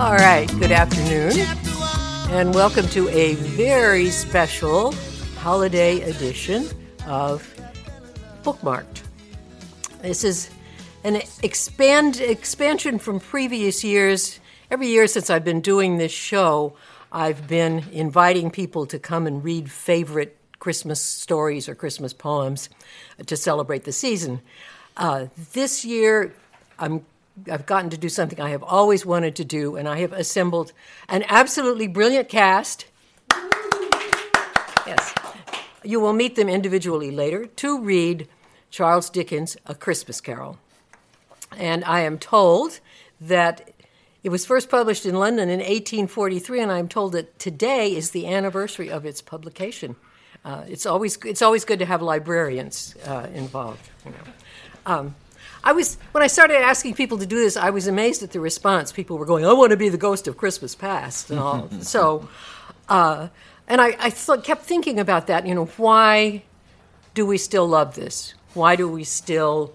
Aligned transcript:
All 0.00 0.14
right, 0.14 0.46
good 0.58 0.72
afternoon, 0.72 1.32
and 2.30 2.54
welcome 2.54 2.88
to 2.88 3.08
a 3.10 3.34
very 3.34 4.08
special 4.08 4.92
holiday 5.36 6.00
edition 6.00 6.66
of 7.06 7.46
Bookmarked. 8.44 9.02
This 10.00 10.24
is 10.24 10.48
an 11.04 11.20
expand 11.42 12.20
expansion 12.20 12.98
from 12.98 13.20
previous 13.20 13.84
years. 13.84 14.40
Every 14.70 14.86
year 14.86 15.06
since 15.06 15.28
I've 15.28 15.44
been 15.44 15.60
doing 15.60 15.98
this 15.98 16.12
show, 16.12 16.76
I've 17.12 17.46
been 17.46 17.84
inviting 17.92 18.50
people 18.50 18.86
to 18.86 18.98
come 18.98 19.26
and 19.26 19.44
read 19.44 19.70
favorite 19.70 20.37
Christmas 20.58 21.00
stories 21.00 21.68
or 21.68 21.74
Christmas 21.74 22.12
poems 22.12 22.68
to 23.26 23.36
celebrate 23.36 23.84
the 23.84 23.92
season. 23.92 24.40
Uh, 24.96 25.26
this 25.52 25.84
year, 25.84 26.34
I'm 26.78 27.04
I've 27.50 27.66
gotten 27.66 27.90
to 27.90 27.96
do 27.96 28.08
something 28.08 28.40
I 28.40 28.50
have 28.50 28.62
always 28.62 29.06
wanted 29.06 29.36
to 29.36 29.44
do, 29.44 29.76
and 29.76 29.88
I 29.88 29.98
have 29.98 30.12
assembled 30.12 30.72
an 31.08 31.24
absolutely 31.28 31.86
brilliant 31.86 32.28
cast. 32.28 32.86
Yes. 34.86 35.14
You 35.84 36.00
will 36.00 36.12
meet 36.12 36.34
them 36.34 36.48
individually 36.48 37.10
later 37.10 37.46
to 37.46 37.80
read 37.80 38.28
Charles 38.70 39.08
Dickens' 39.08 39.56
A 39.66 39.74
Christmas 39.74 40.20
Carol. 40.20 40.58
And 41.56 41.84
I 41.84 42.00
am 42.00 42.18
told 42.18 42.80
that 43.20 43.70
it 44.22 44.30
was 44.30 44.44
first 44.44 44.68
published 44.68 45.06
in 45.06 45.14
London 45.14 45.48
in 45.48 45.60
1843, 45.60 46.60
and 46.60 46.72
I'm 46.72 46.88
told 46.88 47.12
that 47.12 47.38
today 47.38 47.94
is 47.94 48.10
the 48.10 48.26
anniversary 48.26 48.90
of 48.90 49.06
its 49.06 49.22
publication. 49.22 49.96
Uh, 50.44 50.64
it's 50.68 50.86
always 50.86 51.18
it's 51.24 51.42
always 51.42 51.64
good 51.64 51.78
to 51.78 51.84
have 51.84 52.02
librarians 52.02 52.94
uh, 53.06 53.26
involved. 53.34 53.90
You 54.04 54.12
know. 54.12 54.16
Um, 54.86 55.14
I 55.64 55.72
was 55.72 55.98
when 56.12 56.22
I 56.22 56.28
started 56.28 56.56
asking 56.56 56.94
people 56.94 57.18
to 57.18 57.26
do 57.26 57.36
this, 57.36 57.56
I 57.56 57.70
was 57.70 57.86
amazed 57.86 58.22
at 58.22 58.32
the 58.32 58.40
response. 58.40 58.92
People 58.92 59.18
were 59.18 59.26
going, 59.26 59.44
"I 59.44 59.52
want 59.52 59.70
to 59.70 59.76
be 59.76 59.88
the 59.88 59.98
ghost 59.98 60.28
of 60.28 60.36
Christmas 60.36 60.74
past," 60.74 61.30
and 61.30 61.38
all. 61.38 61.68
so, 61.80 62.28
uh, 62.88 63.28
and 63.66 63.80
I, 63.80 63.96
I 63.98 64.10
th- 64.10 64.42
kept 64.44 64.64
thinking 64.64 64.98
about 64.98 65.26
that. 65.26 65.46
You 65.46 65.54
know, 65.54 65.66
why 65.76 66.44
do 67.14 67.26
we 67.26 67.38
still 67.38 67.66
love 67.66 67.94
this? 67.96 68.34
Why 68.54 68.76
do 68.76 68.88
we 68.88 69.04
still 69.04 69.74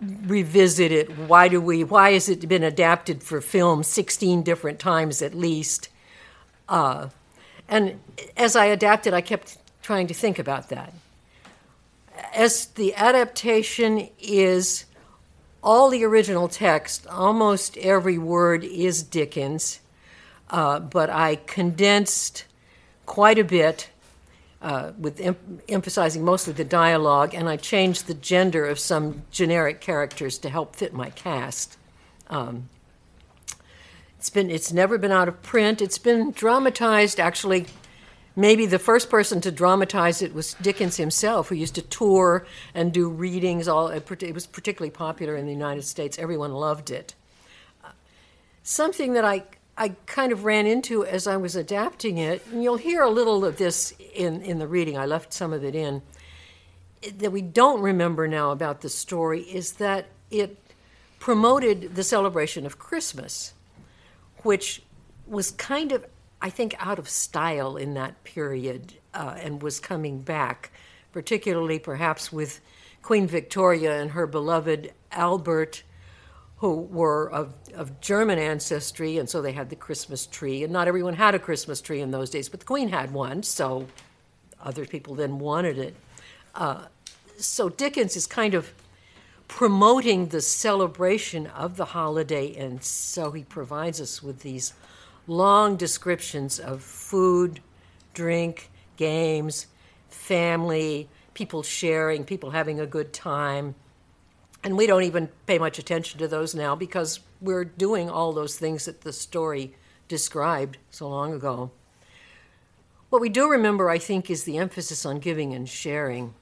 revisit 0.00 0.92
it? 0.92 1.10
Why 1.18 1.48
do 1.48 1.60
we? 1.60 1.84
Why 1.84 2.12
has 2.12 2.28
it 2.28 2.48
been 2.48 2.62
adapted 2.64 3.22
for 3.22 3.40
film 3.40 3.82
sixteen 3.82 4.42
different 4.42 4.78
times 4.78 5.20
at 5.20 5.34
least? 5.34 5.88
And 7.72 7.98
as 8.36 8.54
I 8.54 8.66
adapted, 8.66 9.14
I 9.14 9.22
kept 9.22 9.56
trying 9.80 10.06
to 10.08 10.14
think 10.14 10.38
about 10.38 10.68
that. 10.68 10.92
As 12.34 12.66
the 12.66 12.94
adaptation 12.94 14.10
is 14.20 14.84
all 15.62 15.88
the 15.88 16.04
original 16.04 16.48
text, 16.48 17.06
almost 17.06 17.78
every 17.78 18.18
word 18.18 18.62
is 18.62 19.02
Dickens, 19.02 19.80
uh, 20.50 20.80
but 20.80 21.08
I 21.08 21.36
condensed 21.36 22.44
quite 23.06 23.38
a 23.38 23.44
bit 23.44 23.88
uh, 24.60 24.92
with 24.98 25.18
em- 25.18 25.62
emphasizing 25.66 26.22
mostly 26.22 26.52
the 26.52 26.64
dialogue, 26.64 27.32
and 27.34 27.48
I 27.48 27.56
changed 27.56 28.06
the 28.06 28.12
gender 28.12 28.66
of 28.66 28.78
some 28.78 29.22
generic 29.30 29.80
characters 29.80 30.36
to 30.40 30.50
help 30.50 30.76
fit 30.76 30.92
my 30.92 31.08
cast. 31.08 31.78
Um, 32.28 32.68
it's 34.22 34.30
been 34.30 34.52
it's 34.52 34.72
never 34.72 34.98
been 34.98 35.10
out 35.10 35.26
of 35.26 35.42
print. 35.42 35.82
It's 35.82 35.98
been 35.98 36.30
dramatized 36.30 37.18
actually. 37.18 37.66
Maybe 38.36 38.66
the 38.66 38.78
first 38.78 39.10
person 39.10 39.40
to 39.40 39.50
dramatize 39.50 40.22
it 40.22 40.32
was 40.32 40.54
Dickens 40.62 40.96
himself, 40.96 41.48
who 41.48 41.56
used 41.56 41.74
to 41.74 41.82
tour 41.82 42.46
and 42.72 42.92
do 42.92 43.08
readings. 43.08 43.66
All 43.66 43.88
uh, 43.88 43.98
it 44.20 44.32
was 44.32 44.46
particularly 44.46 44.92
popular 44.92 45.34
in 45.34 45.46
the 45.46 45.52
United 45.52 45.82
States. 45.82 46.20
Everyone 46.20 46.52
loved 46.52 46.92
it. 46.92 47.16
Something 48.62 49.14
that 49.14 49.24
I 49.24 49.42
I 49.76 49.96
kind 50.06 50.30
of 50.30 50.44
ran 50.44 50.68
into 50.68 51.04
as 51.04 51.26
I 51.26 51.36
was 51.36 51.56
adapting 51.56 52.18
it, 52.18 52.46
and 52.46 52.62
you'll 52.62 52.76
hear 52.76 53.02
a 53.02 53.10
little 53.10 53.44
of 53.44 53.56
this 53.56 53.92
in, 54.14 54.40
in 54.42 54.60
the 54.60 54.68
reading, 54.68 54.96
I 54.96 55.04
left 55.04 55.32
some 55.32 55.52
of 55.52 55.64
it 55.64 55.74
in, 55.74 56.00
that 57.16 57.32
we 57.32 57.42
don't 57.42 57.82
remember 57.82 58.28
now 58.28 58.52
about 58.52 58.82
the 58.82 58.88
story 58.88 59.40
is 59.40 59.72
that 59.72 60.06
it 60.30 60.56
promoted 61.18 61.96
the 61.96 62.04
celebration 62.04 62.64
of 62.66 62.78
Christmas, 62.78 63.54
which 64.42 64.82
was 65.26 65.50
kind 65.52 65.92
of, 65.92 66.04
I 66.40 66.50
think, 66.50 66.74
out 66.78 66.98
of 66.98 67.08
style 67.08 67.76
in 67.76 67.94
that 67.94 68.22
period 68.24 68.94
uh, 69.14 69.36
and 69.38 69.62
was 69.62 69.80
coming 69.80 70.20
back, 70.20 70.70
particularly 71.12 71.78
perhaps 71.78 72.32
with 72.32 72.60
Queen 73.02 73.26
Victoria 73.26 74.00
and 74.00 74.12
her 74.12 74.26
beloved 74.26 74.92
Albert 75.10 75.82
who 76.62 76.82
were 76.82 77.28
of, 77.32 77.52
of 77.74 78.00
German 78.00 78.38
ancestry, 78.38 79.18
and 79.18 79.28
so 79.28 79.42
they 79.42 79.50
had 79.50 79.68
the 79.68 79.74
Christmas 79.74 80.26
tree. 80.26 80.62
And 80.62 80.72
not 80.72 80.86
everyone 80.86 81.14
had 81.14 81.34
a 81.34 81.40
Christmas 81.40 81.80
tree 81.80 82.00
in 82.00 82.12
those 82.12 82.30
days, 82.30 82.48
but 82.48 82.60
the 82.60 82.66
Queen 82.66 82.88
had 82.88 83.12
one, 83.12 83.42
so 83.42 83.88
other 84.62 84.86
people 84.86 85.16
then 85.16 85.40
wanted 85.40 85.76
it. 85.76 85.96
Uh, 86.54 86.84
so 87.36 87.68
Dickens 87.68 88.14
is 88.14 88.28
kind 88.28 88.54
of 88.54 88.72
promoting 89.52 90.28
the 90.28 90.40
celebration 90.40 91.46
of 91.48 91.76
the 91.76 91.84
holiday, 91.84 92.56
and 92.56 92.82
so 92.82 93.32
he 93.32 93.44
provides 93.44 94.00
us 94.00 94.22
with 94.22 94.40
these 94.40 94.72
long 95.26 95.76
descriptions 95.76 96.58
of 96.58 96.80
food, 96.80 97.60
drink, 98.14 98.70
games, 98.96 99.66
family, 100.08 101.06
people 101.34 101.62
sharing, 101.62 102.24
people 102.24 102.52
having 102.52 102.80
a 102.80 102.86
good 102.86 103.12
time. 103.12 103.74
And 104.64 104.74
we 104.74 104.86
don't 104.86 105.02
even 105.02 105.28
pay 105.46 105.58
much 105.58 105.78
attention 105.78 106.18
to 106.20 106.28
those 106.28 106.54
now 106.54 106.74
because 106.74 107.20
we're 107.42 107.66
doing 107.66 108.08
all 108.08 108.32
those 108.32 108.56
things 108.56 108.86
that 108.86 109.02
the 109.02 109.12
story 109.12 109.74
described 110.08 110.78
so 110.90 111.06
long 111.10 111.34
ago. 111.34 111.70
What 113.10 113.20
we 113.20 113.28
do 113.28 113.50
remember, 113.50 113.90
I 113.90 113.98
think, 113.98 114.30
is 114.30 114.44
the 114.44 114.56
emphasis 114.56 115.04
on 115.04 115.18
giving 115.18 115.52
and 115.52 115.68
sharing. 115.68 116.32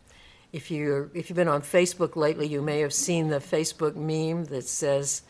If, 0.52 0.70
you 0.70 1.10
if 1.14 1.30
you've 1.30 1.36
been 1.36 1.48
on 1.48 1.62
Facebook 1.62 2.16
lately, 2.16 2.46
you 2.46 2.60
may 2.60 2.80
have 2.80 2.92
seen 2.92 3.28
the 3.28 3.38
Facebook 3.38 3.94
meme 3.94 4.46
that 4.46 4.66
says, 4.66 5.22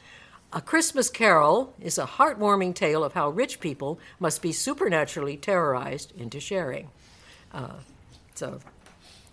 A 0.53 0.61
Christmas 0.61 1.11
Carol 1.11 1.75
is 1.81 1.99
a 1.99 2.07
heartwarming 2.07 2.75
tale 2.75 3.05
of 3.05 3.13
how 3.13 3.29
rich 3.29 3.61
people 3.61 4.01
must 4.19 4.41
be 4.41 4.53
supernaturally 4.53 5.37
terrorized 5.37 6.13
into 6.19 6.41
sharing. 6.41 6.91
Uh, 7.53 7.81
so, 8.35 8.61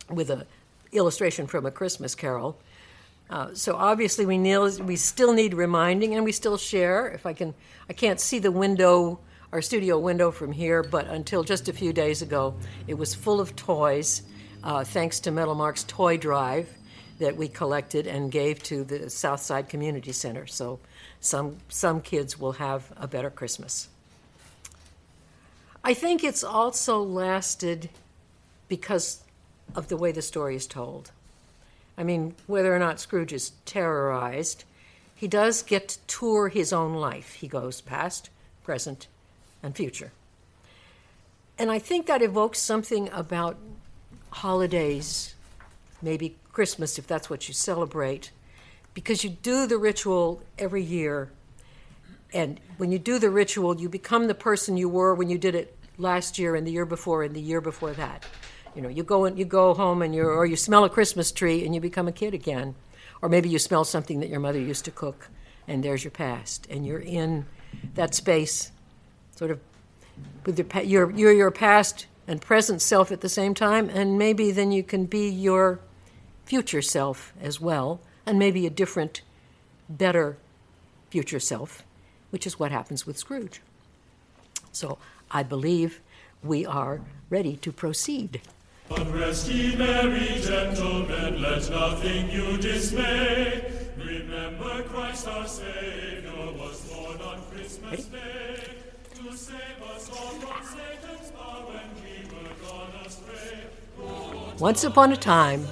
with 0.09 0.29
an 0.29 0.43
illustration 0.91 1.47
from 1.47 1.65
A 1.65 1.71
Christmas 1.71 2.15
Carol. 2.15 2.57
Uh, 3.29 3.53
so 3.53 3.75
obviously 3.75 4.25
we 4.25 4.37
we 4.37 4.95
still 4.95 5.33
need 5.33 5.53
reminding, 5.53 6.15
and 6.15 6.23
we 6.23 6.31
still 6.31 6.57
share. 6.57 7.09
If 7.09 7.25
I 7.25 7.33
can, 7.33 7.53
I 7.89 7.93
can't 7.93 8.19
see 8.19 8.39
the 8.39 8.51
window, 8.51 9.19
our 9.51 9.61
studio 9.61 9.99
window 9.99 10.31
from 10.31 10.51
here, 10.51 10.81
but 10.81 11.07
until 11.07 11.43
just 11.43 11.67
a 11.67 11.73
few 11.73 11.91
days 11.91 12.21
ago, 12.21 12.55
it 12.87 12.93
was 12.93 13.13
full 13.13 13.41
of 13.41 13.55
toys, 13.55 14.23
uh, 14.63 14.83
thanks 14.83 15.19
to 15.21 15.31
Metalmark's 15.31 15.83
toy 15.83 16.17
drive 16.17 16.69
that 17.19 17.35
we 17.35 17.47
collected 17.47 18.07
and 18.07 18.31
gave 18.31 18.61
to 18.63 18.83
the 18.83 19.09
Southside 19.09 19.69
Community 19.69 20.11
Center. 20.11 20.45
So 20.47 20.79
some 21.19 21.57
some 21.69 22.01
kids 22.01 22.39
will 22.39 22.53
have 22.53 22.91
a 22.97 23.07
better 23.07 23.29
Christmas. 23.29 23.89
I 25.83 25.93
think 25.93 26.23
it's 26.23 26.43
also 26.43 27.01
lasted 27.01 27.89
because 28.67 29.23
of 29.75 29.87
the 29.87 29.97
way 29.97 30.11
the 30.11 30.21
story 30.21 30.55
is 30.55 30.67
told. 30.67 31.11
I 31.97 32.03
mean, 32.03 32.35
whether 32.45 32.75
or 32.75 32.79
not 32.79 32.99
Scrooge 32.99 33.33
is 33.33 33.53
terrorized, 33.65 34.65
he 35.15 35.27
does 35.27 35.63
get 35.63 35.87
to 35.87 35.99
tour 36.07 36.49
his 36.49 36.71
own 36.71 36.93
life. 36.93 37.33
He 37.33 37.47
goes 37.47 37.81
past, 37.81 38.29
present, 38.63 39.07
and 39.63 39.75
future. 39.75 40.11
And 41.57 41.71
I 41.71 41.79
think 41.79 42.05
that 42.05 42.21
evokes 42.21 42.59
something 42.59 43.09
about 43.11 43.57
holidays, 44.29 45.35
maybe 46.01 46.35
Christmas 46.51 46.97
if 46.97 47.07
that's 47.07 47.29
what 47.29 47.47
you 47.47 47.53
celebrate, 47.53 48.31
because 48.93 49.23
you 49.23 49.29
do 49.29 49.67
the 49.67 49.77
ritual 49.77 50.41
every 50.57 50.83
year. 50.83 51.29
And 52.33 52.59
when 52.77 52.91
you 52.91 52.99
do 52.99 53.19
the 53.19 53.29
ritual, 53.29 53.79
you 53.79 53.89
become 53.89 54.27
the 54.27 54.35
person 54.35 54.77
you 54.77 54.89
were 54.89 55.13
when 55.13 55.29
you 55.29 55.37
did 55.37 55.55
it 55.55 55.75
last 55.97 56.37
year 56.37 56.55
and 56.55 56.65
the 56.65 56.71
year 56.71 56.85
before 56.85 57.23
and 57.23 57.35
the 57.35 57.41
year 57.41 57.61
before 57.61 57.93
that. 57.93 58.25
You 58.75 58.81
know, 58.81 58.89
you 58.89 59.03
go 59.03 59.25
and 59.25 59.39
you 59.39 59.45
go 59.45 59.73
home 59.73 60.01
and 60.01 60.13
you 60.13 60.23
or 60.23 60.45
you 60.45 60.55
smell 60.55 60.83
a 60.83 60.89
Christmas 60.89 61.31
tree 61.31 61.65
and 61.65 61.73
you 61.73 61.81
become 61.81 62.07
a 62.07 62.11
kid 62.11 62.33
again, 62.33 62.75
or 63.21 63.29
maybe 63.29 63.49
you 63.49 63.57
smell 63.59 63.83
something 63.83 64.19
that 64.19 64.29
your 64.29 64.39
mother 64.39 64.59
used 64.59 64.85
to 64.85 64.91
cook, 64.91 65.29
and 65.67 65.83
there's 65.83 66.03
your 66.03 66.11
past, 66.11 66.67
and 66.69 66.85
you're 66.85 66.99
in 66.99 67.45
that 67.95 68.13
space, 68.13 68.71
sort 69.35 69.49
of 69.49 69.59
with 70.45 70.59
your 70.59 70.83
your 70.83 71.11
your, 71.11 71.31
your 71.31 71.51
past 71.51 72.05
and 72.27 72.41
present 72.41 72.81
self 72.81 73.11
at 73.11 73.21
the 73.21 73.29
same 73.29 73.53
time, 73.53 73.89
and 73.89 74.17
maybe 74.17 74.51
then 74.51 74.71
you 74.71 74.83
can 74.83 75.05
be 75.05 75.29
your 75.29 75.79
future 76.45 76.81
self 76.81 77.33
as 77.41 77.59
well, 77.61 77.99
and 78.25 78.37
maybe 78.37 78.65
a 78.65 78.69
different, 78.69 79.21
better 79.89 80.37
future 81.09 81.39
self, 81.39 81.83
which 82.29 82.45
is 82.45 82.59
what 82.59 82.71
happens 82.71 83.05
with 83.07 83.17
Scrooge. 83.17 83.61
So 84.71 84.97
I 85.31 85.43
believe 85.43 86.01
we 86.43 86.65
are 86.65 87.01
ready 87.29 87.55
to 87.57 87.71
proceed 87.71 88.41
But 88.89 89.13
rest 89.13 89.49
ye 89.49 89.75
merry 89.75 90.39
gentlemen, 90.41 91.41
let 91.41 91.69
nothing 91.69 92.29
you 92.31 92.57
dismay. 92.57 93.69
Remember 93.97 94.83
Christ 94.83 95.27
our 95.27 95.45
Savior 95.47 96.53
was 96.57 96.81
born 96.89 97.19
on 97.21 97.41
Christmas 97.51 98.05
Day 98.05 98.63
to 99.15 99.35
save 99.35 99.81
us 99.93 100.09
all 100.09 100.39
from 100.39 100.65
Satan's 100.65 101.31
power 101.31 101.81
Once 104.59 104.83
upon 104.83 105.11
a 105.11 105.17
time, 105.17 105.65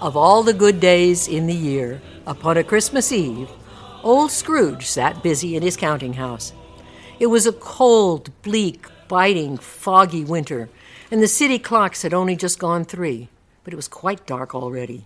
of 0.00 0.16
all 0.16 0.42
the 0.42 0.52
good 0.52 0.80
days 0.80 1.28
in 1.28 1.46
the 1.46 1.54
year, 1.54 2.02
upon 2.26 2.56
a 2.56 2.64
Christmas 2.64 3.12
Eve, 3.12 3.48
old 4.02 4.30
Scrooge 4.30 4.86
sat 4.86 5.22
busy 5.22 5.56
in 5.56 5.62
his 5.62 5.76
counting 5.76 6.14
house. 6.14 6.52
It 7.20 7.26
was 7.26 7.46
a 7.46 7.52
cold, 7.52 8.30
bleak, 8.42 8.86
biting, 9.08 9.56
foggy 9.56 10.24
winter, 10.24 10.68
and 11.10 11.22
the 11.22 11.28
city 11.28 11.58
clocks 11.58 12.02
had 12.02 12.12
only 12.12 12.36
just 12.36 12.58
gone 12.58 12.84
three, 12.84 13.28
but 13.62 13.72
it 13.72 13.76
was 13.76 13.88
quite 13.88 14.26
dark 14.26 14.54
already. 14.54 15.04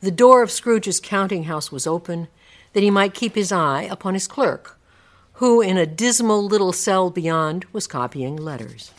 The 0.00 0.10
door 0.10 0.42
of 0.42 0.50
Scrooge's 0.50 1.00
counting 1.00 1.44
house 1.44 1.72
was 1.72 1.86
open, 1.86 2.28
that 2.72 2.82
he 2.82 2.90
might 2.90 3.14
keep 3.14 3.34
his 3.34 3.52
eye 3.52 3.82
upon 3.82 4.14
his 4.14 4.26
clerk, 4.26 4.78
who, 5.34 5.60
in 5.60 5.76
a 5.76 5.86
dismal 5.86 6.44
little 6.44 6.72
cell 6.72 7.10
beyond, 7.10 7.64
was 7.72 7.86
copying 7.86 8.36
letters. 8.36 8.92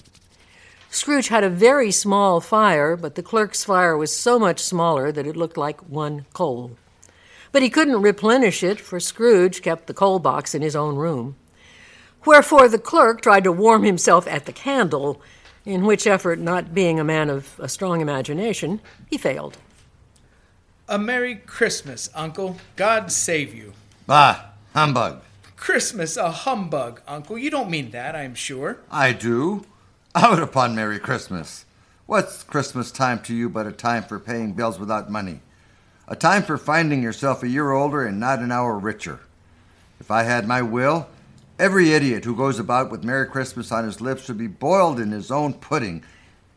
Scrooge 0.94 1.30
had 1.30 1.44
a 1.44 1.50
very 1.50 1.90
small 1.90 2.40
fire, 2.40 2.96
but 2.96 3.16
the 3.16 3.24
clerk's 3.24 3.64
fire 3.64 3.98
was 3.98 4.16
so 4.16 4.38
much 4.38 4.60
smaller 4.60 5.12
that 5.12 5.26
it 5.26 5.36
looked 5.36 5.58
like 5.58 5.90
one 5.90 6.28
coal. 6.34 6.78
But 7.52 7.64
he 7.64 7.72
couldn't 7.72 8.04
replenish 8.04 8.62
it, 8.62 8.80
for 8.80 9.00
Scrooge 9.00 9.64
kept 9.64 9.88
the 9.88 9.96
coal 9.96 10.20
box 10.20 10.54
in 10.54 10.62
his 10.62 10.76
own 10.76 10.96
room. 10.96 11.36
Wherefore 12.26 12.70
the 12.70 12.78
clerk 12.78 13.22
tried 13.22 13.44
to 13.46 13.52
warm 13.52 13.82
himself 13.82 14.28
at 14.28 14.46
the 14.46 14.54
candle, 14.54 15.20
in 15.66 15.84
which 15.84 16.06
effort, 16.06 16.38
not 16.38 16.76
being 16.76 17.00
a 17.00 17.04
man 17.04 17.32
of 17.32 17.60
a 17.60 17.68
strong 17.68 18.00
imagination, 18.00 18.80
he 19.10 19.18
failed. 19.18 19.58
A 20.88 21.00
Merry 21.00 21.34
Christmas, 21.34 22.12
Uncle. 22.14 22.58
God 22.76 23.12
save 23.12 23.52
you. 23.52 23.74
Bah, 24.06 24.42
humbug. 24.76 25.24
Christmas 25.56 26.18
a 26.18 26.30
humbug, 26.30 27.02
Uncle. 27.08 27.40
You 27.40 27.50
don't 27.50 27.72
mean 27.72 27.90
that, 27.92 28.16
I'm 28.16 28.36
sure. 28.36 28.78
I 28.92 29.12
do. 29.14 29.66
Out 30.16 30.38
upon 30.40 30.76
Merry 30.76 31.00
Christmas. 31.00 31.66
What's 32.06 32.44
Christmas 32.44 32.92
time 32.92 33.20
to 33.24 33.34
you 33.34 33.50
but 33.50 33.66
a 33.66 33.72
time 33.72 34.04
for 34.04 34.20
paying 34.20 34.54
bills 34.54 34.80
without 34.80 35.10
money? 35.10 35.40
A 36.08 36.16
time 36.16 36.44
for 36.44 36.56
finding 36.56 37.02
yourself 37.02 37.42
a 37.42 37.48
year 37.48 37.72
older 37.72 38.06
and 38.06 38.20
not 38.20 38.38
an 38.38 38.52
hour 38.52 38.78
richer. 38.78 39.22
If 40.00 40.12
I 40.12 40.22
had 40.22 40.48
my 40.48 40.62
will, 40.62 41.08
every 41.58 41.94
idiot 41.94 42.26
who 42.26 42.36
goes 42.36 42.60
about 42.60 42.92
with 42.92 43.04
Merry 43.04 43.26
Christmas 43.26 43.72
on 43.72 43.86
his 43.86 44.02
lips 44.02 44.26
should 44.26 44.38
be 44.38 44.46
boiled 44.46 45.00
in 45.00 45.10
his 45.10 45.32
own 45.32 45.54
pudding 45.54 46.04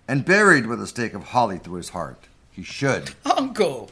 and 0.07 0.27
buried 0.27 0.67
with 0.67 0.83
a 0.83 0.87
stake 0.87 1.15
of 1.15 1.29
holly 1.29 1.57
through 1.57 1.77
his 1.77 1.89
heart. 1.91 2.25
He 2.53 2.63
should. 2.63 3.13
Uncle, 3.25 3.91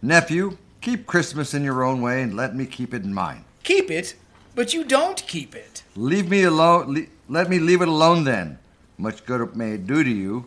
Nephew, 0.00 0.56
keep 0.80 1.06
Christmas 1.06 1.52
in 1.52 1.64
your 1.64 1.82
own 1.82 2.00
way 2.00 2.22
and 2.22 2.36
let 2.36 2.54
me 2.54 2.66
keep 2.66 2.94
it 2.94 3.02
in 3.02 3.12
mine. 3.12 3.44
keep 3.64 3.90
it, 3.90 4.14
but 4.54 4.72
you 4.72 4.84
don't 4.84 5.26
keep 5.26 5.56
it. 5.56 5.82
Leave 5.96 6.30
me 6.30 6.44
alone. 6.44 7.08
Le- 7.28 7.32
let 7.32 7.48
me 7.48 7.58
leave 7.58 7.82
it 7.82 7.88
alone 7.88 8.24
then. 8.24 8.58
Much 8.98 9.24
good 9.24 9.40
it 9.40 9.56
may 9.56 9.76
do 9.76 10.04
to 10.04 10.10
you, 10.10 10.46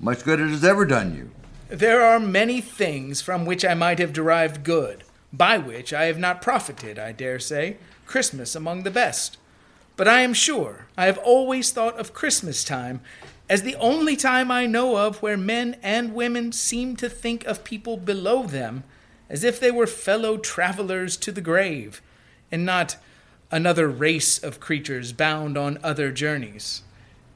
much 0.00 0.24
good 0.24 0.40
it 0.40 0.48
has 0.48 0.64
ever 0.64 0.84
done 0.84 1.14
you. 1.14 1.30
There 1.68 2.02
are 2.02 2.18
many 2.18 2.60
things 2.60 3.20
from 3.20 3.44
which 3.44 3.64
I 3.64 3.74
might 3.74 3.98
have 3.98 4.12
derived 4.12 4.64
good, 4.64 5.04
by 5.32 5.58
which 5.58 5.92
I 5.92 6.04
have 6.04 6.18
not 6.18 6.42
profited, 6.42 6.98
I 6.98 7.12
dare 7.12 7.38
say, 7.38 7.76
Christmas 8.06 8.54
among 8.54 8.82
the 8.82 8.90
best. 8.90 9.36
But 9.96 10.08
I 10.08 10.20
am 10.20 10.32
sure 10.32 10.86
I 10.96 11.06
have 11.06 11.18
always 11.18 11.70
thought 11.70 11.98
of 11.98 12.14
Christmas 12.14 12.64
time 12.64 13.00
as 13.50 13.62
the 13.62 13.76
only 13.76 14.16
time 14.16 14.50
I 14.50 14.66
know 14.66 14.96
of 14.96 15.20
where 15.22 15.36
men 15.36 15.76
and 15.82 16.14
women 16.14 16.52
seem 16.52 16.96
to 16.96 17.08
think 17.08 17.44
of 17.46 17.64
people 17.64 17.96
below 17.96 18.44
them 18.44 18.84
as 19.28 19.44
if 19.44 19.60
they 19.60 19.70
were 19.70 19.86
fellow 19.86 20.36
travelers 20.36 21.16
to 21.18 21.32
the 21.32 21.40
grave, 21.40 22.00
and 22.50 22.64
not 22.64 22.96
another 23.50 23.88
race 23.88 24.42
of 24.42 24.60
creatures 24.60 25.12
bound 25.12 25.56
on 25.56 25.78
other 25.82 26.10
journeys. 26.10 26.82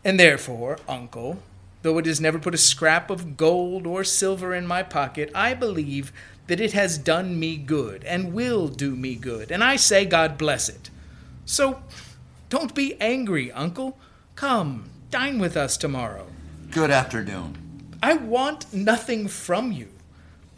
And 0.04 0.18
therefore, 0.18 0.78
uncle, 0.88 1.38
though 1.82 1.98
it 1.98 2.06
has 2.06 2.20
never 2.20 2.38
put 2.38 2.54
a 2.54 2.58
scrap 2.58 3.10
of 3.10 3.36
gold 3.36 3.86
or 3.86 4.04
silver 4.04 4.54
in 4.54 4.66
my 4.66 4.82
pocket, 4.82 5.30
I 5.34 5.54
believe 5.54 6.12
that 6.46 6.60
it 6.60 6.72
has 6.72 6.98
done 6.98 7.38
me 7.38 7.56
good 7.56 8.04
and 8.04 8.32
will 8.32 8.68
do 8.68 8.96
me 8.96 9.14
good, 9.14 9.50
and 9.50 9.62
I 9.62 9.76
say 9.76 10.04
God 10.04 10.36
bless 10.36 10.68
it. 10.68 10.90
So 11.44 11.82
don't 12.50 12.74
be 12.74 13.00
angry, 13.00 13.50
uncle. 13.52 13.98
Come, 14.34 14.90
dine 15.10 15.38
with 15.38 15.56
us 15.56 15.76
tomorrow. 15.76 16.26
Good 16.70 16.90
afternoon. 16.90 17.58
I 18.02 18.14
want 18.14 18.72
nothing 18.72 19.28
from 19.28 19.72
you. 19.72 19.88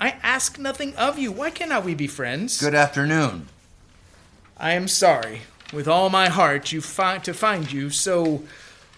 I 0.01 0.17
ask 0.23 0.59
nothing 0.59 0.95
of 0.97 1.19
you. 1.19 1.31
Why 1.31 1.51
cannot 1.51 1.85
we 1.85 1.95
be 1.95 2.07
friends? 2.07 2.61
Good 2.61 2.75
afternoon. 2.75 3.49
I 4.57 4.73
am 4.73 4.87
sorry, 4.87 5.43
with 5.73 5.89
all 5.89 6.11
my 6.11 6.29
heart, 6.29 6.71
you 6.71 6.81
fi- 6.81 7.19
to 7.19 7.35
find 7.35 7.71
you 7.73 7.91
so 7.91 8.45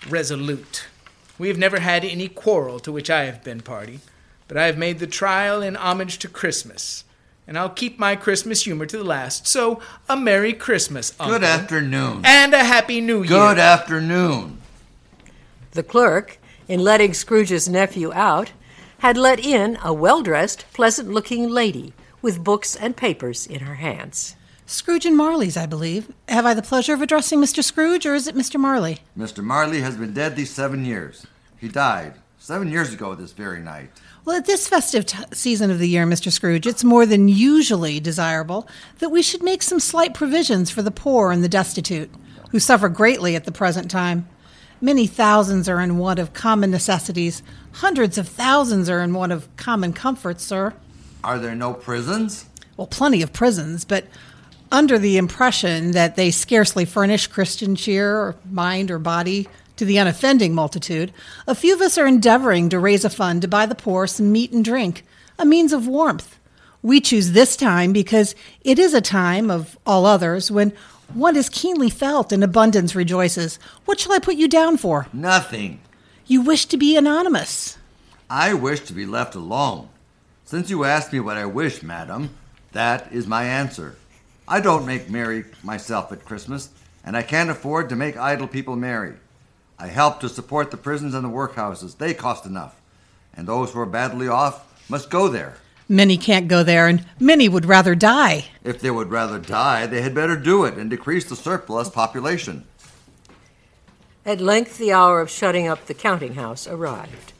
resolute. 0.08 0.86
We 1.38 1.48
have 1.48 1.58
never 1.58 1.80
had 1.80 2.04
any 2.04 2.28
quarrel 2.28 2.78
to 2.80 2.92
which 2.92 3.08
I 3.10 3.24
have 3.24 3.42
been 3.42 3.60
party, 3.60 4.00
but 4.48 4.56
I 4.56 4.66
have 4.66 4.76
made 4.76 4.98
the 4.98 5.06
trial 5.06 5.62
in 5.62 5.76
homage 5.76 6.18
to 6.20 6.28
Christmas, 6.28 7.04
and 7.46 7.58
I'll 7.58 7.70
keep 7.70 7.98
my 7.98 8.16
Christmas 8.16 8.64
humor 8.64 8.86
to 8.86 8.98
the 8.98 9.04
last. 9.04 9.46
So, 9.46 9.80
a 10.08 10.16
Merry 10.16 10.52
Christmas, 10.52 11.14
Uncle. 11.18 11.38
Good 11.38 11.44
afternoon. 11.44 12.22
And 12.24 12.52
a 12.52 12.64
Happy 12.64 13.00
New 13.00 13.18
Year. 13.18 13.28
Good 13.28 13.58
afternoon. 13.58 14.58
The 15.72 15.82
clerk, 15.82 16.38
in 16.68 16.80
letting 16.80 17.14
Scrooge's 17.14 17.68
nephew 17.68 18.12
out, 18.12 18.52
had 18.98 19.16
let 19.16 19.38
in 19.38 19.78
a 19.82 19.92
well 19.92 20.22
dressed, 20.22 20.66
pleasant 20.72 21.10
looking 21.10 21.48
lady 21.48 21.92
with 22.20 22.44
books 22.44 22.76
and 22.76 22.96
papers 22.96 23.46
in 23.46 23.60
her 23.60 23.76
hands. 23.76 24.36
Scrooge 24.68 25.06
and 25.06 25.16
Marley's, 25.16 25.56
I 25.56 25.66
believe. 25.66 26.12
Have 26.28 26.44
I 26.44 26.52
the 26.52 26.60
pleasure 26.62 26.92
of 26.92 27.00
addressing 27.00 27.40
Mr. 27.40 27.62
Scrooge, 27.62 28.04
or 28.04 28.14
is 28.14 28.26
it 28.26 28.34
Mr. 28.34 28.58
Marley? 28.58 28.98
Mr. 29.16 29.42
Marley 29.42 29.80
has 29.80 29.96
been 29.96 30.12
dead 30.12 30.34
these 30.34 30.50
seven 30.50 30.84
years. 30.84 31.24
He 31.56 31.68
died 31.68 32.14
seven 32.38 32.70
years 32.70 32.92
ago 32.92 33.14
this 33.14 33.30
very 33.32 33.60
night. 33.60 33.90
Well, 34.24 34.36
at 34.36 34.46
this 34.46 34.66
festive 34.66 35.06
t- 35.06 35.18
season 35.32 35.70
of 35.70 35.78
the 35.78 35.88
year, 35.88 36.04
Mr. 36.04 36.32
Scrooge, 36.32 36.66
it's 36.66 36.82
more 36.82 37.06
than 37.06 37.28
usually 37.28 38.00
desirable 38.00 38.66
that 38.98 39.10
we 39.10 39.22
should 39.22 39.42
make 39.42 39.62
some 39.62 39.78
slight 39.78 40.14
provisions 40.14 40.68
for 40.68 40.82
the 40.82 40.90
poor 40.90 41.30
and 41.30 41.44
the 41.44 41.48
destitute, 41.48 42.10
who 42.50 42.58
suffer 42.58 42.88
greatly 42.88 43.36
at 43.36 43.44
the 43.44 43.52
present 43.52 43.88
time. 43.88 44.28
Many 44.80 45.06
thousands 45.06 45.68
are 45.68 45.80
in 45.80 45.96
want 45.96 46.18
of 46.18 46.32
common 46.32 46.72
necessities. 46.72 47.40
Hundreds 47.74 48.18
of 48.18 48.26
thousands 48.26 48.90
are 48.90 49.00
in 49.00 49.14
want 49.14 49.30
of 49.30 49.48
common 49.56 49.92
comforts, 49.92 50.42
sir. 50.42 50.74
Are 51.22 51.38
there 51.38 51.54
no 51.54 51.72
prisons? 51.72 52.46
well, 52.76 52.86
plenty 52.86 53.22
of 53.22 53.32
prisons, 53.32 53.84
but 53.84 54.06
under 54.70 54.98
the 54.98 55.16
impression 55.16 55.92
that 55.92 56.16
they 56.16 56.30
scarcely 56.30 56.84
furnish 56.84 57.26
Christian 57.26 57.76
cheer, 57.76 58.16
or 58.16 58.36
mind, 58.50 58.90
or 58.90 58.98
body 58.98 59.48
to 59.76 59.84
the 59.84 59.96
unoffending 59.96 60.52
multitude, 60.52 61.12
a 61.46 61.54
few 61.54 61.74
of 61.74 61.80
us 61.80 61.98
are 61.98 62.06
endeavoring 62.06 62.68
to 62.70 62.78
raise 62.78 63.04
a 63.04 63.10
fund 63.10 63.42
to 63.42 63.48
buy 63.48 63.66
the 63.66 63.74
poor 63.74 64.06
some 64.06 64.32
meat 64.32 64.52
and 64.52 64.64
drink, 64.64 65.04
a 65.38 65.44
means 65.44 65.72
of 65.72 65.86
warmth. 65.86 66.38
We 66.82 67.00
choose 67.00 67.32
this 67.32 67.56
time 67.56 67.92
because 67.92 68.34
it 68.62 68.78
is 68.78 68.94
a 68.94 69.00
time 69.00 69.50
of 69.50 69.78
all 69.86 70.06
others 70.06 70.50
when 70.50 70.72
one 71.12 71.36
is 71.36 71.48
keenly 71.48 71.90
felt 71.90 72.32
and 72.32 72.42
abundance 72.42 72.94
rejoices. 72.94 73.58
What 73.84 74.00
shall 74.00 74.12
I 74.12 74.18
put 74.18 74.36
you 74.36 74.48
down 74.48 74.76
for? 74.76 75.06
Nothing. 75.12 75.80
You 76.26 76.42
wish 76.42 76.66
to 76.66 76.76
be 76.76 76.96
anonymous. 76.96 77.78
I 78.28 78.54
wish 78.54 78.80
to 78.80 78.92
be 78.92 79.06
left 79.06 79.34
alone. 79.34 79.88
Since 80.44 80.70
you 80.70 80.84
ask 80.84 81.12
me 81.12 81.20
what 81.20 81.36
I 81.36 81.46
wish, 81.46 81.82
madam, 81.82 82.30
that 82.72 83.12
is 83.12 83.26
my 83.26 83.44
answer. 83.44 83.96
I 84.48 84.60
don't 84.60 84.86
make 84.86 85.10
merry 85.10 85.44
myself 85.64 86.12
at 86.12 86.24
Christmas, 86.24 86.70
and 87.04 87.16
I 87.16 87.22
can't 87.22 87.50
afford 87.50 87.88
to 87.88 87.96
make 87.96 88.16
idle 88.16 88.46
people 88.46 88.76
merry. 88.76 89.14
I 89.78 89.88
help 89.88 90.20
to 90.20 90.28
support 90.28 90.70
the 90.70 90.76
prisons 90.76 91.14
and 91.14 91.24
the 91.24 91.28
workhouses. 91.28 91.98
They 91.98 92.14
cost 92.14 92.46
enough. 92.46 92.80
And 93.34 93.46
those 93.46 93.72
who 93.72 93.80
are 93.80 93.86
badly 93.86 94.28
off 94.28 94.88
must 94.88 95.10
go 95.10 95.28
there. 95.28 95.56
Many 95.88 96.16
can't 96.16 96.48
go 96.48 96.62
there, 96.62 96.86
and 96.86 97.04
many 97.18 97.48
would 97.48 97.64
rather 97.64 97.94
die. 97.94 98.46
If 98.64 98.80
they 98.80 98.90
would 98.90 99.10
rather 99.10 99.38
die, 99.38 99.86
they 99.86 100.02
had 100.02 100.14
better 100.14 100.36
do 100.36 100.64
it 100.64 100.74
and 100.74 100.90
decrease 100.90 101.24
the 101.24 101.36
surplus 101.36 101.88
population. 101.88 102.64
At 104.24 104.40
length, 104.40 104.78
the 104.78 104.92
hour 104.92 105.20
of 105.20 105.30
shutting 105.30 105.68
up 105.68 105.86
the 105.86 105.94
counting 105.94 106.34
house 106.34 106.66
arrived. 106.66 107.32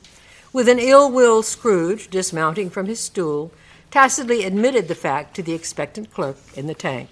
With 0.52 0.68
an 0.68 0.78
ill 0.78 1.10
will, 1.10 1.42
Scrooge, 1.42 2.08
dismounting 2.08 2.70
from 2.70 2.86
his 2.86 3.00
stool, 3.00 3.50
tacitly 3.90 4.44
admitted 4.44 4.88
the 4.88 4.94
fact 4.94 5.34
to 5.36 5.42
the 5.42 5.54
expectant 5.54 6.12
clerk 6.12 6.36
in 6.54 6.66
the 6.66 6.74
tank. 6.74 7.10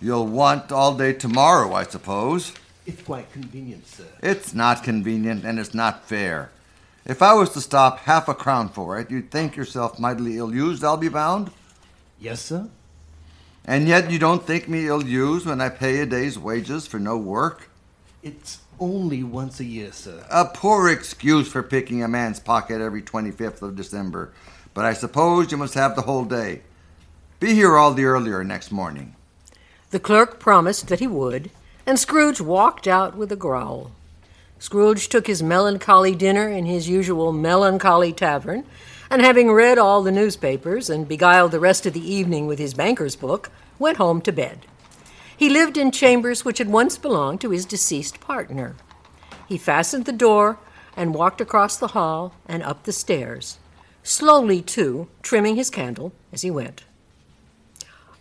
You'll 0.00 0.26
want 0.26 0.72
all 0.72 0.96
day 0.96 1.12
tomorrow, 1.12 1.74
I 1.74 1.84
suppose. 1.84 2.52
It's 2.86 3.02
quite 3.02 3.32
convenient, 3.32 3.86
sir. 3.86 4.06
It's 4.20 4.52
not 4.52 4.82
convenient 4.82 5.44
and 5.44 5.58
it's 5.58 5.74
not 5.74 6.08
fair. 6.08 6.50
If 7.04 7.22
I 7.22 7.34
was 7.34 7.50
to 7.50 7.60
stop 7.60 8.00
half 8.00 8.28
a 8.28 8.34
crown 8.34 8.68
for 8.68 8.98
it, 8.98 9.10
you'd 9.10 9.30
think 9.30 9.56
yourself 9.56 9.98
mightily 9.98 10.38
ill 10.38 10.54
used, 10.54 10.84
I'll 10.84 10.96
be 10.96 11.08
bound. 11.08 11.50
Yes, 12.18 12.40
sir? 12.40 12.68
And 13.64 13.86
yet 13.86 14.10
you 14.10 14.18
don't 14.18 14.44
think 14.44 14.68
me 14.68 14.86
ill 14.86 15.04
used 15.04 15.46
when 15.46 15.60
I 15.60 15.68
pay 15.68 16.00
a 16.00 16.06
day's 16.06 16.38
wages 16.38 16.86
for 16.86 16.98
no 16.98 17.16
work? 17.16 17.68
It's 18.22 18.58
only 18.80 19.22
once 19.22 19.60
a 19.60 19.64
year, 19.64 19.92
sir. 19.92 20.24
A 20.30 20.44
poor 20.44 20.88
excuse 20.88 21.48
for 21.48 21.62
picking 21.62 22.02
a 22.02 22.08
man's 22.08 22.40
pocket 22.40 22.80
every 22.80 23.02
25th 23.02 23.62
of 23.62 23.76
December. 23.76 24.32
But 24.74 24.84
I 24.84 24.94
suppose 24.94 25.50
you 25.50 25.58
must 25.58 25.74
have 25.74 25.96
the 25.96 26.02
whole 26.02 26.24
day. 26.24 26.62
Be 27.40 27.54
here 27.54 27.76
all 27.76 27.92
the 27.92 28.04
earlier 28.04 28.42
next 28.44 28.72
morning. 28.72 29.14
The 29.90 30.00
clerk 30.00 30.38
promised 30.38 30.88
that 30.88 31.00
he 31.00 31.06
would, 31.06 31.50
and 31.84 31.98
Scrooge 31.98 32.40
walked 32.40 32.86
out 32.86 33.16
with 33.16 33.30
a 33.32 33.36
growl. 33.36 33.90
Scrooge 34.58 35.08
took 35.08 35.26
his 35.26 35.42
melancholy 35.42 36.14
dinner 36.14 36.48
in 36.48 36.66
his 36.66 36.88
usual 36.88 37.32
melancholy 37.32 38.12
tavern, 38.12 38.64
and 39.10 39.20
having 39.20 39.52
read 39.52 39.76
all 39.76 40.02
the 40.02 40.12
newspapers 40.12 40.88
and 40.88 41.08
beguiled 41.08 41.50
the 41.50 41.60
rest 41.60 41.84
of 41.84 41.92
the 41.92 42.12
evening 42.14 42.46
with 42.46 42.58
his 42.58 42.72
banker's 42.72 43.16
book, 43.16 43.50
went 43.78 43.98
home 43.98 44.22
to 44.22 44.32
bed. 44.32 44.64
He 45.36 45.50
lived 45.50 45.76
in 45.76 45.90
chambers 45.90 46.44
which 46.44 46.58
had 46.58 46.68
once 46.68 46.96
belonged 46.96 47.40
to 47.40 47.50
his 47.50 47.66
deceased 47.66 48.20
partner. 48.20 48.76
He 49.48 49.58
fastened 49.58 50.04
the 50.04 50.12
door 50.12 50.58
and 50.96 51.12
walked 51.12 51.40
across 51.40 51.76
the 51.76 51.88
hall 51.88 52.32
and 52.46 52.62
up 52.62 52.84
the 52.84 52.92
stairs, 52.92 53.58
slowly, 54.02 54.62
too, 54.62 55.08
trimming 55.22 55.56
his 55.56 55.70
candle 55.70 56.12
as 56.32 56.42
he 56.42 56.50
went. 56.50 56.84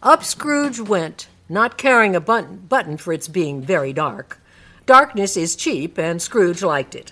Up 0.01 0.23
Scrooge 0.23 0.79
went, 0.79 1.27
not 1.47 1.77
caring 1.77 2.15
a 2.15 2.21
button, 2.21 2.57
button 2.57 2.97
for 2.97 3.13
its 3.13 3.27
being 3.27 3.61
very 3.61 3.93
dark. 3.93 4.39
Darkness 4.85 5.37
is 5.37 5.55
cheap, 5.55 5.97
and 5.97 6.21
Scrooge 6.21 6.63
liked 6.63 6.95
it. 6.95 7.11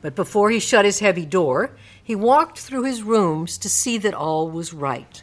But 0.00 0.14
before 0.14 0.50
he 0.50 0.60
shut 0.60 0.84
his 0.84 1.00
heavy 1.00 1.24
door, 1.24 1.70
he 2.02 2.14
walked 2.14 2.58
through 2.58 2.84
his 2.84 3.02
rooms 3.02 3.56
to 3.58 3.68
see 3.68 3.98
that 3.98 4.14
all 4.14 4.50
was 4.50 4.72
right. 4.72 5.22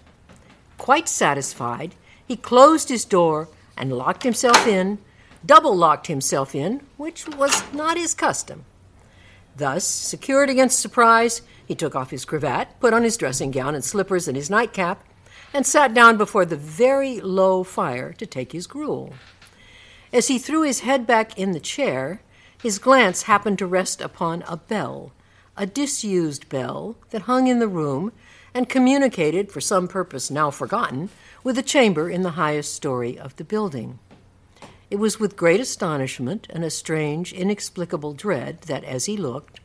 Quite 0.77 1.09
satisfied, 1.09 1.95
he 2.25 2.35
closed 2.35 2.89
his 2.89 3.05
door 3.05 3.49
and 3.77 3.93
locked 3.93 4.23
himself 4.23 4.65
in, 4.67 4.99
double 5.45 5.75
locked 5.75 6.07
himself 6.07 6.55
in, 6.55 6.81
which 6.97 7.27
was 7.27 7.63
not 7.73 7.97
his 7.97 8.13
custom. 8.13 8.65
Thus, 9.55 9.85
secured 9.85 10.49
against 10.49 10.79
surprise, 10.79 11.41
he 11.69 11.75
took 11.75 11.95
off 11.95 12.09
his 12.09 12.25
cravat, 12.25 12.67
put 12.79 12.95
on 12.95 13.03
his 13.03 13.15
dressing 13.15 13.51
gown 13.51 13.75
and 13.75 13.85
slippers 13.85 14.27
and 14.27 14.35
his 14.35 14.49
nightcap, 14.49 15.05
and 15.53 15.67
sat 15.67 15.93
down 15.93 16.17
before 16.17 16.43
the 16.43 16.55
very 16.55 17.21
low 17.21 17.63
fire 17.63 18.11
to 18.13 18.25
take 18.25 18.53
his 18.53 18.65
gruel. 18.65 19.13
As 20.11 20.29
he 20.29 20.39
threw 20.39 20.63
his 20.63 20.79
head 20.79 21.05
back 21.05 21.37
in 21.37 21.51
the 21.51 21.59
chair, 21.59 22.21
his 22.59 22.79
glance 22.79 23.23
happened 23.23 23.59
to 23.59 23.67
rest 23.67 24.01
upon 24.01 24.43
a 24.47 24.57
bell, 24.57 25.11
a 25.55 25.67
disused 25.67 26.49
bell 26.49 26.95
that 27.11 27.21
hung 27.21 27.45
in 27.45 27.59
the 27.59 27.67
room 27.67 28.13
and 28.51 28.67
communicated, 28.67 29.51
for 29.51 29.61
some 29.61 29.87
purpose 29.87 30.31
now 30.31 30.49
forgotten, 30.49 31.11
with 31.43 31.55
a 31.55 31.61
chamber 31.61 32.09
in 32.09 32.23
the 32.23 32.31
highest 32.31 32.73
story 32.73 33.15
of 33.15 33.35
the 33.35 33.43
building. 33.43 33.99
It 34.89 34.95
was 34.95 35.19
with 35.19 35.37
great 35.37 35.59
astonishment 35.59 36.47
and 36.49 36.63
a 36.63 36.71
strange, 36.71 37.31
inexplicable 37.31 38.13
dread 38.13 38.61
that, 38.61 38.83
as 38.83 39.05
he 39.05 39.15
looked, 39.15 39.59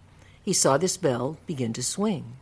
he 0.44 0.52
saw 0.52 0.76
this 0.76 0.98
bell 0.98 1.38
begin 1.46 1.72
to 1.72 1.82
swing. 1.82 2.36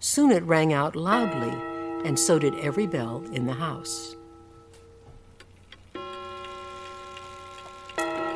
Soon 0.00 0.32
it 0.32 0.42
rang 0.42 0.72
out 0.72 0.96
loudly, 0.96 1.56
and 2.04 2.18
so 2.18 2.40
did 2.40 2.58
every 2.58 2.88
bell 2.88 3.22
in 3.32 3.46
the 3.46 3.52
house. 3.52 4.16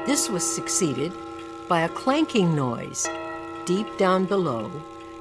This 0.06 0.30
was 0.30 0.44
succeeded 0.44 1.12
by 1.68 1.80
a 1.80 1.88
clanking 1.88 2.54
noise 2.54 3.06
deep 3.66 3.86
down 3.98 4.24
below, 4.26 4.70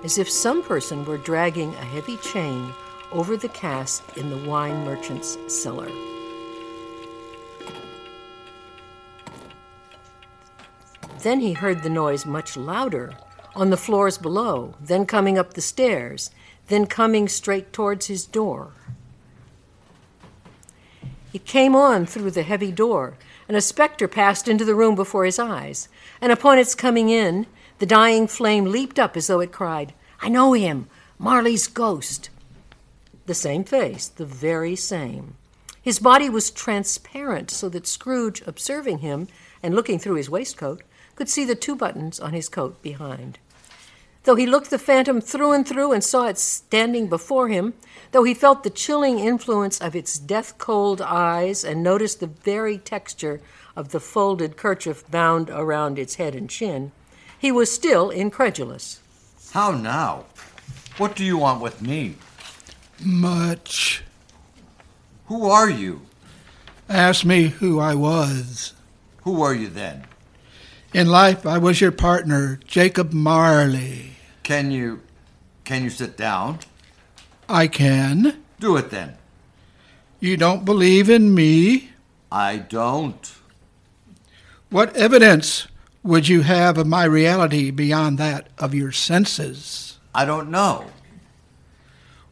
as 0.03 0.19
if 0.19 0.29
some 0.29 0.61
person 0.61 1.03
were 1.03 1.17
dragging 1.17 1.73
a 1.73 1.83
heavy 1.83 2.17
chain 2.17 2.71
over 3.11 3.35
the 3.35 3.49
cask 3.49 4.03
in 4.17 4.29
the 4.29 4.47
wine 4.47 4.85
merchant's 4.85 5.35
cellar. 5.47 5.89
Then 11.23 11.39
he 11.39 11.53
heard 11.53 11.81
the 11.81 11.89
noise 11.89 12.25
much 12.25 12.55
louder 12.55 13.17
on 13.57 13.71
the 13.71 13.75
floors 13.75 14.19
below, 14.19 14.75
then 14.79 15.03
coming 15.03 15.35
up 15.35 15.55
the 15.55 15.61
stairs, 15.61 16.29
then 16.67 16.85
coming 16.85 17.27
straight 17.27 17.73
towards 17.73 18.05
his 18.05 18.23
door. 18.23 18.71
It 21.33 21.43
came 21.43 21.75
on 21.75 22.05
through 22.05 22.31
the 22.31 22.43
heavy 22.43 22.71
door, 22.71 23.17
and 23.47 23.57
a 23.57 23.61
spectre 23.61 24.07
passed 24.07 24.47
into 24.47 24.63
the 24.63 24.75
room 24.75 24.93
before 24.93 25.25
his 25.25 25.39
eyes. 25.39 25.89
And 26.21 26.31
upon 26.31 26.59
its 26.59 26.75
coming 26.75 27.09
in, 27.09 27.47
the 27.79 27.87
dying 27.87 28.27
flame 28.27 28.65
leaped 28.65 28.99
up 28.99 29.17
as 29.17 29.25
though 29.25 29.39
it 29.39 29.51
cried, 29.51 29.93
I 30.21 30.29
know 30.29 30.53
him, 30.53 30.87
Marley's 31.17 31.67
ghost. 31.67 32.29
The 33.25 33.33
same 33.33 33.63
face, 33.63 34.07
the 34.07 34.25
very 34.25 34.75
same. 34.75 35.35
His 35.81 35.97
body 35.97 36.29
was 36.29 36.51
transparent, 36.51 37.49
so 37.49 37.69
that 37.69 37.87
Scrooge, 37.87 38.43
observing 38.45 38.99
him 38.99 39.27
and 39.63 39.73
looking 39.73 39.97
through 39.97 40.15
his 40.15 40.29
waistcoat, 40.29 40.83
could 41.15 41.27
see 41.27 41.45
the 41.45 41.55
two 41.55 41.75
buttons 41.75 42.19
on 42.19 42.33
his 42.33 42.47
coat 42.47 42.79
behind. 42.83 43.39
Though 44.27 44.35
he 44.35 44.45
looked 44.45 44.71
the 44.71 44.77
phantom 44.77 45.21
through 45.21 45.53
and 45.53 45.65
through 45.65 45.93
and 45.93 46.03
saw 46.03 46.27
it 46.27 46.37
standing 46.37 47.07
before 47.07 47.47
him, 47.47 47.75
though 48.11 48.25
he 48.25 48.33
felt 48.33 48.63
the 48.63 48.69
chilling 48.69 49.19
influence 49.19 49.79
of 49.79 49.95
its 49.95 50.19
death 50.19 50.57
cold 50.57 51.01
eyes 51.01 51.63
and 51.63 51.81
noticed 51.81 52.19
the 52.19 52.27
very 52.27 52.77
texture 52.77 53.39
of 53.73 53.91
the 53.91 54.01
folded 54.01 54.57
kerchief 54.57 55.09
bound 55.09 55.49
around 55.49 55.97
its 55.97 56.15
head 56.15 56.35
and 56.35 56.49
chin, 56.49 56.91
he 57.39 57.53
was 57.53 57.71
still 57.71 58.09
incredulous. 58.09 58.99
How 59.53 59.71
now? 59.71 60.25
What 60.97 61.15
do 61.15 61.23
you 61.23 61.37
want 61.37 61.61
with 61.61 61.81
me? 61.81 62.15
Much. 62.99 64.03
Who 65.27 65.45
are 65.49 65.69
you? 65.69 66.01
Ask 66.89 67.23
me 67.23 67.43
who 67.43 67.79
I 67.79 67.95
was. 67.95 68.73
Who 69.23 69.41
are 69.41 69.53
you 69.53 69.69
then? 69.69 70.03
In 70.93 71.07
life, 71.07 71.45
I 71.45 71.59
was 71.59 71.79
your 71.79 71.93
partner, 71.93 72.59
Jacob 72.65 73.13
Marley. 73.13 74.16
Can 74.47 74.71
you 74.71 75.01
can 75.65 75.83
you 75.83 75.89
sit 75.89 76.15
down? 76.15 76.59
I 77.49 77.67
can. 77.67 78.45
Do 78.61 78.77
it 78.77 78.91
then. 78.91 79.17
You 80.21 80.37
don't 80.37 80.63
believe 80.63 81.09
in 81.09 81.35
me? 81.35 81.91
I 82.31 82.55
don't. 82.55 83.29
What 84.69 84.95
evidence 84.95 85.67
would 86.01 86.29
you 86.29 86.43
have 86.43 86.77
of 86.77 86.87
my 86.87 87.03
reality 87.03 87.71
beyond 87.71 88.17
that 88.19 88.47
of 88.57 88.73
your 88.73 88.93
senses? 88.93 89.99
I 90.15 90.23
don't 90.23 90.49
know. 90.49 90.85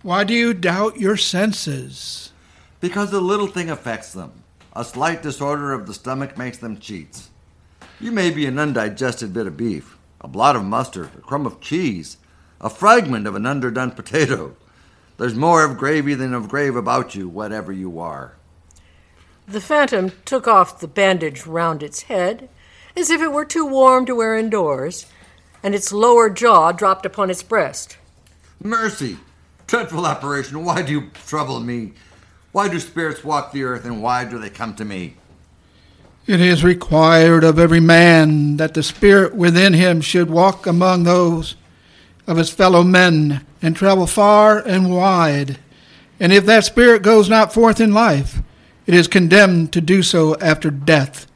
Why 0.02 0.24
do 0.24 0.34
you 0.34 0.54
doubt 0.54 1.02
your 1.02 1.18
senses? 1.18 2.32
Because 2.80 3.12
a 3.12 3.20
little 3.20 3.48
thing 3.48 3.70
affects 3.70 4.14
them. 4.14 4.32
A 4.74 4.86
slight 4.86 5.22
disorder 5.22 5.74
of 5.74 5.86
the 5.86 5.94
stomach 5.94 6.38
makes 6.38 6.60
them 6.60 6.80
cheats. 6.80 7.30
You 8.00 8.14
may 8.14 8.30
be 8.30 8.46
an 8.46 8.58
undigested 8.58 9.34
bit 9.34 9.48
of 9.48 9.58
beef, 9.58 9.98
a 10.26 10.28
blot 10.28 10.56
of 10.56 10.66
mustard, 10.66 11.12
a 11.16 11.22
crumb 11.22 11.46
of 11.46 11.62
cheese, 11.62 12.18
a 12.60 12.68
fragment 12.68 13.28
of 13.28 13.36
an 13.36 13.46
underdone 13.46 13.92
potato. 13.92 14.56
There's 15.18 15.36
more 15.36 15.64
of 15.64 15.78
gravy 15.78 16.16
than 16.16 16.34
of 16.34 16.50
grave 16.50 16.76
about 16.76 17.14
you, 17.14 17.30
whatever 17.30 17.72
you 17.72 18.00
are. 18.00 18.34
The 19.48 19.62
phantom 19.62 20.14
took 20.26 20.48
off 20.48 20.80
the 20.80 20.88
bandage 20.88 21.46
round 21.46 21.84
its 21.84 22.04
head, 22.04 22.50
as 22.98 23.12
if 23.12 23.22
it 23.22 23.32
were 23.32 23.46
too 23.46 23.68
warm 23.68 24.08
to 24.08 24.16
wear 24.16 24.36
indoors, 24.36 25.06
and 25.62 25.76
its 25.76 25.94
lower 25.94 26.32
jaw 26.32 26.72
dropped 26.72 27.06
upon 27.06 27.30
its 27.30 27.44
breast. 27.44 27.98
Mercy! 28.60 29.20
Dreadful 29.68 30.08
apparition, 30.08 30.66
why 30.66 30.82
do 30.82 30.92
you 30.92 31.12
trouble 31.28 31.60
me? 31.60 31.94
Why 32.52 32.68
do 32.68 32.80
spirits 32.80 33.24
walk 33.24 33.52
the 33.52 33.64
earth, 33.64 33.86
and 33.86 34.02
why 34.02 34.26
do 34.26 34.40
they 34.40 34.50
come 34.50 34.74
to 34.78 34.86
me? 34.86 35.18
It 36.28 36.42
is 36.42 36.64
required 36.64 37.44
of 37.44 37.60
every 37.60 37.80
man 37.80 38.58
that 38.58 38.74
the 38.74 38.82
spirit 38.82 39.36
within 39.36 39.74
him 39.74 40.02
should 40.02 40.28
walk 40.28 40.66
among 40.66 41.04
those 41.04 41.56
of 42.26 42.38
his 42.38 42.50
fellow 42.50 42.84
men 42.84 43.46
and 43.62 43.76
travel 43.76 44.08
far 44.08 44.58
and 44.58 44.92
wide. 44.92 45.60
And 46.20 46.34
if 46.34 46.44
that 46.48 46.66
spirit 46.66 47.04
goes 47.04 47.30
not 47.30 47.54
forth 47.54 47.80
in 47.80 47.94
life, 47.94 48.40
it 48.88 48.96
is 48.96 49.08
condemned 49.08 49.72
to 49.74 49.82
do 49.82 50.02
so 50.02 50.36
after 50.38 50.72
death. 50.72 51.28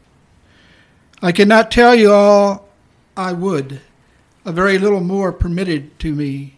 I 1.21 1.33
cannot 1.33 1.69
tell 1.69 1.93
you 1.93 2.11
all 2.11 2.67
I 3.15 3.31
would, 3.31 3.81
a 4.43 4.51
very 4.51 4.79
little 4.79 5.01
more 5.01 5.31
permitted 5.31 5.99
to 5.99 6.15
me. 6.15 6.57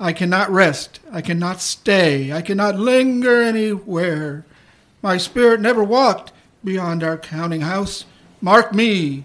I 0.00 0.14
cannot 0.14 0.50
rest, 0.50 0.98
I 1.12 1.20
cannot 1.20 1.60
stay, 1.60 2.32
I 2.32 2.40
cannot 2.40 2.78
linger 2.78 3.42
anywhere. 3.42 4.46
My 5.02 5.18
spirit 5.18 5.60
never 5.60 5.84
walked 5.84 6.31
beyond 6.64 7.02
our 7.02 7.18
counting 7.18 7.62
house. 7.62 8.04
Mark 8.40 8.74
me, 8.74 9.24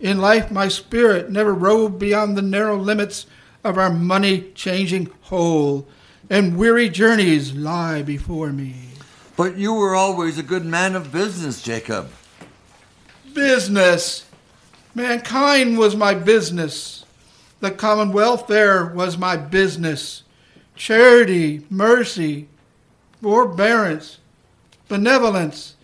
in 0.00 0.18
life 0.18 0.50
my 0.50 0.68
spirit 0.68 1.30
never 1.30 1.54
roved 1.54 1.98
beyond 1.98 2.36
the 2.36 2.42
narrow 2.42 2.76
limits 2.76 3.26
of 3.64 3.78
our 3.78 3.90
money 3.90 4.50
changing 4.54 5.10
hole, 5.22 5.86
and 6.28 6.56
weary 6.56 6.88
journeys 6.88 7.52
lie 7.52 8.02
before 8.02 8.52
me. 8.52 8.74
But 9.36 9.56
you 9.56 9.74
were 9.74 9.94
always 9.94 10.38
a 10.38 10.42
good 10.42 10.64
man 10.64 10.94
of 10.94 11.12
business, 11.12 11.62
Jacob. 11.62 12.10
Business! 13.32 14.26
Mankind 14.94 15.78
was 15.78 15.96
my 15.96 16.14
business. 16.14 17.04
The 17.60 17.70
common 17.70 18.12
welfare 18.12 18.86
was 18.86 19.16
my 19.16 19.36
business. 19.36 20.22
Charity, 20.74 21.64
mercy, 21.70 22.48
forbearance, 23.22 24.18
benevolence 24.88 25.76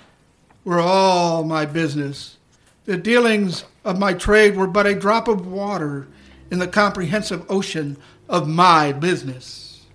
were 0.69 0.81
all 0.81 1.45
my 1.45 1.65
business. 1.65 2.37
The 2.85 2.99
dealings 2.99 3.65
of 3.87 3.99
my 3.99 4.13
trade 4.13 4.55
were 4.55 4.67
but 4.67 4.87
a 4.87 4.95
drop 4.95 5.27
of 5.27 5.47
water 5.47 6.07
in 6.51 6.59
the 6.59 6.69
comprehensive 6.69 7.51
ocean 7.51 7.97
of 8.29 8.47
my 8.47 8.93
business. 8.93 9.87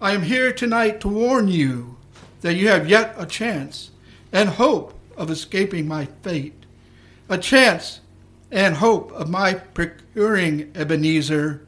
I 0.00 0.12
am 0.12 0.22
here 0.22 0.50
tonight 0.50 0.98
to 1.00 1.08
warn 1.08 1.48
you 1.48 1.96
that 2.40 2.54
you 2.54 2.68
have 2.68 2.88
yet 2.88 3.14
a 3.18 3.26
chance 3.26 3.90
and 4.32 4.48
hope 4.48 4.98
of 5.14 5.30
escaping 5.30 5.86
my 5.86 6.06
fate, 6.22 6.64
a 7.28 7.36
chance 7.36 8.00
and 8.50 8.76
hope 8.76 9.12
of 9.12 9.28
my 9.28 9.52
procuring 9.52 10.72
Ebenezer. 10.74 11.66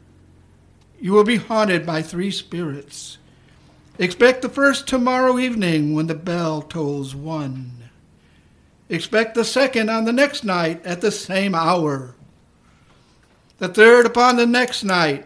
You 0.99 1.13
will 1.13 1.25
be 1.25 1.37
haunted 1.37 1.85
by 1.85 2.01
three 2.01 2.31
spirits. 2.31 3.19
Expect 3.99 4.43
the 4.43 4.51
first 4.51 4.87
tomorrow 4.87 5.39
evening 5.39 5.95
when 5.95 6.07
the 6.07 6.15
bell 6.15 6.61
tolls 6.61 7.15
one. 7.15 7.89
Expect 8.91 9.35
the 9.35 9.45
second 9.45 9.89
on 9.89 10.05
the 10.05 10.13
next 10.13 10.45
night 10.45 10.85
at 10.85 11.01
the 11.01 11.11
same 11.11 11.55
hour. 11.55 12.15
The 13.59 13.69
third 13.69 14.05
upon 14.05 14.37
the 14.37 14.47
next 14.47 14.85
night 14.85 15.25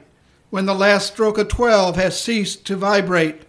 when 0.51 0.67
the 0.67 0.75
last 0.75 1.13
stroke 1.13 1.37
of 1.37 1.49
twelve 1.49 1.97
has 1.97 2.21
ceased 2.21 2.65
to 2.67 2.77
vibrate. 2.77 3.43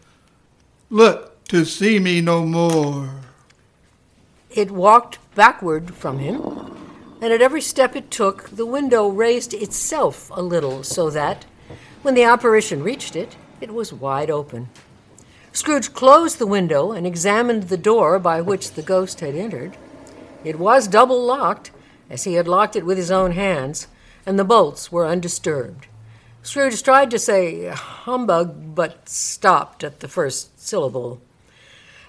Look 0.90 1.44
to 1.50 1.66
see 1.66 2.00
me 2.00 2.20
no 2.20 2.44
more. 2.44 3.22
It 4.50 4.72
walked 4.72 5.20
backward 5.36 5.94
from 5.94 6.18
him, 6.18 6.42
and 7.22 7.32
at 7.32 7.44
every 7.44 7.62
step 7.62 7.96
it 7.96 8.10
took, 8.10 8.50
the 8.50 8.66
window 8.66 9.08
raised 9.08 9.54
itself 9.54 10.32
a 10.34 10.42
little 10.42 10.84
so 10.84 11.12
that, 11.12 11.46
when 12.01 12.16
the 12.16 12.24
apparition 12.24 12.82
reached 12.82 13.16
it, 13.16 13.36
it 13.62 13.72
was 13.72 13.94
wide 13.94 14.32
open. 14.32 14.70
Scrooge 15.53 15.93
closed 15.93 16.39
the 16.39 16.48
window 16.48 16.91
and 16.93 17.05
examined 17.05 17.63
the 17.63 17.77
door 17.77 18.20
by 18.20 18.39
which 18.39 18.72
the 18.72 18.81
ghost 18.81 19.20
had 19.20 19.36
entered. 19.36 19.75
It 20.43 20.58
was 20.58 20.88
double 20.88 21.22
locked, 21.24 21.72
as 22.10 22.24
he 22.24 22.34
had 22.36 22.48
locked 22.48 22.75
it 22.75 22.86
with 22.86 22.98
his 22.98 23.12
own 23.12 23.31
hands, 23.34 23.88
and 24.25 24.39
the 24.39 24.46
bolts 24.46 24.91
were 24.91 25.05
undisturbed. 25.05 25.88
Scrooge 26.41 26.81
tried 26.81 27.12
to 27.12 27.20
say 27.20 27.67
humbug, 27.67 28.74
but 28.74 29.08
stopped 29.10 29.84
at 29.84 30.00
the 30.00 30.08
first 30.08 30.60
syllable. 30.60 31.22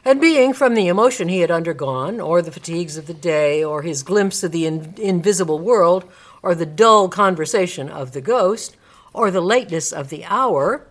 And 0.05 0.21
being, 0.21 0.53
from 0.53 0.75
the 0.75 0.89
emotion 0.89 1.29
he 1.29 1.41
had 1.41 1.51
undergone, 1.51 2.21
or 2.21 2.43
the 2.43 2.51
fatigues 2.51 2.97
of 2.97 3.07
the 3.07 3.15
day, 3.15 3.63
or 3.63 3.83
his 3.83 4.03
glimpse 4.03 4.43
of 4.43 4.53
the 4.53 4.67
in- 4.67 4.95
invisible 4.97 5.59
world, 5.59 6.05
or 6.43 6.55
the 6.55 6.67
dull 6.67 7.09
conversation 7.09 7.89
of 7.89 8.13
the 8.13 8.21
ghost, 8.21 8.77
or 9.13 9.31
the 9.31 9.41
lateness 9.41 9.93
of 9.93 10.09
the 10.09 10.25
hour, 10.25 10.87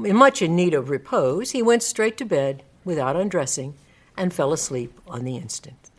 much 0.00 0.42
in 0.42 0.56
need 0.56 0.74
of 0.74 0.90
repose, 0.90 1.50
he 1.50 1.62
went 1.62 1.82
straight 1.82 2.16
to 2.18 2.24
bed 2.24 2.62
without 2.84 3.16
undressing 3.16 3.74
and 4.16 4.32
fell 4.32 4.52
asleep 4.52 4.98
on 5.06 5.24
the 5.24 5.36
instant. 5.36 5.90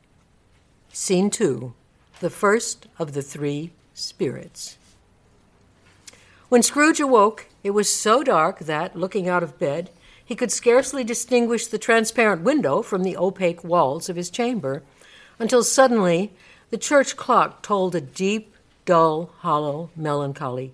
Scene 0.92 1.30
two 1.30 1.74
the 2.20 2.30
first 2.30 2.88
of 3.00 3.14
the 3.14 3.22
three 3.22 3.72
spirits. 3.96 4.78
When 6.50 6.62
Scrooge 6.62 7.00
awoke, 7.00 7.48
it 7.64 7.72
was 7.72 7.90
so 7.90 8.22
dark 8.24 8.60
that, 8.60 8.96
looking 8.96 9.28
out 9.28 9.42
of 9.42 9.58
bed, 9.58 9.90
he 10.24 10.36
could 10.36 10.52
scarcely 10.52 11.04
distinguish 11.04 11.66
the 11.68 11.80
transparent 11.80 12.44
window 12.44 12.82
from 12.82 13.04
the 13.04 13.18
opaque 13.18 13.64
walls 13.64 14.08
of 14.08 14.16
his 14.16 14.30
chamber, 14.30 14.84
until 15.40 15.64
suddenly 15.64 16.32
the 16.70 16.78
church 16.78 17.16
clock 17.16 17.64
tolled 17.64 17.96
a 17.96 18.02
deep, 18.02 18.54
dull, 18.86 19.32
hollow, 19.40 19.90
melancholy 19.96 20.74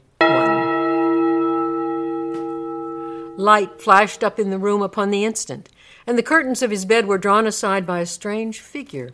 Light 3.38 3.80
flashed 3.80 4.24
up 4.24 4.40
in 4.40 4.50
the 4.50 4.58
room 4.58 4.82
upon 4.82 5.12
the 5.12 5.24
instant, 5.24 5.70
and 6.08 6.18
the 6.18 6.24
curtains 6.24 6.64
of 6.64 6.72
his 6.72 6.86
bed 6.86 7.06
were 7.06 7.20
drawn 7.20 7.46
aside 7.46 7.86
by 7.86 8.00
a 8.00 8.06
strange 8.06 8.60
figure, 8.60 9.12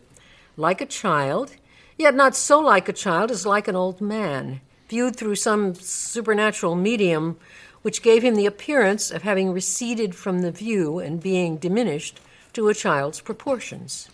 like 0.56 0.80
a 0.80 0.86
child, 0.86 1.52
yet 1.98 2.14
not 2.14 2.34
so 2.34 2.58
like 2.58 2.88
a 2.88 2.92
child 2.92 3.30
as 3.30 3.44
like 3.44 3.68
an 3.68 3.76
old 3.76 4.00
man, 4.00 4.62
viewed 4.88 5.14
through 5.14 5.34
some 5.36 5.74
supernatural 5.74 6.74
medium 6.74 7.36
which 7.82 8.00
gave 8.00 8.24
him 8.24 8.34
the 8.34 8.46
appearance 8.46 9.10
of 9.10 9.24
having 9.24 9.52
receded 9.52 10.14
from 10.14 10.38
the 10.38 10.50
view 10.50 10.98
and 10.98 11.22
being 11.22 11.58
diminished 11.58 12.18
to 12.54 12.68
a 12.68 12.74
child's 12.74 13.20
proportions. 13.20 14.08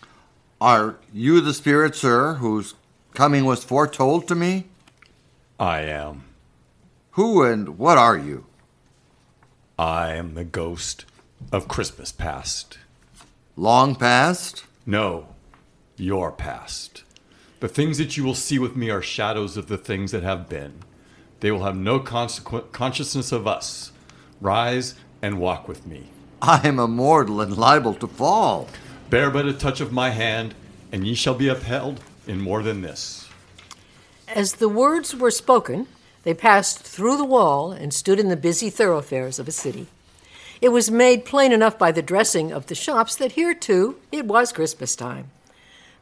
Are 0.59 0.97
you 1.13 1.39
the 1.39 1.53
spirit, 1.53 1.95
sir, 1.95 2.33
whose 2.33 2.73
coming 3.13 3.45
was 3.45 3.63
foretold 3.63 4.27
to 4.27 4.35
me? 4.35 4.65
I 5.57 5.83
am. 5.83 6.25
Who 7.11 7.43
and 7.43 7.77
what 7.77 7.97
are 7.97 8.17
you? 8.17 8.45
I 9.81 10.13
am 10.13 10.35
the 10.35 10.43
ghost 10.43 11.05
of 11.51 11.67
Christmas 11.67 12.11
past. 12.11 12.77
Long 13.57 13.95
past? 13.95 14.65
No, 14.85 15.29
your 15.97 16.31
past. 16.31 17.03
The 17.61 17.67
things 17.67 17.97
that 17.97 18.15
you 18.15 18.23
will 18.23 18.35
see 18.35 18.59
with 18.59 18.75
me 18.75 18.91
are 18.91 19.01
shadows 19.01 19.57
of 19.57 19.69
the 19.69 19.79
things 19.79 20.11
that 20.11 20.21
have 20.21 20.47
been. 20.47 20.83
They 21.39 21.49
will 21.49 21.63
have 21.63 21.75
no 21.75 21.99
consequent 21.99 22.71
consciousness 22.71 23.31
of 23.31 23.47
us. 23.47 23.91
Rise 24.39 24.93
and 25.19 25.39
walk 25.39 25.67
with 25.67 25.87
me. 25.87 26.11
I 26.43 26.67
am 26.67 26.77
immortal 26.77 27.41
and 27.41 27.57
liable 27.57 27.95
to 27.95 28.07
fall. 28.07 28.67
Bear 29.09 29.31
but 29.31 29.47
a 29.47 29.53
touch 29.53 29.81
of 29.81 29.91
my 29.91 30.11
hand, 30.11 30.53
and 30.91 31.07
ye 31.07 31.15
shall 31.15 31.33
be 31.33 31.47
upheld 31.47 32.01
in 32.27 32.39
more 32.39 32.61
than 32.61 32.83
this. 32.83 33.27
As 34.27 34.53
the 34.53 34.69
words 34.69 35.15
were 35.15 35.31
spoken, 35.31 35.87
they 36.23 36.33
passed 36.33 36.79
through 36.79 37.17
the 37.17 37.25
wall 37.25 37.71
and 37.71 37.93
stood 37.93 38.19
in 38.19 38.29
the 38.29 38.35
busy 38.35 38.69
thoroughfares 38.69 39.39
of 39.39 39.47
a 39.47 39.51
city. 39.51 39.87
It 40.61 40.69
was 40.69 40.91
made 40.91 41.25
plain 41.25 41.51
enough 41.51 41.79
by 41.79 41.91
the 41.91 42.03
dressing 42.03 42.51
of 42.51 42.67
the 42.67 42.75
shops 42.75 43.15
that 43.15 43.31
here, 43.31 43.55
too, 43.55 43.97
it 44.11 44.25
was 44.25 44.51
Christmas 44.51 44.95
time. 44.95 45.31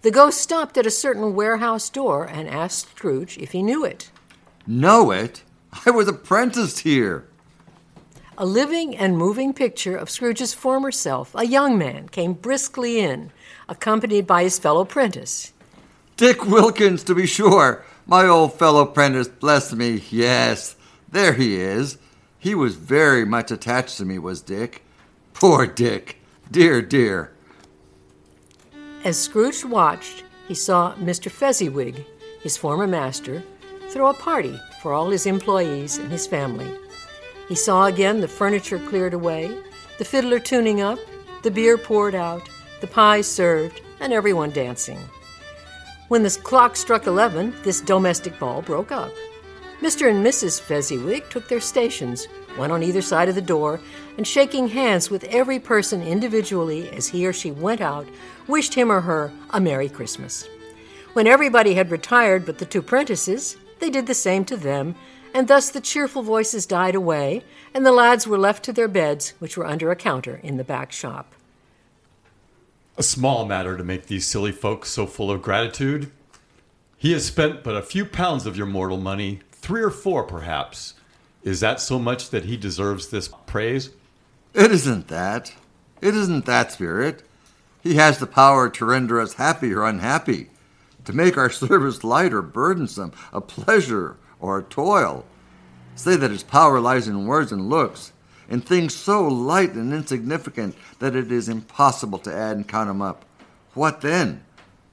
The 0.01 0.11
ghost 0.11 0.39
stopped 0.39 0.77
at 0.77 0.85
a 0.85 0.91
certain 0.91 1.33
warehouse 1.33 1.89
door 1.89 2.25
and 2.25 2.47
asked 2.47 2.89
Scrooge 2.89 3.37
if 3.37 3.51
he 3.51 3.63
knew 3.63 3.85
it. 3.85 4.11
Know 4.67 5.11
it? 5.11 5.43
I 5.85 5.91
was 5.91 6.07
apprenticed 6.07 6.79
here. 6.79 7.25
A 8.37 8.45
living 8.45 8.95
and 8.95 9.17
moving 9.17 9.53
picture 9.53 9.97
of 9.97 10.09
Scrooge's 10.09 10.53
former 10.53 10.91
self, 10.91 11.35
a 11.35 11.45
young 11.45 11.77
man, 11.77 12.07
came 12.07 12.33
briskly 12.33 12.99
in, 12.99 13.31
accompanied 13.67 14.25
by 14.25 14.43
his 14.43 14.57
fellow 14.57 14.81
apprentice. 14.81 15.51
Dick 16.15 16.45
Wilkins, 16.45 17.03
to 17.05 17.15
be 17.15 17.25
sure. 17.25 17.83
My 18.09 18.27
old 18.27 18.55
fellow 18.55 18.81
apprentice, 18.81 19.27
bless 19.27 19.71
me. 19.71 20.01
Yes, 20.09 20.75
there 21.11 21.33
he 21.33 21.57
is. 21.57 21.99
He 22.39 22.55
was 22.55 22.73
very 22.73 23.23
much 23.23 23.51
attached 23.51 23.97
to 23.97 24.05
me, 24.05 24.17
was 24.17 24.41
Dick. 24.41 24.83
Poor 25.35 25.67
Dick. 25.67 26.17
Dear, 26.49 26.81
dear. 26.81 27.31
As 29.03 29.19
Scrooge 29.19 29.63
watched, 29.63 30.23
he 30.47 30.55
saw 30.55 30.95
Mr. 30.95 31.29
Fezziwig, 31.29 32.03
his 32.41 32.57
former 32.57 32.87
master, 32.87 33.43
throw 33.89 34.07
a 34.07 34.15
party 34.15 34.59
for 34.81 34.91
all 34.91 35.11
his 35.11 35.27
employees 35.27 35.99
and 35.99 36.11
his 36.11 36.25
family. 36.25 36.75
He 37.47 37.53
saw 37.53 37.85
again 37.85 38.21
the 38.21 38.27
furniture 38.27 38.79
cleared 38.79 39.13
away, 39.13 39.55
the 39.99 40.05
fiddler 40.05 40.39
tuning 40.39 40.81
up, 40.81 40.97
the 41.43 41.51
beer 41.51 41.77
poured 41.77 42.15
out, 42.15 42.49
the 42.81 42.87
pies 42.87 43.27
served, 43.27 43.81
and 43.99 44.11
everyone 44.11 44.49
dancing. 44.49 44.97
When 46.09 46.23
the 46.23 46.39
clock 46.41 46.75
struck 46.75 47.05
eleven, 47.05 47.53
this 47.61 47.81
domestic 47.81 48.39
ball 48.39 48.63
broke 48.63 48.91
up. 48.91 49.11
Mr. 49.79 50.09
and 50.09 50.25
Mrs. 50.25 50.59
Fezziwig 50.59 51.29
took 51.29 51.47
their 51.47 51.61
stations, 51.61 52.25
one 52.55 52.71
on 52.71 52.81
either 52.81 53.03
side 53.03 53.29
of 53.29 53.35
the 53.35 53.43
door, 53.43 53.79
and 54.17 54.27
shaking 54.27 54.69
hands 54.69 55.11
with 55.11 55.23
every 55.25 55.59
person 55.59 56.01
individually 56.01 56.89
as 56.89 57.07
he 57.07 57.27
or 57.27 57.31
she 57.31 57.51
went 57.51 57.79
out, 57.79 58.07
wished 58.47 58.73
him 58.73 58.91
or 58.91 59.01
her 59.01 59.31
a 59.51 59.61
Merry 59.61 59.87
Christmas. 59.87 60.47
When 61.13 61.27
everybody 61.27 61.75
had 61.75 61.91
retired 61.91 62.43
but 62.43 62.57
the 62.57 62.65
two 62.65 62.81
prentices, 62.81 63.55
they 63.77 63.91
did 63.91 64.07
the 64.07 64.15
same 64.15 64.45
to 64.45 64.57
them, 64.57 64.95
and 65.35 65.47
thus 65.47 65.69
the 65.69 65.79
cheerful 65.79 66.23
voices 66.23 66.65
died 66.65 66.95
away, 66.95 67.43
and 67.71 67.85
the 67.85 67.91
lads 67.91 68.25
were 68.25 68.39
left 68.39 68.65
to 68.65 68.73
their 68.73 68.87
beds, 68.87 69.35
which 69.37 69.55
were 69.55 69.67
under 69.67 69.91
a 69.91 69.95
counter 69.95 70.39
in 70.41 70.57
the 70.57 70.63
back 70.63 70.91
shop. 70.91 71.35
A 72.99 73.03
small 73.03 73.45
matter 73.45 73.77
to 73.77 73.83
make 73.85 74.07
these 74.07 74.27
silly 74.27 74.51
folks 74.51 74.89
so 74.89 75.05
full 75.05 75.31
of 75.31 75.41
gratitude. 75.41 76.11
He 76.97 77.13
has 77.13 77.25
spent 77.25 77.63
but 77.63 77.77
a 77.77 77.81
few 77.81 78.03
pounds 78.03 78.45
of 78.45 78.57
your 78.57 78.65
mortal 78.65 78.97
money, 78.97 79.39
three 79.53 79.81
or 79.81 79.89
four 79.89 80.23
perhaps. 80.23 80.95
Is 81.41 81.61
that 81.61 81.79
so 81.79 81.97
much 81.97 82.29
that 82.31 82.43
he 82.43 82.57
deserves 82.57 83.07
this 83.07 83.29
praise? 83.45 83.91
It 84.53 84.69
isn't 84.73 85.07
that. 85.07 85.53
It 86.01 86.13
isn't 86.13 86.45
that, 86.45 86.73
Spirit. 86.73 87.23
He 87.81 87.95
has 87.95 88.17
the 88.17 88.27
power 88.27 88.69
to 88.69 88.85
render 88.85 89.21
us 89.21 89.35
happy 89.35 89.73
or 89.73 89.85
unhappy, 89.85 90.49
to 91.05 91.13
make 91.13 91.37
our 91.37 91.49
service 91.49 92.03
light 92.03 92.33
or 92.33 92.41
burdensome, 92.41 93.13
a 93.31 93.39
pleasure 93.39 94.17
or 94.41 94.57
a 94.57 94.63
toil. 94.63 95.23
Say 95.95 96.17
that 96.17 96.31
his 96.31 96.43
power 96.43 96.81
lies 96.81 97.07
in 97.07 97.27
words 97.27 97.53
and 97.53 97.69
looks, 97.69 98.11
in 98.49 98.61
things 98.61 98.95
so 98.95 99.25
light 99.27 99.73
and 99.73 99.93
insignificant 99.93 100.75
that 100.99 101.15
it 101.15 101.31
is 101.31 101.47
impossible 101.47 102.17
to 102.19 102.33
add 102.33 102.57
and 102.57 102.67
count 102.67 102.87
them 102.87 103.01
up. 103.01 103.23
What 103.73 104.01
then? 104.01 104.43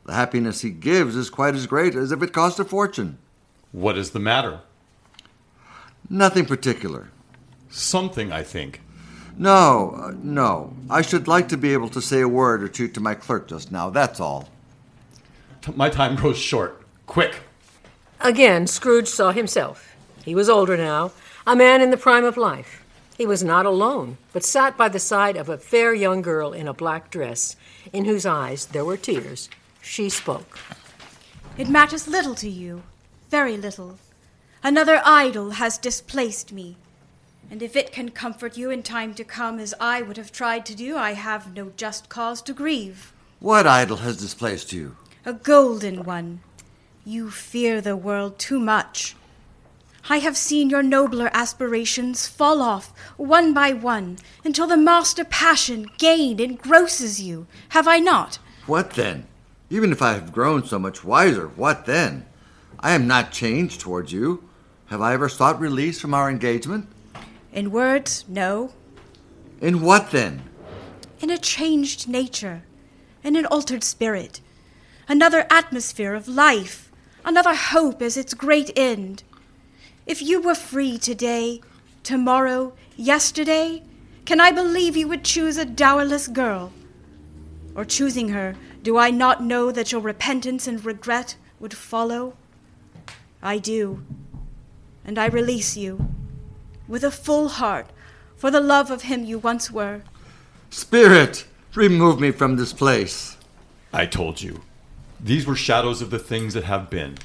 The 0.04 0.12
happiness 0.12 0.60
he 0.60 0.70
gives 0.70 1.16
is 1.16 1.30
quite 1.30 1.54
as 1.54 1.66
great 1.66 1.94
as 1.94 2.12
if 2.12 2.22
it 2.22 2.32
cost 2.32 2.60
a 2.60 2.64
fortune. 2.64 3.18
What 3.72 3.98
is 3.98 4.10
the 4.10 4.20
matter? 4.20 4.60
Nothing 6.08 6.44
particular. 6.46 7.10
Something, 7.68 8.30
I 8.30 8.42
think. 8.44 8.82
No, 9.36 9.96
uh, 10.00 10.12
no. 10.22 10.74
I 10.88 11.02
should 11.02 11.26
like 11.26 11.48
to 11.48 11.56
be 11.56 11.72
able 11.72 11.88
to 11.90 12.00
say 12.00 12.20
a 12.20 12.28
word 12.28 12.62
or 12.62 12.68
two 12.68 12.88
to 12.88 13.00
my 13.00 13.14
clerk 13.14 13.48
just 13.48 13.72
now, 13.72 13.90
that's 13.90 14.20
all. 14.20 14.48
t- 15.62 15.72
my 15.74 15.90
time 15.90 16.14
grows 16.20 16.38
short. 16.38 16.82
Quick. 17.06 17.40
Again, 18.20 18.66
Scrooge 18.66 19.08
saw 19.08 19.32
himself. 19.32 19.94
He 20.24 20.34
was 20.34 20.48
older 20.48 20.76
now, 20.76 21.12
a 21.46 21.54
man 21.56 21.80
in 21.82 21.90
the 21.90 21.96
prime 21.96 22.24
of 22.24 22.36
life. 22.36 22.84
He 23.16 23.26
was 23.26 23.42
not 23.42 23.64
alone, 23.64 24.18
but 24.32 24.44
sat 24.44 24.76
by 24.76 24.88
the 24.88 24.98
side 24.98 25.36
of 25.36 25.48
a 25.48 25.56
fair 25.56 25.94
young 25.94 26.20
girl 26.20 26.52
in 26.52 26.68
a 26.68 26.74
black 26.74 27.10
dress, 27.10 27.56
in 27.92 28.04
whose 28.04 28.26
eyes 28.26 28.66
there 28.66 28.84
were 28.84 28.98
tears. 28.98 29.48
She 29.80 30.10
spoke. 30.10 30.58
It 31.56 31.70
matters 31.70 32.06
little 32.06 32.34
to 32.34 32.50
you, 32.50 32.82
very 33.30 33.56
little. 33.56 33.98
Another 34.62 35.00
idol 35.04 35.52
has 35.52 35.78
displaced 35.78 36.52
me. 36.52 36.76
And 37.50 37.62
if 37.62 37.76
it 37.76 37.92
can 37.92 38.10
comfort 38.10 38.56
you 38.56 38.70
in 38.70 38.82
time 38.82 39.14
to 39.14 39.24
come 39.24 39.58
as 39.60 39.72
I 39.80 40.02
would 40.02 40.16
have 40.16 40.32
tried 40.32 40.66
to 40.66 40.74
do, 40.74 40.96
I 40.96 41.12
have 41.12 41.54
no 41.54 41.72
just 41.76 42.08
cause 42.08 42.42
to 42.42 42.52
grieve. 42.52 43.12
What 43.38 43.66
idol 43.66 43.98
has 43.98 44.16
displaced 44.16 44.72
you? 44.72 44.96
A 45.24 45.32
golden 45.32 46.02
one. 46.02 46.40
You 47.04 47.30
fear 47.30 47.80
the 47.80 47.96
world 47.96 48.38
too 48.38 48.58
much. 48.58 49.14
I 50.08 50.18
have 50.18 50.36
seen 50.36 50.70
your 50.70 50.84
nobler 50.84 51.30
aspirations 51.32 52.28
fall 52.28 52.62
off 52.62 52.92
one 53.16 53.52
by 53.52 53.72
one 53.72 54.18
until 54.44 54.68
the 54.68 54.76
master 54.76 55.24
passion 55.24 55.86
gained 55.98 56.40
engrosses 56.40 57.20
you. 57.20 57.48
Have 57.70 57.88
I 57.88 57.98
not? 57.98 58.38
What 58.66 58.90
then? 58.90 59.26
Even 59.68 59.90
if 59.90 60.00
I 60.00 60.12
have 60.12 60.32
grown 60.32 60.64
so 60.64 60.78
much 60.78 61.02
wiser, 61.02 61.48
what 61.48 61.86
then? 61.86 62.24
I 62.78 62.92
am 62.92 63.08
not 63.08 63.32
changed 63.32 63.80
towards 63.80 64.12
you. 64.12 64.44
Have 64.86 65.00
I 65.00 65.12
ever 65.14 65.28
sought 65.28 65.58
release 65.60 66.00
from 66.00 66.14
our 66.14 66.30
engagement? 66.30 66.88
In 67.52 67.72
words, 67.72 68.24
no. 68.28 68.74
In 69.60 69.80
what 69.80 70.12
then? 70.12 70.42
In 71.18 71.30
a 71.30 71.38
changed 71.38 72.08
nature, 72.08 72.62
in 73.24 73.34
an 73.34 73.46
altered 73.46 73.82
spirit, 73.82 74.40
another 75.08 75.46
atmosphere 75.50 76.14
of 76.14 76.28
life, 76.28 76.92
another 77.24 77.54
hope 77.54 78.00
as 78.02 78.16
its 78.16 78.34
great 78.34 78.70
end. 78.76 79.24
If 80.06 80.22
you 80.22 80.40
were 80.40 80.54
free 80.54 80.98
today, 80.98 81.60
tomorrow, 82.04 82.74
yesterday, 82.96 83.82
can 84.24 84.40
I 84.40 84.52
believe 84.52 84.96
you 84.96 85.08
would 85.08 85.24
choose 85.24 85.56
a 85.56 85.64
dowerless 85.64 86.28
girl? 86.28 86.72
Or 87.74 87.84
choosing 87.84 88.28
her, 88.28 88.54
do 88.84 88.96
I 88.96 89.10
not 89.10 89.42
know 89.42 89.72
that 89.72 89.90
your 89.90 90.00
repentance 90.00 90.68
and 90.68 90.84
regret 90.84 91.34
would 91.58 91.74
follow? 91.74 92.34
I 93.42 93.58
do. 93.58 94.04
And 95.04 95.18
I 95.18 95.26
release 95.26 95.76
you, 95.76 96.08
with 96.86 97.02
a 97.02 97.10
full 97.10 97.48
heart, 97.48 97.90
for 98.36 98.52
the 98.52 98.60
love 98.60 98.92
of 98.92 99.02
him 99.02 99.24
you 99.24 99.40
once 99.40 99.72
were. 99.72 100.02
Spirit, 100.70 101.46
remove 101.74 102.20
me 102.20 102.30
from 102.30 102.54
this 102.54 102.72
place. 102.72 103.36
I 103.92 104.06
told 104.06 104.40
you. 104.40 104.62
These 105.18 105.46
were 105.46 105.56
shadows 105.56 106.00
of 106.00 106.10
the 106.10 106.18
things 106.20 106.54
that 106.54 106.64
have 106.64 106.90
been. 106.90 107.18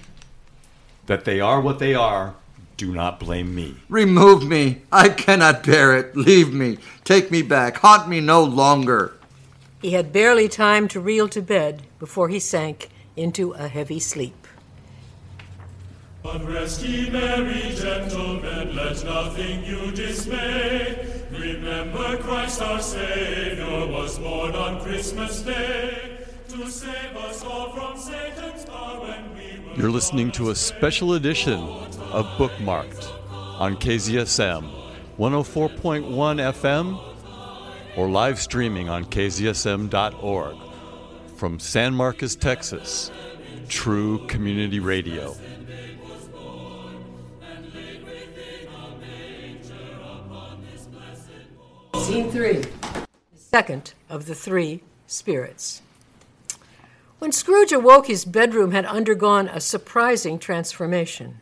That 1.05 1.25
they 1.25 1.39
are 1.39 1.61
what 1.61 1.77
they 1.77 1.93
are, 1.93 2.35
do 2.81 2.91
not 2.91 3.19
blame 3.19 3.53
me. 3.53 3.75
Remove 3.89 4.47
me. 4.47 4.81
I 4.91 5.09
cannot 5.09 5.63
bear 5.63 5.95
it. 5.95 6.17
Leave 6.17 6.51
me. 6.51 6.79
Take 7.03 7.29
me 7.29 7.43
back. 7.43 7.77
Haunt 7.77 8.09
me 8.09 8.19
no 8.19 8.43
longer. 8.43 9.13
He 9.83 9.91
had 9.91 10.11
barely 10.11 10.49
time 10.49 10.87
to 10.87 10.99
reel 10.99 11.27
to 11.29 11.43
bed 11.43 11.83
before 11.99 12.29
he 12.29 12.39
sank 12.39 12.89
into 13.15 13.51
a 13.51 13.67
heavy 13.67 13.99
sleep. 13.99 14.47
Unrest 16.25 16.83
ye 16.83 17.07
merry 17.11 17.75
gentlemen, 17.75 18.75
let 18.75 19.05
nothing 19.05 19.63
you 19.63 19.91
dismay. 19.91 21.05
Remember 21.31 22.17
Christ 22.17 22.63
our 22.63 22.81
Savior 22.81 23.85
was 23.91 24.17
born 24.17 24.55
on 24.55 24.81
Christmas 24.81 25.43
Day 25.43 26.17
to 26.49 26.67
save 26.67 27.15
us 27.15 27.43
all 27.43 27.73
from 27.73 27.95
Satan's 27.95 28.65
power 28.65 29.01
when 29.01 29.35
we 29.35 29.59
were 29.59 29.60
You're 29.75 29.89
listening 29.89 30.33
to 30.33 30.49
a 30.49 30.55
special 30.55 31.13
edition 31.13 31.59
of 32.11 32.25
Bookmarked 32.37 33.07
on 33.31 33.77
KZSM 33.77 34.69
104.1 35.17 36.03
FM 36.11 37.97
or 37.97 38.09
live 38.09 38.37
streaming 38.37 38.89
on 38.89 39.05
kzsm.org 39.05 40.57
from 41.37 41.57
San 41.57 41.93
Marcos, 41.93 42.35
Texas. 42.35 43.11
True 43.69 44.27
Community 44.27 44.79
Radio. 44.79 45.35
Scene 51.95 52.29
three. 52.29 52.63
Second 53.35 53.93
of 54.09 54.25
the 54.25 54.35
three 54.35 54.83
spirits. 55.07 55.81
When 57.21 57.31
Scrooge 57.31 57.71
awoke, 57.71 58.07
his 58.07 58.25
bedroom 58.25 58.71
had 58.71 58.83
undergone 58.83 59.47
a 59.47 59.61
surprising 59.61 60.39
transformation. 60.39 61.39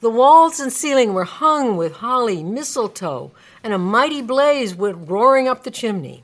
The 0.00 0.10
walls 0.10 0.60
and 0.60 0.70
ceiling 0.70 1.14
were 1.14 1.24
hung 1.24 1.78
with 1.78 1.94
holly, 1.94 2.44
mistletoe, 2.44 3.32
and 3.64 3.72
a 3.72 3.78
mighty 3.78 4.20
blaze 4.20 4.74
went 4.74 5.08
roaring 5.08 5.48
up 5.48 5.62
the 5.64 5.70
chimney. 5.70 6.22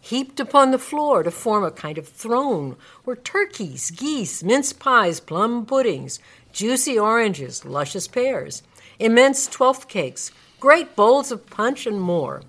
Heaped 0.00 0.40
upon 0.40 0.72
the 0.72 0.80
floor 0.80 1.22
to 1.22 1.30
form 1.30 1.62
a 1.62 1.70
kind 1.70 1.96
of 1.96 2.08
throne 2.08 2.74
were 3.04 3.14
turkeys, 3.14 3.92
geese, 3.92 4.42
mince 4.42 4.72
pies, 4.72 5.20
plum 5.20 5.64
puddings, 5.64 6.18
juicy 6.52 6.98
oranges, 6.98 7.64
luscious 7.64 8.08
pears, 8.08 8.64
immense 8.98 9.46
twelfth 9.46 9.86
cakes, 9.86 10.32
great 10.58 10.96
bowls 10.96 11.30
of 11.30 11.46
punch, 11.50 11.86
and 11.86 12.00
more. 12.00 12.42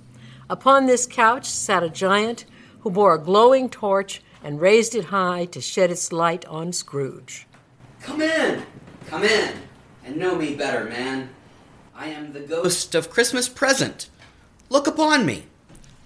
Upon 0.49 0.87
this 0.87 1.05
couch 1.05 1.45
sat 1.45 1.83
a 1.83 1.89
giant 1.89 2.45
who 2.79 2.89
bore 2.89 3.13
a 3.13 3.21
glowing 3.21 3.69
torch 3.69 4.23
and 4.43 4.61
raised 4.61 4.95
it 4.95 5.05
high 5.05 5.45
to 5.45 5.61
shed 5.61 5.91
its 5.91 6.11
light 6.11 6.45
on 6.45 6.73
Scrooge. 6.73 7.47
Come 8.01 8.21
in, 8.21 8.63
come 9.07 9.23
in, 9.23 9.53
and 10.05 10.17
know 10.17 10.35
me 10.35 10.55
better, 10.55 10.85
man. 10.85 11.29
I 11.95 12.07
am 12.07 12.31
the 12.31 12.39
ghost 12.39 12.95
of 12.95 13.09
Christmas 13.09 13.49
present. 13.49 14.09
Look 14.69 14.87
upon 14.87 15.25
me. 15.25 15.45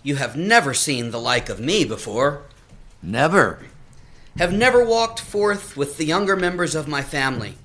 You 0.02 0.16
have 0.16 0.36
never 0.36 0.74
seen 0.74 1.12
the 1.12 1.20
like 1.20 1.50
of 1.50 1.60
me 1.60 1.86
before. 1.86 2.44
Never. 3.02 3.60
Have 4.38 4.52
never 4.52 4.84
walked 4.84 5.20
forth 5.20 5.78
with 5.78 5.98
the 5.98 6.06
younger 6.06 6.36
members 6.36 6.74
of 6.74 6.88
my 6.88 7.04
family. 7.04 7.56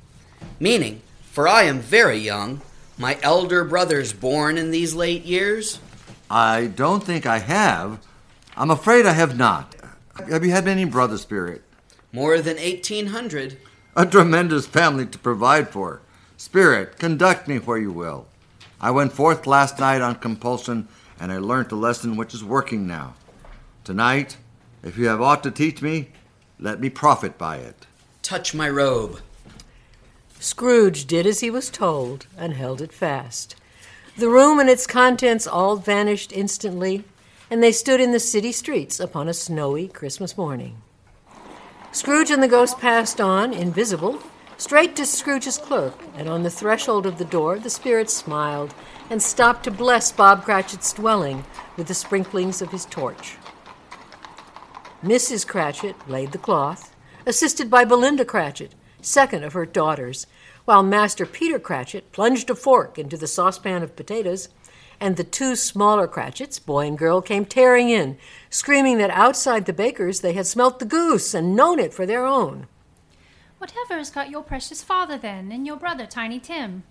Meaning, 0.60 1.00
for 1.22 1.48
I 1.48 1.62
am 1.62 1.80
very 1.80 2.18
young, 2.18 2.60
my 2.98 3.18
elder 3.22 3.64
brothers 3.64 4.12
born 4.12 4.58
in 4.58 4.70
these 4.70 4.94
late 4.94 5.24
years. 5.24 5.78
I 6.30 6.66
don't 6.66 7.02
think 7.02 7.24
I 7.24 7.38
have. 7.38 8.00
I'm 8.56 8.70
afraid 8.70 9.06
I 9.06 9.12
have 9.12 9.38
not. 9.38 9.76
Have 10.26 10.44
you 10.44 10.50
had 10.50 10.68
any 10.68 10.84
brother 10.84 11.16
spirit? 11.16 11.62
More 12.12 12.40
than 12.40 12.56
1800. 12.56 13.56
A 13.96 14.04
tremendous 14.04 14.66
family 14.66 15.06
to 15.06 15.18
provide 15.18 15.70
for. 15.70 16.02
Spirit, 16.36 16.98
conduct 16.98 17.48
me 17.48 17.58
where 17.58 17.78
you 17.78 17.92
will. 17.92 18.26
I 18.80 18.90
went 18.90 19.12
forth 19.12 19.46
last 19.46 19.78
night 19.78 20.02
on 20.02 20.16
compulsion, 20.16 20.88
and 21.18 21.32
I 21.32 21.38
learnt 21.38 21.72
a 21.72 21.76
lesson 21.76 22.16
which 22.16 22.34
is 22.34 22.44
working 22.44 22.86
now. 22.86 23.14
Tonight, 23.84 24.36
if 24.82 24.98
you 24.98 25.06
have 25.06 25.22
aught 25.22 25.42
to 25.44 25.50
teach 25.50 25.80
me, 25.80 26.10
let 26.60 26.78
me 26.78 26.90
profit 26.90 27.38
by 27.38 27.56
it. 27.56 27.86
Touch 28.22 28.52
my 28.54 28.68
robe. 28.68 29.20
Scrooge 30.40 31.06
did 31.06 31.26
as 31.26 31.40
he 31.40 31.50
was 31.50 31.70
told 31.70 32.26
and 32.36 32.52
held 32.52 32.82
it 32.82 32.92
fast. 32.92 33.56
The 34.16 34.28
room 34.28 34.58
and 34.58 34.68
its 34.68 34.86
contents 34.86 35.46
all 35.46 35.76
vanished 35.76 36.32
instantly, 36.32 37.04
and 37.50 37.62
they 37.62 37.72
stood 37.72 38.00
in 38.00 38.12
the 38.12 38.20
city 38.20 38.52
streets 38.52 39.00
upon 39.00 39.28
a 39.28 39.34
snowy 39.34 39.88
Christmas 39.88 40.36
morning. 40.36 40.76
Scrooge 41.92 42.30
and 42.30 42.42
the 42.42 42.48
ghost 42.48 42.78
passed 42.78 43.20
on, 43.20 43.52
invisible, 43.52 44.22
straight 44.58 44.94
to 44.96 45.06
Scrooge's 45.06 45.56
clerk, 45.56 45.94
and 46.16 46.28
on 46.28 46.42
the 46.42 46.50
threshold 46.50 47.06
of 47.06 47.16
the 47.16 47.24
door 47.24 47.58
the 47.58 47.70
spirit 47.70 48.10
smiled 48.10 48.74
and 49.08 49.22
stopped 49.22 49.64
to 49.64 49.70
bless 49.70 50.12
Bob 50.12 50.44
Cratchit's 50.44 50.92
dwelling 50.92 51.44
with 51.76 51.88
the 51.88 51.94
sprinklings 51.94 52.60
of 52.60 52.70
his 52.70 52.84
torch. 52.84 53.36
Mrs. 55.02 55.46
Cratchit 55.46 55.96
laid 56.08 56.32
the 56.32 56.38
cloth, 56.38 56.94
assisted 57.24 57.70
by 57.70 57.84
Belinda 57.84 58.24
Cratchit, 58.24 58.74
second 59.00 59.44
of 59.44 59.52
her 59.52 59.64
daughters, 59.64 60.26
while 60.64 60.82
Master 60.82 61.24
Peter 61.24 61.58
Cratchit 61.58 62.12
plunged 62.12 62.50
a 62.50 62.54
fork 62.54 62.98
into 62.98 63.16
the 63.16 63.26
saucepan 63.26 63.82
of 63.82 63.96
potatoes, 63.96 64.48
and 65.00 65.16
the 65.16 65.24
two 65.24 65.56
smaller 65.56 66.06
Cratchits, 66.06 66.58
boy 66.58 66.86
and 66.86 66.98
girl, 66.98 67.20
came 67.20 67.44
tearing 67.44 67.88
in, 67.88 68.18
screaming 68.50 68.98
that 68.98 69.10
outside 69.10 69.66
the 69.66 69.72
baker's 69.72 70.20
they 70.20 70.32
had 70.32 70.46
smelt 70.46 70.78
the 70.78 70.84
goose 70.84 71.34
and 71.34 71.56
known 71.56 71.78
it 71.78 71.94
for 71.94 72.06
their 72.06 72.24
own. 72.24 72.66
Whatever 73.58 73.98
has 73.98 74.10
got 74.10 74.30
your 74.30 74.42
precious 74.42 74.82
father 74.82 75.18
then, 75.18 75.50
and 75.50 75.66
your 75.66 75.76
brother 75.76 76.06
Tiny 76.06 76.38
Tim? 76.38 76.84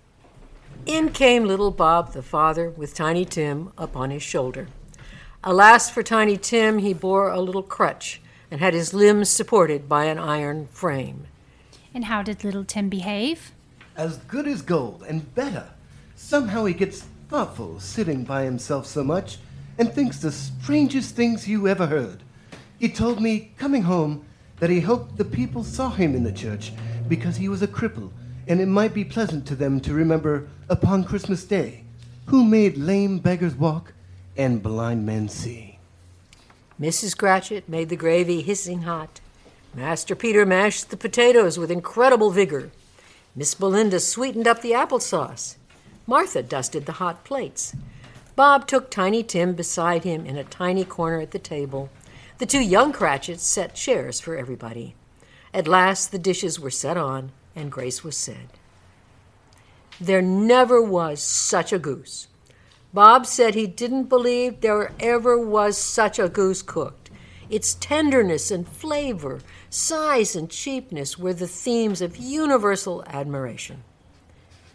In 0.86 1.10
came 1.10 1.46
little 1.46 1.72
Bob 1.72 2.14
the 2.14 2.22
father 2.22 2.70
with 2.70 2.94
Tiny 2.94 3.26
Tim 3.26 3.72
upon 3.78 4.10
his 4.10 4.24
shoulder. 4.24 4.68
Alas 5.44 5.90
for 5.90 6.04
Tiny 6.04 6.38
Tim, 6.38 6.80
he 6.80 6.94
bore 6.94 7.30
a 7.30 7.42
little 7.42 7.64
crutch 7.64 8.22
and 8.50 8.60
had 8.60 8.74
his 8.74 8.94
limbs 8.94 9.30
supported 9.30 9.90
by 9.90 10.06
an 10.06 10.18
iron 10.18 10.68
frame. 10.68 11.28
And 11.94 12.06
how 12.06 12.22
did 12.22 12.44
little 12.44 12.64
Tim 12.64 12.90
behave? 12.90 13.52
As 13.96 14.18
good 14.18 14.48
as 14.48 14.62
gold, 14.62 15.04
and 15.08 15.34
better. 15.34 15.70
Somehow 16.16 16.66
he 16.66 16.74
gets 16.74 17.06
thoughtful 17.30 17.80
sitting 17.80 18.24
by 18.24 18.44
himself 18.44 18.86
so 18.86 19.04
much, 19.04 19.38
and 19.78 19.92
thinks 19.92 20.20
the 20.20 20.32
strangest 20.32 21.16
things 21.16 21.48
you 21.48 21.68
ever 21.68 21.88
heard. 21.88 22.24
He 22.80 22.90
told 22.90 23.22
me, 23.22 23.52
coming 23.58 23.84
home, 23.84 24.26
that 24.60 24.70
he 24.70 24.80
hoped 24.80 25.18
the 25.18 25.26
people 25.26 25.64
saw 25.64 25.90
him 25.90 26.16
in 26.16 26.24
the 26.24 26.32
church 26.32 26.72
because 27.08 27.38
he 27.38 27.50
was 27.50 27.62
a 27.62 27.68
cripple, 27.68 28.12
and 28.48 28.60
it 28.60 28.66
might 28.68 28.94
be 28.94 29.04
pleasant 29.04 29.46
to 29.48 29.56
them 29.56 29.80
to 29.82 29.94
remember 29.94 30.48
upon 30.70 31.04
Christmas 31.04 31.44
Day 31.44 31.84
who 32.28 32.44
made 32.44 32.78
lame 32.78 33.20
beggars 33.20 33.56
walk 33.56 33.94
and 34.38 34.62
blind 34.62 35.06
men 35.06 35.28
see. 35.30 35.80
Mrs. 36.80 37.18
Cratchit 37.18 37.68
made 37.68 37.90
the 37.90 37.96
gravy 37.96 38.42
hissing 38.42 38.84
hot. 38.84 39.20
Master 39.74 40.16
Peter 40.16 40.46
mashed 40.46 40.90
the 40.90 40.98
potatoes 40.98 41.58
with 41.58 41.72
incredible 41.72 42.32
vigor. 42.32 42.72
Miss 43.36 43.54
Belinda 43.54 44.00
sweetened 44.00 44.48
up 44.48 44.62
the 44.62 44.72
applesauce. 44.72 45.57
Martha 46.10 46.42
dusted 46.42 46.86
the 46.86 46.94
hot 46.94 47.26
plates. 47.26 47.76
Bob 48.38 48.66
took 48.66 48.90
Tiny 48.90 49.24
Tim 49.24 49.54
beside 49.54 50.06
him 50.06 50.26
in 50.26 50.38
a 50.38 50.44
tiny 50.46 50.86
corner 50.86 51.20
at 51.20 51.32
the 51.32 51.40
table. 51.40 51.90
The 52.38 52.46
two 52.46 52.62
young 52.62 52.94
Cratchits 52.94 53.44
set 53.44 53.76
chairs 53.76 54.22
for 54.22 54.38
everybody. 54.38 54.96
At 55.54 55.68
last 55.68 56.12
the 56.12 56.20
dishes 56.20 56.60
were 56.60 56.72
set 56.72 56.96
on, 56.96 57.34
and 57.56 57.72
grace 57.72 58.06
was 58.06 58.16
said. 58.16 58.48
There 60.00 60.22
never 60.22 60.82
was 60.82 61.22
such 61.22 61.74
a 61.74 61.80
goose. 61.80 62.28
Bob 62.94 63.26
said 63.26 63.54
he 63.54 63.68
didn't 63.68 64.06
believe 64.06 64.62
there 64.62 64.94
ever 65.02 65.38
was 65.38 65.78
such 65.78 66.20
a 66.20 66.30
goose 66.30 66.62
cooked. 66.62 67.10
Its 67.50 67.74
tenderness 67.74 68.50
and 68.50 68.68
flavor, 68.68 69.42
size 69.70 70.36
and 70.36 70.50
cheapness 70.50 71.18
were 71.18 71.34
the 71.34 71.48
themes 71.48 72.02
of 72.02 72.16
universal 72.16 73.04
admiration. 73.08 73.84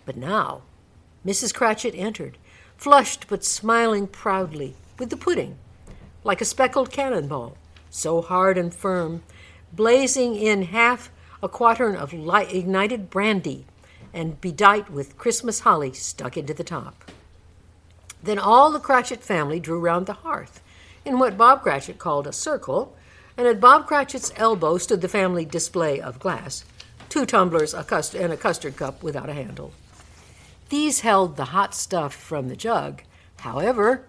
But 0.04 0.16
now, 0.16 0.62
Mrs. 1.26 1.54
Cratchit 1.54 1.94
entered, 1.94 2.38
flushed 2.76 3.26
but 3.28 3.44
smiling 3.44 4.06
proudly, 4.06 4.74
with 4.98 5.10
the 5.10 5.16
pudding, 5.16 5.56
like 6.24 6.40
a 6.40 6.44
speckled 6.44 6.90
cannonball, 6.90 7.56
so 7.90 8.20
hard 8.20 8.58
and 8.58 8.74
firm, 8.74 9.22
blazing 9.72 10.34
in 10.34 10.62
half 10.62 11.10
a 11.42 11.48
quartern 11.48 11.96
of 11.96 12.12
light 12.12 12.54
ignited 12.54 13.10
brandy 13.10 13.66
and 14.12 14.40
bedight 14.40 14.90
with 14.90 15.18
Christmas 15.18 15.60
holly 15.60 15.92
stuck 15.92 16.36
into 16.36 16.54
the 16.54 16.64
top. 16.64 17.10
Then 18.22 18.38
all 18.38 18.70
the 18.70 18.78
Cratchit 18.80 19.22
family 19.22 19.58
drew 19.58 19.80
round 19.80 20.06
the 20.06 20.12
hearth 20.12 20.62
in 21.04 21.18
what 21.18 21.38
Bob 21.38 21.62
Cratchit 21.62 21.98
called 21.98 22.26
a 22.26 22.32
circle, 22.32 22.96
and 23.36 23.46
at 23.46 23.60
Bob 23.60 23.86
Cratchit's 23.86 24.32
elbow 24.36 24.78
stood 24.78 25.00
the 25.00 25.08
family 25.08 25.44
display 25.44 26.00
of 26.00 26.20
glass 26.20 26.64
two 27.12 27.26
tumblers 27.26 27.74
a 27.74 27.84
cust- 27.84 28.14
and 28.14 28.32
a 28.32 28.36
custard 28.38 28.74
cup 28.74 29.02
without 29.02 29.28
a 29.28 29.34
handle. 29.34 29.70
These 30.72 31.00
held 31.00 31.36
the 31.36 31.52
hot 31.52 31.74
stuff 31.74 32.14
from 32.14 32.48
the 32.48 32.56
jug, 32.56 33.02
however, 33.40 34.06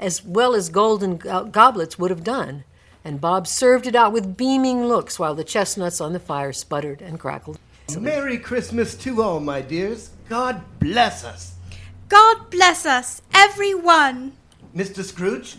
as 0.00 0.24
well 0.24 0.56
as 0.56 0.68
golden 0.68 1.18
goblets 1.18 2.00
would 2.00 2.10
have 2.10 2.24
done, 2.24 2.64
and 3.04 3.20
Bob 3.20 3.46
served 3.46 3.86
it 3.86 3.94
out 3.94 4.12
with 4.12 4.36
beaming 4.36 4.86
looks 4.86 5.20
while 5.20 5.36
the 5.36 5.44
chestnuts 5.44 6.00
on 6.00 6.12
the 6.12 6.18
fire 6.18 6.52
sputtered 6.52 7.00
and 7.00 7.20
crackled. 7.20 7.60
Merry 7.96 8.38
Christmas 8.38 8.96
to 8.96 9.22
all, 9.22 9.38
my 9.38 9.60
dears. 9.60 10.10
God 10.28 10.62
bless 10.80 11.22
us. 11.22 11.54
God 12.08 12.50
bless 12.50 12.84
us, 12.84 13.22
every 13.32 13.72
one. 13.72 14.32
Mr. 14.74 15.04
Scrooge, 15.04 15.58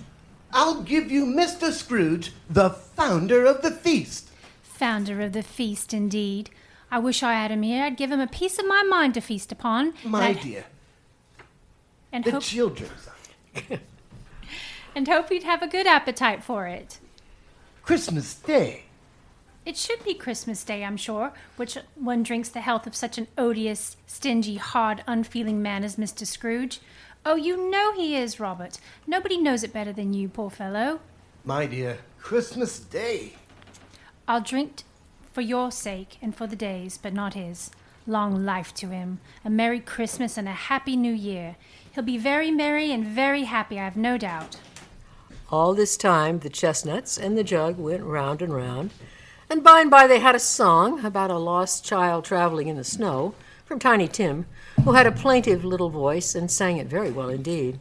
I'll 0.51 0.81
give 0.81 1.09
you 1.09 1.25
Mr. 1.25 1.71
Scrooge, 1.71 2.33
the 2.49 2.71
founder 2.71 3.45
of 3.45 3.61
the 3.61 3.71
feast. 3.71 4.31
Founder 4.63 5.21
of 5.21 5.31
the 5.31 5.43
feast, 5.43 5.93
indeed. 5.93 6.49
I 6.91 6.99
wish 6.99 7.23
I 7.23 7.33
had 7.33 7.51
him 7.51 7.63
here. 7.63 7.83
I'd 7.83 7.97
give 7.97 8.11
him 8.11 8.19
a 8.19 8.27
piece 8.27 8.59
of 8.59 8.67
my 8.67 8.83
mind 8.83 9.13
to 9.15 9.21
feast 9.21 9.51
upon. 9.51 9.93
My 10.03 10.29
and 10.29 10.41
dear, 10.41 10.65
And 12.11 12.23
the 12.23 12.31
hope, 12.31 12.43
children's 12.43 13.09
and 14.95 15.07
hope 15.07 15.29
he'd 15.29 15.43
have 15.43 15.61
a 15.61 15.67
good 15.67 15.87
appetite 15.87 16.43
for 16.43 16.67
it. 16.67 16.99
Christmas 17.83 18.35
Day. 18.35 18.83
It 19.65 19.77
should 19.77 20.03
be 20.03 20.13
Christmas 20.13 20.63
Day, 20.63 20.83
I'm 20.85 20.97
sure, 20.97 21.33
which 21.55 21.77
one 21.95 22.21
drinks 22.21 22.49
the 22.49 22.61
health 22.61 22.85
of 22.85 22.95
such 22.95 23.17
an 23.17 23.27
odious, 23.37 23.97
stingy, 24.05 24.57
hard, 24.57 25.03
unfeeling 25.07 25.61
man 25.61 25.83
as 25.83 25.95
Mr. 25.95 26.25
Scrooge. 26.25 26.79
Oh, 27.25 27.35
you 27.35 27.69
know 27.71 27.93
he 27.93 28.15
is, 28.15 28.39
Robert. 28.39 28.77
Nobody 29.07 29.37
knows 29.37 29.63
it 29.63 29.73
better 29.73 29.91
than 29.91 30.13
you, 30.13 30.29
poor 30.29 30.51
fellow. 30.51 30.99
My 31.43 31.65
dear, 31.65 31.97
Christmas 32.19 32.79
Day. 32.79 33.33
I'll 34.27 34.41
drink 34.41 34.83
for 35.35 35.41
your 35.41 35.69
sake 35.69 36.17
and 36.21 36.33
for 36.33 36.47
the 36.47 36.55
days, 36.55 36.97
but 36.97 37.13
not 37.13 37.33
his. 37.33 37.69
Long 38.07 38.45
life 38.45 38.73
to 38.75 38.87
him, 38.87 39.19
a 39.43 39.49
Merry 39.49 39.81
Christmas 39.81 40.37
and 40.37 40.47
a 40.47 40.53
Happy 40.53 40.95
New 40.95 41.11
Year. 41.11 41.57
He'll 41.93 42.05
be 42.05 42.17
very 42.17 42.51
merry 42.51 42.89
and 42.89 43.05
very 43.05 43.43
happy, 43.43 43.77
I 43.77 43.83
have 43.83 43.97
no 43.97 44.17
doubt. 44.17 44.55
All 45.51 45.73
this 45.73 45.97
time, 45.97 46.39
the 46.39 46.49
chestnuts 46.49 47.17
and 47.17 47.37
the 47.37 47.43
jug 47.43 47.77
went 47.77 48.03
round 48.03 48.41
and 48.41 48.55
round, 48.55 48.91
and 49.49 49.61
by 49.61 49.81
and 49.81 49.91
by 49.91 50.07
they 50.07 50.19
had 50.19 50.35
a 50.35 50.39
song 50.39 51.03
about 51.03 51.29
a 51.29 51.37
lost 51.37 51.83
child 51.83 52.23
traveling 52.23 52.69
in 52.69 52.77
the 52.77 52.85
snow 52.85 53.35
from 53.65 53.77
Tiny 53.77 54.07
Tim, 54.07 54.45
who 54.85 54.93
had 54.93 55.05
a 55.05 55.11
plaintive 55.11 55.65
little 55.65 55.89
voice 55.89 56.33
and 56.33 56.49
sang 56.49 56.77
it 56.77 56.87
very 56.87 57.11
well 57.11 57.27
indeed. 57.27 57.77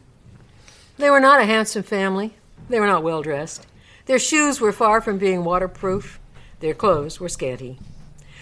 They 0.97 1.09
were 1.09 1.21
not 1.21 1.39
a 1.39 1.45
handsome 1.45 1.83
family. 1.83 2.33
They 2.67 2.81
were 2.81 2.87
not 2.87 3.03
well 3.03 3.21
dressed. 3.21 3.65
Their 4.07 4.19
shoes 4.19 4.59
were 4.59 4.73
far 4.73 4.99
from 4.99 5.17
being 5.17 5.45
waterproof. 5.45 6.19
Their 6.65 6.73
clothes 6.73 7.19
were 7.19 7.29
scanty. 7.29 7.77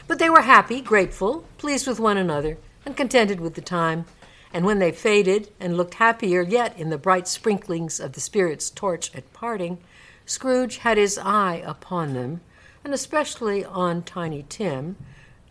But 0.07 0.17
they 0.17 0.29
were 0.29 0.43
happy, 0.43 0.79
grateful, 0.79 1.43
pleased 1.57 1.85
with 1.85 1.99
one 1.99 2.15
another, 2.15 2.57
and 2.85 2.95
contented 2.95 3.41
with 3.41 3.55
the 3.55 3.61
time. 3.61 4.05
And 4.53 4.65
when 4.65 4.79
they 4.79 4.93
faded 4.93 5.51
and 5.59 5.75
looked 5.75 5.95
happier 5.95 6.41
yet 6.41 6.79
in 6.79 6.89
the 6.89 6.97
bright 6.97 7.27
sprinklings 7.27 7.99
of 7.99 8.13
the 8.13 8.21
Spirit's 8.21 8.69
torch 8.69 9.13
at 9.13 9.33
parting, 9.33 9.77
Scrooge 10.25 10.77
had 10.77 10.95
his 10.97 11.17
eye 11.17 11.61
upon 11.65 12.13
them, 12.13 12.39
and 12.85 12.93
especially 12.93 13.65
on 13.65 14.03
Tiny 14.03 14.45
Tim, 14.47 14.95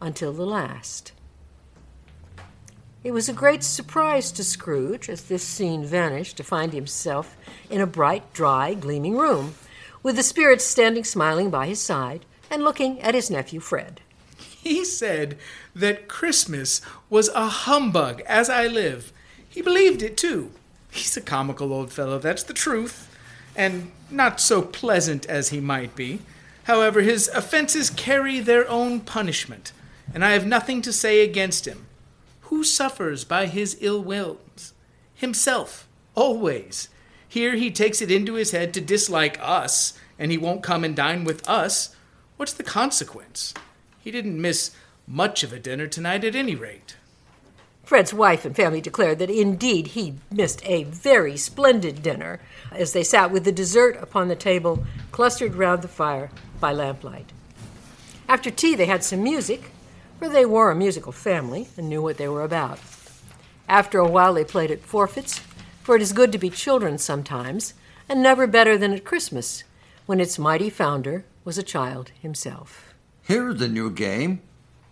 until 0.01 0.33
the 0.33 0.47
last. 0.47 1.13
It 3.05 3.11
was 3.11 3.29
a 3.29 3.35
great 3.35 3.63
surprise 3.63 4.33
to 4.33 4.43
Scrooge 4.43 5.11
as 5.11 5.25
this 5.25 5.45
scene 5.45 5.85
vanished 5.85 6.39
to 6.39 6.43
find 6.43 6.73
himself 6.73 7.37
in 7.69 7.83
a 7.83 7.87
bright, 7.87 8.33
dry, 8.33 8.73
gleaming 8.73 9.19
room, 9.19 9.57
with 10.03 10.17
the 10.17 10.23
Spirit 10.23 10.63
standing 10.63 11.05
smiling 11.05 11.51
by 11.51 11.67
his 11.67 11.79
side 11.79 12.25
and 12.53 12.63
looking 12.63 13.01
at 13.01 13.15
his 13.15 13.31
nephew 13.31 13.59
Fred. 13.59 14.03
He 14.37 14.85
said 14.85 15.39
that 15.75 16.07
Christmas 16.07 16.83
was 17.09 17.29
a 17.31 17.49
humbug, 17.49 18.21
as 18.27 18.51
I 18.51 18.67
live. 18.67 19.11
He 19.49 19.63
believed 19.63 20.03
it 20.03 20.19
too. 20.19 20.53
He's 20.91 21.17
a 21.17 21.23
comical 21.23 21.73
old 21.73 21.93
fellow, 21.93 22.19
that's 22.19 22.43
the 22.43 22.53
truth, 22.53 23.09
and 23.57 23.91
not 24.11 24.39
so 24.39 24.61
pleasant 24.61 25.25
as 25.27 25.49
he 25.49 25.61
might 25.61 25.97
be. 25.97 26.21
However, 26.65 27.01
his 27.01 27.29
offenses 27.29 27.89
carry 27.89 28.39
their 28.39 28.69
own 28.69 29.01
punishment, 29.01 29.73
and 30.13 30.23
I 30.23 30.33
have 30.33 30.47
nothing 30.47 30.83
to 30.83 30.93
say 30.93 31.25
against 31.25 31.67
him. 31.67 31.87
Who 32.43 32.63
suffers 32.63 33.25
by 33.25 33.47
his 33.47 33.79
ill 33.81 34.03
wills? 34.03 34.75
Himself, 35.15 35.89
always. 36.15 36.91
Here 37.27 37.57
he 37.57 37.71
takes 37.71 38.03
it 38.03 38.11
into 38.11 38.35
his 38.35 38.51
head 38.51 38.75
to 38.75 38.81
dislike 38.83 39.39
us, 39.41 39.99
and 40.19 40.31
he 40.31 40.37
won't 40.37 40.63
come 40.63 40.85
and 40.85 40.95
dine 40.95 41.25
with 41.25 41.49
us. 41.49 41.97
What's 42.43 42.55
the 42.55 42.65
consequence? 42.65 43.55
He 44.01 44.11
didn't 44.11 44.41
miss 44.41 44.73
much 45.07 45.45
of 45.45 45.53
a 45.53 45.61
dinner 45.61 45.87
tonight 45.87 46.25
at 46.25 46.35
any 46.35 46.57
rate. 46.57 46.97
Fred's 47.85 48.13
wife 48.13 48.45
and 48.45 48.57
family 48.57 48.81
declared 48.81 49.21
that 49.21 49.31
indeed 49.31 49.87
he 49.87 50.17
missed 50.29 50.61
a 50.65 50.83
very 50.83 51.37
splendid 51.37 52.03
dinner 52.03 52.41
as 52.73 52.95
they 52.95 53.05
sat 53.05 53.31
with 53.31 53.45
the 53.45 53.53
dessert 53.53 53.97
upon 54.03 54.27
the 54.27 54.35
table, 54.35 54.85
clustered 55.13 55.55
round 55.55 55.83
the 55.83 55.87
fire 55.87 56.33
by 56.59 56.73
lamplight. 56.73 57.31
After 58.29 58.51
tea, 58.51 58.75
they 58.75 58.87
had 58.87 59.05
some 59.05 59.23
music, 59.23 59.71
for 60.19 60.29
they 60.29 60.45
were 60.45 60.73
a 60.73 60.75
musical 60.75 61.13
family 61.13 61.69
and 61.77 61.89
knew 61.89 62.03
what 62.03 62.17
they 62.17 62.27
were 62.27 62.43
about. 62.43 62.81
After 63.69 64.01
a 64.01 64.11
while, 64.11 64.35
they 64.35 64.45
played 64.45 64.73
at 64.73 64.83
forfeits, 64.83 65.39
for 65.85 65.95
it 65.95 66.03
is 66.03 66.13
good 66.13 66.33
to 66.33 66.39
be 66.39 66.51
children 66.51 66.99
sometimes, 66.99 67.75
and 68.09 68.21
never 68.21 68.49
better 68.49 68.77
than 68.77 68.93
at 68.93 69.05
Christmas, 69.05 69.63
when 70.07 70.21
its 70.21 70.41
mighty 70.41 70.71
founder 70.71 71.25
was 71.45 71.59
a 71.59 71.63
child 71.63 72.11
himself. 72.21 72.95
Here's 73.23 73.59
the 73.59 73.69
new 73.69 73.91
game. 73.91 74.41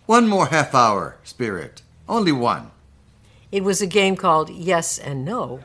One 0.07 0.29
more 0.29 0.47
half 0.47 0.75
hour, 0.75 1.17
Spirit. 1.25 1.83
Only 2.09 2.33
one. 2.33 2.71
It 3.53 3.65
was 3.65 3.81
a 3.81 3.87
game 3.87 4.17
called 4.17 4.51
Yes 4.51 4.99
and 4.99 5.25
No, 5.25 5.61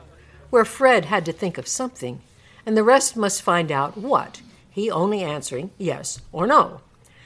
where 0.50 0.64
Fred 0.64 1.06
had 1.06 1.24
to 1.26 1.32
think 1.32 1.58
of 1.58 1.68
something, 1.68 2.20
and 2.64 2.76
the 2.76 2.82
rest 2.82 3.16
must 3.16 3.42
find 3.42 3.70
out 3.70 3.96
what, 3.96 4.42
he 4.70 4.90
only 4.90 5.22
answering 5.22 5.70
yes 5.78 6.20
or 6.32 6.46
no. 6.46 6.80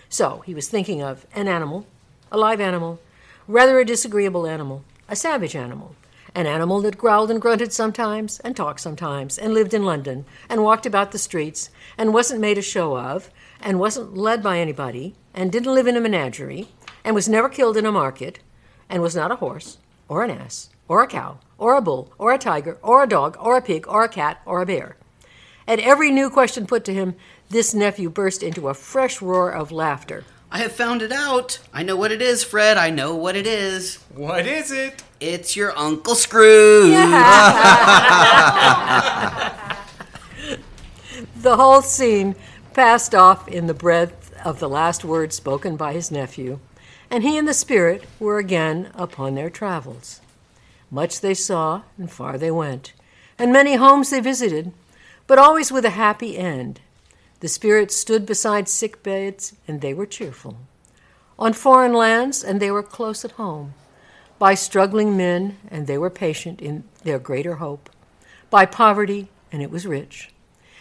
So 0.08 0.40
he 0.40 0.54
was 0.54 0.68
thinking 0.68 1.02
of 1.02 1.26
an 1.34 1.48
animal, 1.48 1.86
a 2.30 2.38
live 2.38 2.60
animal, 2.60 3.00
rather 3.46 3.78
a 3.78 3.84
disagreeable 3.84 4.46
animal, 4.46 4.84
a 5.08 5.16
savage 5.16 5.56
animal, 5.56 5.94
an 6.34 6.46
animal 6.46 6.80
that 6.82 6.98
growled 6.98 7.30
and 7.30 7.40
grunted 7.40 7.72
sometimes, 7.72 8.38
and 8.40 8.56
talked 8.56 8.80
sometimes, 8.80 9.38
and 9.38 9.52
lived 9.52 9.74
in 9.74 9.84
London, 9.84 10.24
and 10.48 10.62
walked 10.62 10.86
about 10.86 11.12
the 11.12 11.18
streets, 11.18 11.70
and 11.98 12.14
wasn't 12.14 12.40
made 12.40 12.58
a 12.58 12.62
show 12.62 12.96
of, 12.96 13.30
and 13.62 13.78
wasn't 13.78 14.16
led 14.16 14.42
by 14.42 14.58
anybody, 14.58 15.14
and 15.34 15.52
didn't 15.52 15.74
live 15.74 15.86
in 15.86 15.96
a 15.96 16.00
menagerie, 16.00 16.68
and 17.04 17.14
was 17.14 17.28
never 17.28 17.48
killed 17.48 17.76
in 17.76 17.86
a 17.86 17.92
market, 17.92 18.40
and 18.88 19.02
was 19.02 19.14
not 19.16 19.30
a 19.30 19.36
horse, 19.36 19.78
or 20.08 20.24
an 20.24 20.30
ass, 20.30 20.70
or 20.88 21.02
a 21.02 21.06
cow, 21.06 21.38
or 21.58 21.76
a 21.76 21.82
bull, 21.82 22.12
or 22.18 22.32
a 22.32 22.38
tiger, 22.38 22.78
or 22.82 23.02
a 23.02 23.06
dog, 23.08 23.36
or 23.40 23.56
a 23.56 23.62
pig, 23.62 23.86
or 23.88 24.02
a 24.04 24.08
cat, 24.08 24.40
or 24.44 24.60
a 24.62 24.66
bear. 24.66 24.96
At 25.68 25.78
every 25.80 26.10
new 26.10 26.30
question 26.30 26.66
put 26.66 26.84
to 26.86 26.94
him, 26.94 27.14
This 27.48 27.74
nephew 27.74 28.10
burst 28.10 28.42
into 28.42 28.68
a 28.68 28.74
fresh 28.74 29.20
roar 29.22 29.50
of 29.50 29.70
laughter. 29.70 30.24
I 30.52 30.58
have 30.58 30.72
found 30.72 31.00
it 31.02 31.12
out. 31.12 31.60
I 31.72 31.84
know 31.84 31.94
what 31.94 32.10
it 32.10 32.20
is, 32.20 32.42
Fred. 32.42 32.76
I 32.76 32.90
know 32.90 33.14
what 33.14 33.36
it 33.36 33.46
is. 33.46 33.98
What 34.12 34.46
is 34.46 34.72
it? 34.72 35.04
It's 35.20 35.54
your 35.54 35.76
Uncle 35.78 36.16
Scrooge. 36.16 36.90
Yeah. 36.90 38.16
The 41.36 41.56
whole 41.56 41.80
scene 41.80 42.36
passed 42.72 43.14
off 43.14 43.48
in 43.48 43.66
the 43.66 43.74
breath 43.74 44.32
of 44.44 44.60
the 44.60 44.68
last 44.68 45.04
words 45.04 45.34
spoken 45.34 45.76
by 45.76 45.92
his 45.92 46.10
nephew, 46.10 46.58
and 47.10 47.22
he 47.22 47.36
and 47.36 47.46
the 47.46 47.54
spirit 47.54 48.04
were 48.18 48.38
again 48.38 48.90
upon 48.94 49.34
their 49.34 49.50
travels. 49.50 50.20
Much 50.90 51.20
they 51.20 51.34
saw, 51.34 51.82
and 51.98 52.10
far 52.10 52.38
they 52.38 52.50
went, 52.50 52.92
and 53.38 53.52
many 53.52 53.74
homes 53.74 54.10
they 54.10 54.20
visited, 54.20 54.72
but 55.26 55.38
always 55.38 55.72
with 55.72 55.84
a 55.84 55.90
happy 55.90 56.36
end. 56.36 56.80
The 57.40 57.48
spirit 57.48 57.90
stood 57.90 58.26
beside 58.26 58.68
sick 58.68 59.02
beds, 59.02 59.54
and 59.66 59.80
they 59.80 59.94
were 59.94 60.06
cheerful. 60.06 60.58
On 61.38 61.52
foreign 61.52 61.94
lands, 61.94 62.44
and 62.44 62.60
they 62.60 62.70
were 62.70 62.82
close 62.82 63.24
at 63.24 63.32
home. 63.32 63.74
By 64.38 64.54
struggling 64.54 65.16
men, 65.16 65.56
and 65.70 65.86
they 65.86 65.96
were 65.96 66.10
patient 66.10 66.60
in 66.60 66.84
their 67.02 67.18
greater 67.18 67.56
hope. 67.56 67.88
By 68.50 68.66
poverty, 68.66 69.28
and 69.50 69.62
it 69.62 69.70
was 69.70 69.86
rich. 69.86 70.30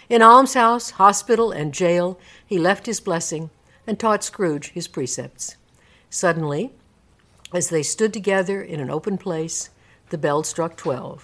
In 0.09 0.23
almshouse, 0.23 0.93
hospital, 0.93 1.51
and 1.51 1.71
jail, 1.71 2.19
he 2.43 2.57
left 2.57 2.87
his 2.87 2.99
blessing 2.99 3.51
and 3.85 3.99
taught 3.99 4.23
Scrooge 4.23 4.71
his 4.71 4.87
precepts. 4.87 5.55
Suddenly, 6.09 6.71
as 7.53 7.69
they 7.69 7.83
stood 7.83 8.11
together 8.11 8.59
in 8.59 8.79
an 8.79 8.89
open 8.89 9.19
place, 9.19 9.69
the 10.09 10.17
bell 10.17 10.41
struck 10.41 10.75
twelve. 10.75 11.21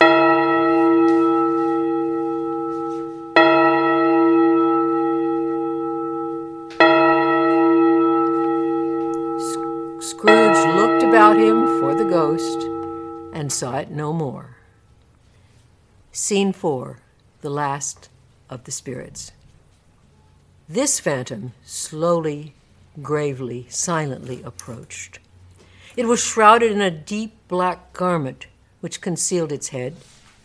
Scrooge 10.00 10.76
looked 10.76 11.02
about 11.02 11.38
him 11.38 11.66
for 11.80 11.96
the 11.96 12.06
ghost 12.08 12.62
and 13.34 13.52
saw 13.52 13.78
it 13.80 13.90
no 13.90 14.14
more. 14.14 14.58
Scene 16.12 16.54
four 16.54 17.00
The 17.42 17.50
Last 17.50 18.10
of 18.50 18.64
the 18.64 18.72
Spirits. 18.72 19.32
This 20.68 21.00
phantom 21.00 21.54
slowly, 21.64 22.54
gravely, 23.02 23.68
silently 23.70 24.42
approached. 24.44 25.20
It 25.96 26.08
was 26.08 26.24
shrouded 26.24 26.72
in 26.72 26.82
a 26.82 26.92
deep 26.92 27.34
black 27.48 27.94
garment 27.94 28.48
which 28.82 29.02
concealed 29.02 29.52
its 29.52 29.70
head, 29.70 29.96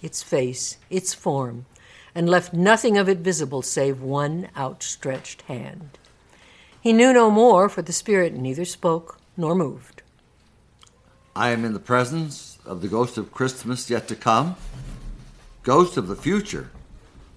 its 0.02 0.22
face, 0.22 0.76
its 0.88 1.14
form, 1.14 1.66
and 2.14 2.28
left 2.28 2.52
nothing 2.52 2.96
of 2.96 3.08
it 3.08 3.18
visible 3.18 3.62
save 3.62 4.00
one 4.00 4.48
outstretched 4.56 5.42
hand. 5.42 5.98
He 6.80 6.92
knew 6.92 7.12
no 7.12 7.30
more, 7.30 7.68
for 7.68 7.82
the 7.82 7.92
spirit 7.92 8.34
neither 8.34 8.64
spoke 8.64 9.18
nor 9.36 9.54
moved. 9.54 10.02
I 11.36 11.50
am 11.50 11.64
in 11.64 11.72
the 11.72 11.78
presence 11.78 12.58
of 12.64 12.82
the 12.82 12.88
ghost 12.88 13.16
of 13.18 13.32
Christmas 13.32 13.88
yet 13.88 14.08
to 14.08 14.16
come, 14.16 14.56
ghost 15.62 15.96
of 15.96 16.08
the 16.08 16.16
future. 16.16 16.70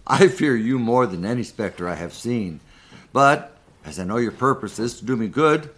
I 0.08 0.28
fear 0.28 0.56
you 0.56 0.80
more 0.80 1.08
than 1.08 1.26
any 1.26 1.44
specter 1.44 1.88
I 1.88 1.96
have 1.96 2.14
seen, 2.14 2.60
but 3.14 3.56
as 3.86 4.00
I 4.00 4.04
know 4.04 4.18
your 4.18 4.32
purpose 4.32 4.78
is 4.80 5.00
to 5.00 5.06
do 5.06 5.16
me 5.16 5.28
good, 5.28 5.70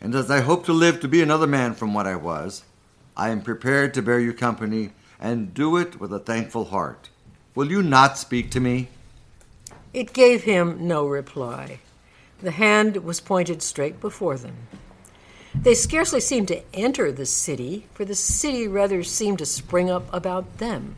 and 0.00 0.14
as 0.14 0.30
I 0.30 0.40
hope 0.40 0.66
to 0.66 0.72
live 0.72 1.00
to 1.00 1.08
be 1.08 1.22
another 1.22 1.46
man 1.46 1.74
from 1.74 1.94
what 1.94 2.06
I 2.06 2.16
was, 2.16 2.64
I 3.16 3.30
am 3.30 3.40
prepared 3.40 3.94
to 3.94 4.02
bear 4.02 4.20
you 4.20 4.34
company 4.34 4.90
and 5.18 5.54
do 5.54 5.76
it 5.78 5.98
with 5.98 6.12
a 6.12 6.18
thankful 6.18 6.66
heart. 6.66 7.08
Will 7.54 7.70
you 7.70 7.82
not 7.82 8.18
speak 8.18 8.50
to 8.50 8.60
me? 8.60 8.88
It 9.94 10.12
gave 10.12 10.42
him 10.42 10.86
no 10.86 11.06
reply. 11.06 11.78
The 12.40 12.50
hand 12.50 12.98
was 12.98 13.20
pointed 13.20 13.62
straight 13.62 14.00
before 14.00 14.36
them. 14.36 14.56
They 15.54 15.74
scarcely 15.74 16.20
seemed 16.20 16.48
to 16.48 16.62
enter 16.74 17.12
the 17.12 17.26
city, 17.26 17.86
for 17.94 18.04
the 18.04 18.16
city 18.16 18.66
rather 18.66 19.04
seemed 19.04 19.38
to 19.38 19.46
spring 19.46 19.88
up 19.88 20.12
about 20.12 20.58
them. 20.58 20.96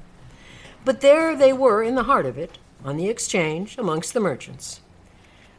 But 0.87 1.01
there 1.01 1.35
they 1.35 1.53
were 1.53 1.83
in 1.83 1.97
the 1.97 2.05
heart 2.05 2.27
of 2.27 2.39
it, 2.39 2.59
on 2.85 2.97
the 2.97 3.09
exchange, 3.09 3.77
amongst 3.77 4.15
the 4.15 4.21
merchants. 4.21 4.83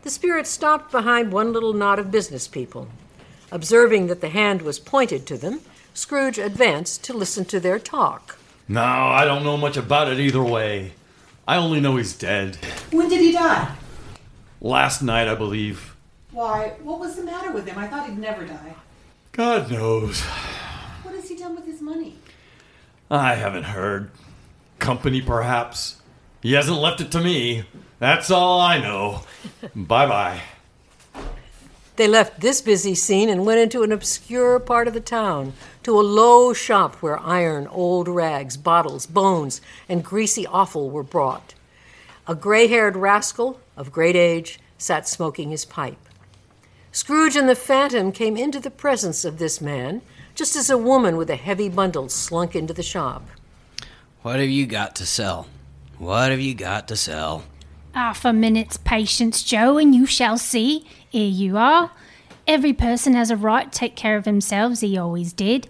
The 0.03 0.09
spirit 0.09 0.47
stopped 0.47 0.89
behind 0.89 1.33
one 1.33 1.51
little 1.51 1.73
knot 1.73 1.99
of 1.99 2.09
business 2.09 2.47
people. 2.47 2.87
Observing 3.51 4.07
that 4.07 4.21
the 4.21 4.29
hand 4.29 4.61
was 4.61 4.79
pointed 4.79 5.25
to 5.25 5.37
them, 5.37 5.59
Scrooge 5.93 6.37
advanced 6.37 7.03
to 7.03 7.13
listen 7.13 7.43
to 7.43 7.59
their 7.59 7.77
talk. 7.77 8.37
No, 8.69 8.81
I 8.81 9.25
don't 9.25 9.43
know 9.43 9.57
much 9.57 9.75
about 9.75 10.09
it 10.09 10.17
either 10.17 10.41
way. 10.41 10.93
I 11.45 11.57
only 11.57 11.81
know 11.81 11.97
he's 11.97 12.13
dead. 12.13 12.55
When 12.91 13.09
did 13.09 13.19
he 13.19 13.33
die? 13.33 13.75
Last 14.61 15.01
night, 15.01 15.27
I 15.27 15.35
believe. 15.35 15.93
Why, 16.31 16.71
what 16.81 17.01
was 17.01 17.17
the 17.17 17.23
matter 17.23 17.51
with 17.51 17.67
him? 17.67 17.77
I 17.77 17.87
thought 17.87 18.07
he'd 18.07 18.17
never 18.17 18.45
die. 18.45 18.75
God 19.33 19.69
knows. 19.69 20.21
What 21.03 21.15
has 21.15 21.27
he 21.27 21.35
done 21.35 21.53
with 21.53 21.65
his 21.65 21.81
money? 21.81 22.15
I 23.11 23.35
haven't 23.35 23.63
heard. 23.63 24.09
Company, 24.79 25.21
perhaps. 25.21 26.01
He 26.41 26.53
hasn't 26.53 26.77
left 26.77 27.01
it 27.01 27.11
to 27.11 27.21
me. 27.21 27.65
That's 27.99 28.29
all 28.29 28.59
I 28.61 28.77
know. 28.77 29.23
bye 29.75 30.07
bye. 30.07 30.41
They 31.97 32.07
left 32.07 32.41
this 32.41 32.61
busy 32.61 32.93
scene 32.93 33.27
and 33.27 33.43
went 33.43 33.59
into 33.59 33.81
an 33.81 33.91
obscure 33.91 34.59
part 34.59 34.87
of 34.87 34.93
the 34.93 35.01
town, 35.01 35.53
to 35.81 35.99
a 35.99 36.01
low 36.01 36.53
shop 36.53 36.95
where 36.95 37.19
iron, 37.19 37.65
old 37.67 38.07
rags, 38.07 38.55
bottles, 38.55 39.07
bones, 39.07 39.61
and 39.89 40.03
greasy 40.03 40.45
offal 40.45 40.91
were 40.91 41.01
brought. 41.01 41.55
A 42.27 42.35
gray 42.35 42.67
haired 42.67 42.95
rascal 42.95 43.59
of 43.75 43.91
great 43.91 44.15
age 44.15 44.59
sat 44.77 45.07
smoking 45.07 45.49
his 45.49 45.65
pipe. 45.65 45.97
Scrooge 46.91 47.35
and 47.35 47.49
the 47.49 47.55
Phantom 47.55 48.11
came 48.11 48.37
into 48.37 48.59
the 48.59 48.69
presence 48.69 49.25
of 49.25 49.39
this 49.39 49.59
man, 49.59 50.03
just 50.35 50.55
as 50.55 50.69
a 50.69 50.77
woman 50.77 51.17
with 51.17 51.31
a 51.31 51.35
heavy 51.35 51.67
bundle 51.67 52.09
slunk 52.09 52.55
into 52.55 52.73
the 52.73 52.83
shop. 52.83 53.27
What 54.27 54.41
have 54.41 54.49
you 54.49 54.65
got 54.65 54.93
to 54.97 55.05
sell? 55.05 55.47
What 55.99 56.31
have 56.31 56.41
you 56.41 56.53
got 56.53 56.89
to 56.89 56.97
sell? 56.97 57.45
Half 57.93 58.25
a 58.25 58.33
minute's 58.33 58.75
patience, 58.75 59.41
Joe, 59.41 59.77
and 59.77 59.95
you 59.95 60.05
shall 60.05 60.37
see. 60.37 60.85
Here 61.07 61.29
you 61.29 61.55
are. 61.55 61.91
Every 62.45 62.73
person 62.73 63.13
has 63.13 63.31
a 63.31 63.37
right 63.37 63.71
to 63.71 63.79
take 63.79 63.95
care 63.95 64.17
of 64.17 64.25
themselves, 64.25 64.81
he 64.81 64.97
always 64.97 65.31
did. 65.31 65.69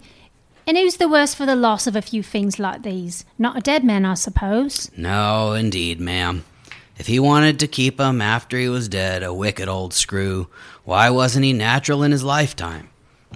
And 0.66 0.76
who's 0.76 0.96
the 0.96 1.08
worse 1.08 1.34
for 1.34 1.46
the 1.46 1.54
loss 1.54 1.86
of 1.86 1.94
a 1.94 2.02
few 2.02 2.24
things 2.24 2.58
like 2.58 2.82
these? 2.82 3.24
Not 3.38 3.56
a 3.56 3.60
dead 3.60 3.84
man, 3.84 4.04
I 4.04 4.14
suppose. 4.14 4.90
No, 4.96 5.52
indeed, 5.52 6.00
ma'am. 6.00 6.44
If 6.98 7.06
he 7.06 7.20
wanted 7.20 7.60
to 7.60 7.68
keep 7.68 8.00
'em 8.00 8.20
after 8.20 8.58
he 8.58 8.68
was 8.68 8.88
dead, 8.88 9.22
a 9.22 9.32
wicked 9.32 9.68
old 9.68 9.94
screw, 9.94 10.48
why 10.82 11.10
wasn't 11.10 11.44
he 11.44 11.52
natural 11.52 12.02
in 12.02 12.10
his 12.10 12.24
lifetime? 12.24 12.88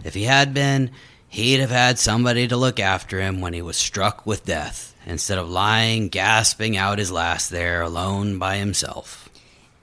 If 0.03 0.15
he 0.15 0.25
had 0.25 0.53
been, 0.53 0.91
he'd 1.29 1.61
have 1.61 1.71
had 1.71 2.01
somebody 2.01 2.49
to 2.49 2.57
look 2.57 2.81
after 2.81 3.21
him 3.21 3.41
when 3.41 3.53
he 3.53 3.63
was 3.63 3.77
struck 3.77 4.27
with 4.27 4.45
death, 4.45 4.92
instead 5.07 5.39
of 5.39 5.49
lying 5.49 6.09
gasping 6.09 6.77
out 6.77 6.99
his 6.99 7.11
last 7.11 7.51
there 7.51 7.83
alone 7.83 8.39
by 8.39 8.57
himself. 8.57 9.29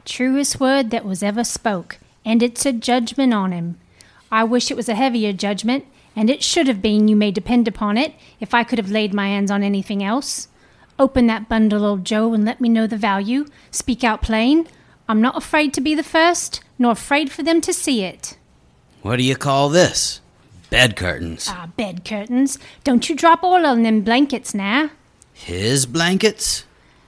Truest 0.06 0.60
word 0.60 0.92
that 0.92 1.06
was 1.06 1.22
ever 1.22 1.44
spoke, 1.44 2.00
and 2.26 2.42
it's 2.42 2.66
a 2.66 2.74
judgment 2.74 3.34
on 3.34 3.52
him. 3.52 3.80
I 4.32 4.44
wish 4.44 4.72
it 4.72 4.78
was 4.78 4.90
a 4.90 4.96
heavier 4.96 5.34
judgment, 5.34 5.86
and 6.16 6.30
it 6.30 6.44
should 6.44 6.68
have 6.68 6.82
been, 6.82 7.08
you 7.08 7.16
may 7.16 7.32
depend 7.32 7.68
upon 7.68 7.98
it, 7.98 8.14
if 8.40 8.54
I 8.54 8.64
could 8.64 8.80
have 8.80 8.92
laid 8.92 9.14
my 9.14 9.28
hands 9.28 9.52
on 9.52 9.64
anything 9.64 10.04
else. 10.04 10.48
Open 10.98 11.28
that 11.28 11.48
bundle, 11.48 11.86
old 11.86 12.06
Joe, 12.06 12.34
and 12.34 12.44
let 12.44 12.60
me 12.60 12.68
know 12.68 12.88
the 12.88 12.98
value. 12.98 13.46
Speak 13.72 14.04
out 14.04 14.22
plain. 14.22 14.68
I'm 15.08 15.22
not 15.22 15.38
afraid 15.38 15.74
to 15.76 15.82
be 15.82 15.96
the 15.96 16.04
first, 16.04 16.62
nor 16.78 16.92
afraid 16.92 17.32
for 17.32 17.42
them 17.42 17.62
to 17.62 17.74
see 17.74 18.04
it. 18.04 18.38
What 19.02 19.16
do 19.16 19.24
you 19.24 19.36
call 19.36 19.70
this? 19.70 20.20
Bed 20.70 20.96
curtains. 20.96 21.48
Ah, 21.50 21.70
bed 21.78 22.04
curtains. 22.04 22.60
Don't 22.84 23.10
you 23.10 23.16
drop 23.16 23.44
all 23.44 23.66
on 23.66 23.84
them 23.84 24.02
blankets 24.02 24.54
now. 24.54 24.92
His 25.46 25.86
blankets? 25.86 26.66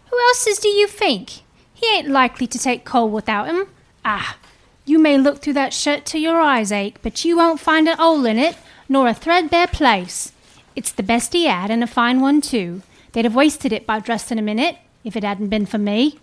Who 0.09 0.17
else's 0.29 0.57
do 0.57 0.69
you 0.69 0.87
think? 0.87 1.41
He 1.73 1.85
ain't 1.93 2.07
likely 2.07 2.47
to 2.47 2.57
take 2.57 2.85
cold 2.85 3.11
without 3.11 3.47
'em. 3.47 3.67
Ah, 4.05 4.37
you 4.85 4.97
may 4.99 5.17
look 5.17 5.41
through 5.41 5.53
that 5.53 5.73
shirt 5.73 6.05
till 6.05 6.21
your 6.21 6.39
eyes 6.39 6.71
ache, 6.71 6.97
but 7.01 7.25
you 7.25 7.35
won't 7.37 7.59
find 7.59 7.87
a 7.87 7.97
hole 7.97 8.25
in 8.25 8.39
it, 8.39 8.55
nor 8.87 9.07
a 9.07 9.13
threadbare 9.13 9.67
place. 9.67 10.31
It's 10.77 10.93
the 10.93 11.03
best 11.03 11.33
he 11.33 11.45
had, 11.45 11.69
and 11.69 11.83
a 11.83 11.87
fine 11.87 12.21
one 12.21 12.39
too. 12.39 12.81
They'd 13.11 13.25
have 13.25 13.35
wasted 13.35 13.73
it 13.73 13.85
by 13.85 13.99
dressing 13.99 14.37
him 14.37 14.47
in 14.47 14.59
it, 14.59 14.77
if 15.03 15.17
it 15.17 15.25
hadn't 15.25 15.49
been 15.49 15.65
for 15.65 15.77
me. 15.77 16.17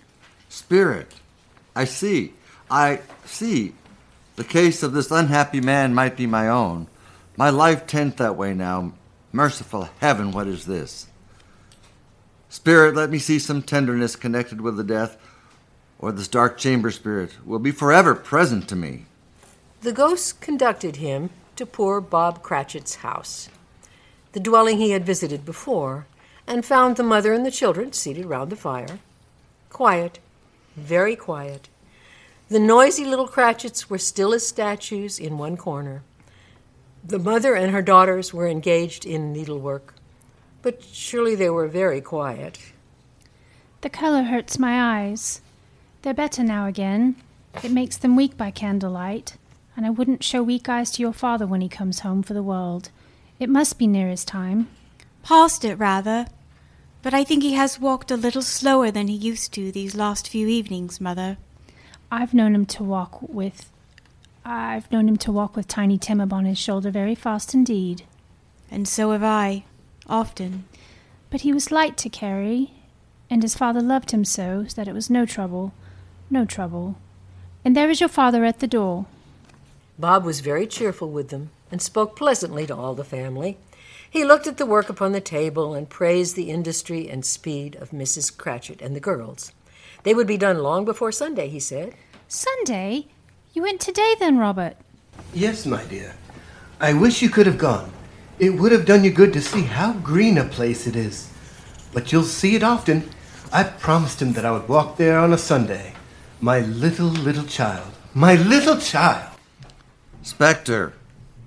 Spirit, 0.49 1.13
I 1.77 1.85
see. 1.85 2.33
I 2.71 3.01
see. 3.27 3.75
The 4.37 4.45
case 4.45 4.83
of 4.83 4.93
this 4.93 5.11
unhappy 5.11 5.61
man 5.61 5.95
might 5.95 6.17
be 6.17 6.27
my 6.27 6.49
own. 6.49 6.87
My 7.37 7.51
life 7.51 7.87
tends 7.87 8.17
that 8.17 8.37
way 8.37 8.55
now. 8.55 8.95
Merciful 9.31 9.91
heaven, 10.01 10.33
what 10.33 10.47
is 10.47 10.65
this? 10.65 11.08
Spirit, 12.51 12.95
let 12.95 13.11
me 13.11 13.19
see 13.19 13.39
some 13.39 13.63
tenderness 13.63 14.17
connected 14.17 14.61
with 14.61 14.77
the 14.77 14.85
death, 14.85 15.19
or 15.99 16.13
this 16.13 16.29
dark 16.29 16.57
chamber 16.57 16.91
spirit 16.91 17.45
will 17.45 17.59
be 17.59 17.71
forever 17.71 18.15
present 18.15 18.69
to 18.69 18.77
me. 18.77 19.05
The 19.83 19.93
ghost 19.93 20.41
conducted 20.41 20.97
him 20.97 21.31
to 21.57 21.67
poor 21.67 22.01
Bob 22.01 22.43
Cratchit's 22.43 22.97
house, 22.97 23.49
the 24.33 24.41
dwelling 24.41 24.79
he 24.79 24.91
had 24.91 25.05
visited 25.05 25.45
before, 25.45 26.07
and 26.47 26.65
found 26.65 26.97
the 26.97 27.03
mother 27.03 27.33
and 27.33 27.45
the 27.45 27.51
children 27.51 27.93
seated 27.93 28.25
round 28.25 28.51
the 28.51 28.57
fire. 28.57 28.99
Quiet, 29.71 30.19
very 30.77 31.17
quiet. 31.17 31.69
The 32.49 32.59
noisy 32.59 33.05
little 33.05 33.29
Cratchits 33.29 33.91
were 33.91 33.99
still 33.99 34.33
as 34.33 34.47
statues 34.47 35.19
in 35.19 35.37
one 35.37 35.59
corner. 35.59 36.03
The 37.05 37.19
mother 37.19 37.55
and 37.55 37.73
her 37.73 37.83
daughters 37.83 38.33
were 38.33 38.49
engaged 38.49 39.05
in 39.05 39.33
needlework, 39.33 39.95
but 40.69 40.85
surely 40.85 41.35
they 41.35 41.49
were 41.49 41.67
very 41.67 42.03
quiet. 42.03 42.59
The 43.81 43.89
color 43.89 44.25
hurts 44.25 44.59
my 44.59 45.01
eyes. 45.01 45.41
They're 46.03 46.13
better 46.13 46.45
now 46.45 46.67
again. 46.67 47.17
It 47.63 47.73
makes 47.73 47.97
them 47.97 48.17
weak 48.17 48.37
by 48.37 48.51
candlelight, 48.51 49.39
and 49.75 49.87
I 49.87 49.91
wouldn't 49.91 50.23
show 50.23 50.43
weak 50.43 50.69
eyes 50.69 50.91
to 50.91 51.03
your 51.03 51.15
father 51.15 51.47
when 51.47 51.63
he 51.63 51.71
comes 51.71 52.01
home 52.01 52.23
for 52.23 52.35
the 52.35 52.43
world. 52.43 52.91
It 53.39 53.49
must 53.49 53.79
be 53.79 53.87
near 53.87 54.11
his 54.11 54.27
time. 54.27 54.69
Past 55.23 55.65
it, 55.65 55.77
rather. 55.77 56.27
But 57.01 57.15
I 57.15 57.25
think 57.25 57.43
he 57.43 57.55
has 57.55 57.81
walked 57.81 58.11
a 58.11 58.17
little 58.19 58.43
slower 58.43 58.91
than 58.91 59.09
he 59.09 59.15
used 59.15 59.55
to 59.55 59.73
these 59.73 59.95
last 59.95 60.29
few 60.29 60.49
evenings, 60.49 61.01
Mother. 61.01 61.39
I've 62.13 62.35
known 62.35 62.55
him 62.55 62.67
to 62.67 62.85
walk 62.85 63.23
with. 63.23 63.73
I've 64.45 64.93
known 64.93 65.09
him 65.09 65.17
to 65.19 65.33
walk 65.33 65.57
with 65.57 65.67
Tiny 65.67 65.97
Tim 65.97 66.21
upon 66.21 66.45
his 66.45 66.59
shoulder 66.59 66.91
very 66.91 67.15
fast 67.15 67.55
indeed. 67.55 68.03
And 68.71 68.87
so 68.87 69.13
have 69.13 69.25
I, 69.25 69.65
often. 70.09 70.65
But 71.31 71.43
he 71.43 71.53
was 71.53 71.71
light 71.71 71.97
to 71.99 72.09
carry, 72.09 72.73
and 73.31 73.43
his 73.43 73.57
father 73.57 73.81
loved 73.81 74.11
him 74.11 74.25
so 74.25 74.65
that 74.75 74.89
it 74.89 74.95
was 74.95 75.11
no 75.11 75.27
trouble, 75.27 75.73
no 76.31 76.45
trouble. 76.45 76.97
And 77.65 77.77
there 77.77 77.91
is 77.91 78.01
your 78.01 78.09
father 78.09 78.45
at 78.45 78.61
the 78.61 78.67
door. 78.67 79.07
Bob 79.99 80.25
was 80.25 80.41
very 80.41 80.67
cheerful 80.67 81.11
with 81.11 81.29
them 81.29 81.51
and 81.71 81.83
spoke 81.83 82.17
pleasantly 82.17 82.67
to 82.67 82.77
all 82.77 82.95
the 82.95 83.05
family. 83.05 83.59
He 84.09 84.25
looked 84.25 84.47
at 84.47 84.57
the 84.57 84.67
work 84.67 84.89
upon 84.89 85.13
the 85.13 85.21
table 85.21 85.75
and 85.75 85.89
praised 85.89 86.35
the 86.35 86.51
industry 86.51 87.11
and 87.11 87.25
speed 87.25 87.77
of 87.77 87.91
Mrs. 87.91 88.35
Cratchit 88.35 88.81
and 88.81 88.97
the 88.97 89.01
girls. 89.01 89.53
They 90.05 90.15
would 90.15 90.27
be 90.27 90.39
done 90.39 90.59
long 90.59 90.85
before 90.85 91.13
Sunday, 91.13 91.49
he 91.49 91.61
said. 91.61 91.95
Sunday? 92.29 93.09
You 93.53 93.63
went 93.63 93.81
today 93.81 94.15
then, 94.19 94.39
Robert? 94.39 94.77
Yes, 95.35 95.67
my 95.67 95.85
dear. 95.85 96.15
I 96.81 96.93
wish 96.95 97.21
you 97.21 97.29
could 97.29 97.47
have 97.47 97.59
gone. 97.59 97.93
It 98.39 98.51
would 98.51 98.71
have 98.71 98.87
done 98.87 99.03
you 99.03 99.11
good 99.11 99.33
to 99.33 99.41
see 99.41 99.63
how 99.63 99.95
green 99.95 100.39
a 100.39 100.45
place 100.45 100.87
it 100.87 100.95
is. 100.95 101.29
But 101.93 102.13
you'll 102.13 102.23
see 102.23 102.55
it 102.55 102.63
often. 102.63 103.11
I 103.53 103.65
promised 103.65 104.23
him 104.23 104.35
that 104.35 104.45
I 104.45 104.53
would 104.53 104.69
walk 104.69 104.97
there 104.97 105.19
on 105.19 105.33
a 105.33 105.39
Sunday. 105.39 105.95
My 106.41 106.61
little, 106.61 107.09
little 107.09 107.45
child. 107.45 107.93
My 108.15 108.37
little 108.37 108.79
child! 108.79 109.33
Spectre, 110.23 110.93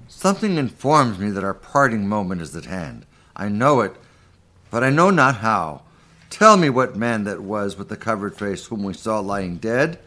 something 0.10 0.58
informs 0.58 1.18
me 1.18 1.30
that 1.30 1.46
our 1.46 1.54
parting 1.54 2.10
moment 2.10 2.42
is 2.42 2.56
at 2.58 2.66
hand. 2.66 3.06
I 3.38 3.48
know 3.48 3.80
it, 3.82 3.96
but 4.70 4.84
I 4.84 4.90
know 4.90 5.12
not 5.12 5.38
how. 5.38 5.84
Tell 6.30 6.58
me 6.58 6.70
what 6.70 6.98
man 6.98 7.24
that 7.24 7.42
was 7.42 7.78
with 7.78 7.88
the 7.88 7.96
covered 7.96 8.36
face 8.36 8.66
whom 8.66 8.84
we 8.84 8.94
saw 8.94 9.20
lying 9.20 9.58
dead. 9.58 10.00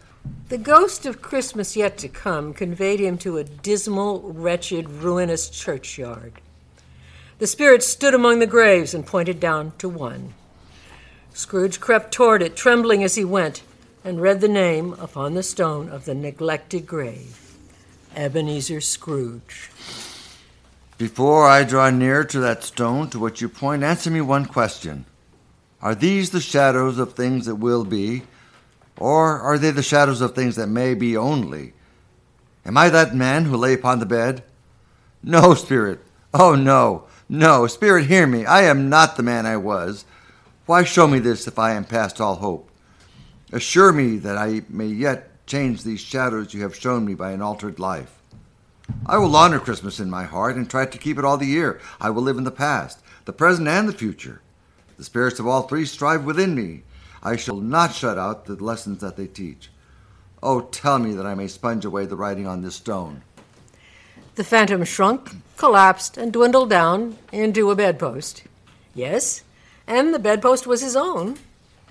The 0.49 0.59
ghost 0.59 1.07
of 1.07 1.23
Christmas 1.23 1.77
yet 1.77 1.97
to 1.99 2.09
come 2.09 2.53
conveyed 2.53 3.01
him 3.01 3.17
to 3.19 3.39
a 3.39 3.45
dismal, 3.45 4.21
wretched, 4.21 4.91
ruinous 4.91 5.49
churchyard. 5.49 6.41
The 7.39 7.47
spirit 7.49 7.83
stood 7.83 8.15
among 8.15 8.39
the 8.39 8.47
graves 8.47 8.95
and 8.95 9.05
pointed 9.05 9.41
down 9.41 9.73
to 9.79 9.89
one. 9.89 10.35
Scrooge 11.33 11.81
crept 11.81 12.13
toward 12.13 12.43
it, 12.43 12.55
trembling 12.55 13.03
as 13.03 13.17
he 13.17 13.25
went, 13.25 13.63
and 14.05 14.21
read 14.21 14.41
the 14.41 14.49
name 14.49 14.93
upon 15.01 15.35
the 15.35 15.43
stone 15.43 15.89
of 15.89 16.05
the 16.05 16.15
neglected 16.15 16.87
grave 16.87 17.57
Ebenezer 18.15 18.81
Scrooge. 18.81 19.71
Before 20.97 21.49
I 21.49 21.65
draw 21.65 21.91
near 21.91 22.23
to 22.23 22.39
that 22.39 22.63
stone 22.63 23.11
to 23.11 23.19
which 23.19 23.41
you 23.41 23.49
point, 23.49 23.83
answer 23.83 24.11
me 24.11 24.21
one 24.21 24.47
question. 24.47 25.05
Are 25.83 25.97
these 25.97 26.31
the 26.31 26.41
shadows 26.41 26.99
of 26.99 27.15
things 27.15 27.47
that 27.47 27.57
will 27.57 27.85
be, 27.85 28.23
or 28.97 29.41
are 29.41 29.59
they 29.59 29.73
the 29.73 29.83
shadows 29.83 30.21
of 30.21 30.37
things 30.37 30.55
that 30.55 30.69
may 30.69 30.95
be 30.95 31.17
only? 31.17 31.73
Am 32.65 32.77
I 32.77 32.91
that 32.91 33.17
man 33.17 33.47
who 33.47 33.57
lay 33.57 33.75
upon 33.75 33.99
the 33.99 34.07
bed? 34.07 34.45
No, 35.21 35.55
Spirit. 35.55 35.99
Oh, 36.33 36.55
no, 36.55 37.05
no. 37.29 37.67
Spirit, 37.67 38.07
hear 38.07 38.27
me. 38.27 38.45
I 38.45 38.63
am 38.63 38.89
not 38.89 39.17
the 39.17 39.23
man 39.23 39.47
I 39.47 39.57
was. 39.57 40.05
Why 40.67 40.85
show 40.85 41.07
me 41.07 41.19
this 41.19 41.47
if 41.47 41.59
I 41.59 41.73
am 41.73 41.85
past 41.85 42.21
all 42.21 42.37
hope? 42.37 42.71
Assure 43.53 43.93
me 43.93 44.17
that 44.19 44.37
I 44.37 44.63
may 44.69 44.87
yet 44.87 45.47
change 45.47 45.83
these 45.83 46.01
shadows 46.01 46.55
you 46.55 46.63
have 46.63 46.75
shown 46.75 47.05
me 47.05 47.15
by 47.15 47.33
an 47.33 47.43
altered 47.43 47.79
life. 47.79 48.23
I 49.07 49.19
will 49.19 49.37
honor 49.37 49.59
Christmas 49.61 50.01
in 50.01 50.11
my 50.11 50.25
heart 50.25 50.57
and 50.57 50.69
try 50.69 50.87
to 50.87 50.99
keep 50.99 51.19
it 51.19 51.25
all 51.25 51.37
the 51.37 51.47
year. 51.47 51.81
I 52.01 52.11
will 52.11 52.23
live 52.23 52.39
in 52.39 52.45
the 52.45 52.51
past, 52.51 53.03
the 53.25 53.33
present, 53.33 53.69
and 53.69 53.89
the 53.89 53.93
future. 53.93 54.41
The 54.97 55.05
spirits 55.05 55.39
of 55.39 55.47
all 55.47 55.63
three 55.63 55.87
strive 55.87 56.25
within 56.25 56.55
me. 56.55 56.83
I 57.23 57.37
shall 57.37 57.57
not 57.57 57.95
shut 57.95 58.19
out 58.19 58.45
the 58.45 58.55
lessons 58.55 59.01
that 59.01 59.17
they 59.17 59.27
teach. 59.27 59.71
Oh, 60.43 60.61
tell 60.61 60.99
me 60.99 61.15
that 61.15 61.27
I 61.27 61.35
may 61.35 61.49
sponge 61.49 61.85
away 61.85 62.05
the 62.05 62.17
writing 62.17 62.47
on 62.47 62.61
this 62.61 62.77
stone. 62.77 63.23
The 64.37 64.45
phantom 64.45 64.85
shrunk, 64.85 65.31
collapsed, 65.57 66.17
and 66.17 66.33
dwindled 66.33 66.69
down 66.69 67.19
into 67.31 67.71
a 67.71 67.77
bedpost. 67.77 68.43
Yes, 68.93 69.45
and 69.87 70.13
the 70.13 70.19
bedpost 70.19 70.67
was 70.67 70.81
his 70.81 70.97
own. 70.97 71.39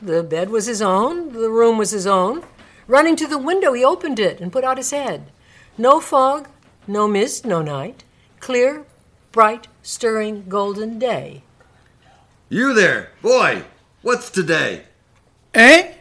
The 0.01 0.23
bed 0.23 0.49
was 0.49 0.65
his 0.65 0.81
own, 0.81 1.31
the 1.31 1.49
room 1.49 1.77
was 1.77 1.91
his 1.91 2.05
own. 2.05 2.43
Running 2.85 3.15
to 3.15 3.27
the 3.27 3.37
window, 3.37 3.71
he 3.71 3.85
opened 3.85 4.19
it 4.19 4.41
and 4.41 4.51
put 4.51 4.65
out 4.65 4.77
his 4.77 4.91
head. 4.91 5.31
No 5.77 6.01
fog, 6.01 6.49
no 6.85 7.07
mist, 7.07 7.45
no 7.45 7.61
night. 7.61 8.03
Clear, 8.41 8.85
bright, 9.31 9.67
stirring, 9.81 10.43
golden 10.49 10.99
day. 10.99 11.43
You 12.49 12.73
there, 12.73 13.11
boy! 13.21 13.63
What's 14.01 14.29
today? 14.29 14.83
Eh? 15.53 15.93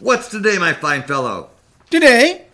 What's 0.00 0.28
today, 0.28 0.58
my 0.58 0.72
fine 0.72 1.04
fellow? 1.04 1.50
Today? 1.90 2.46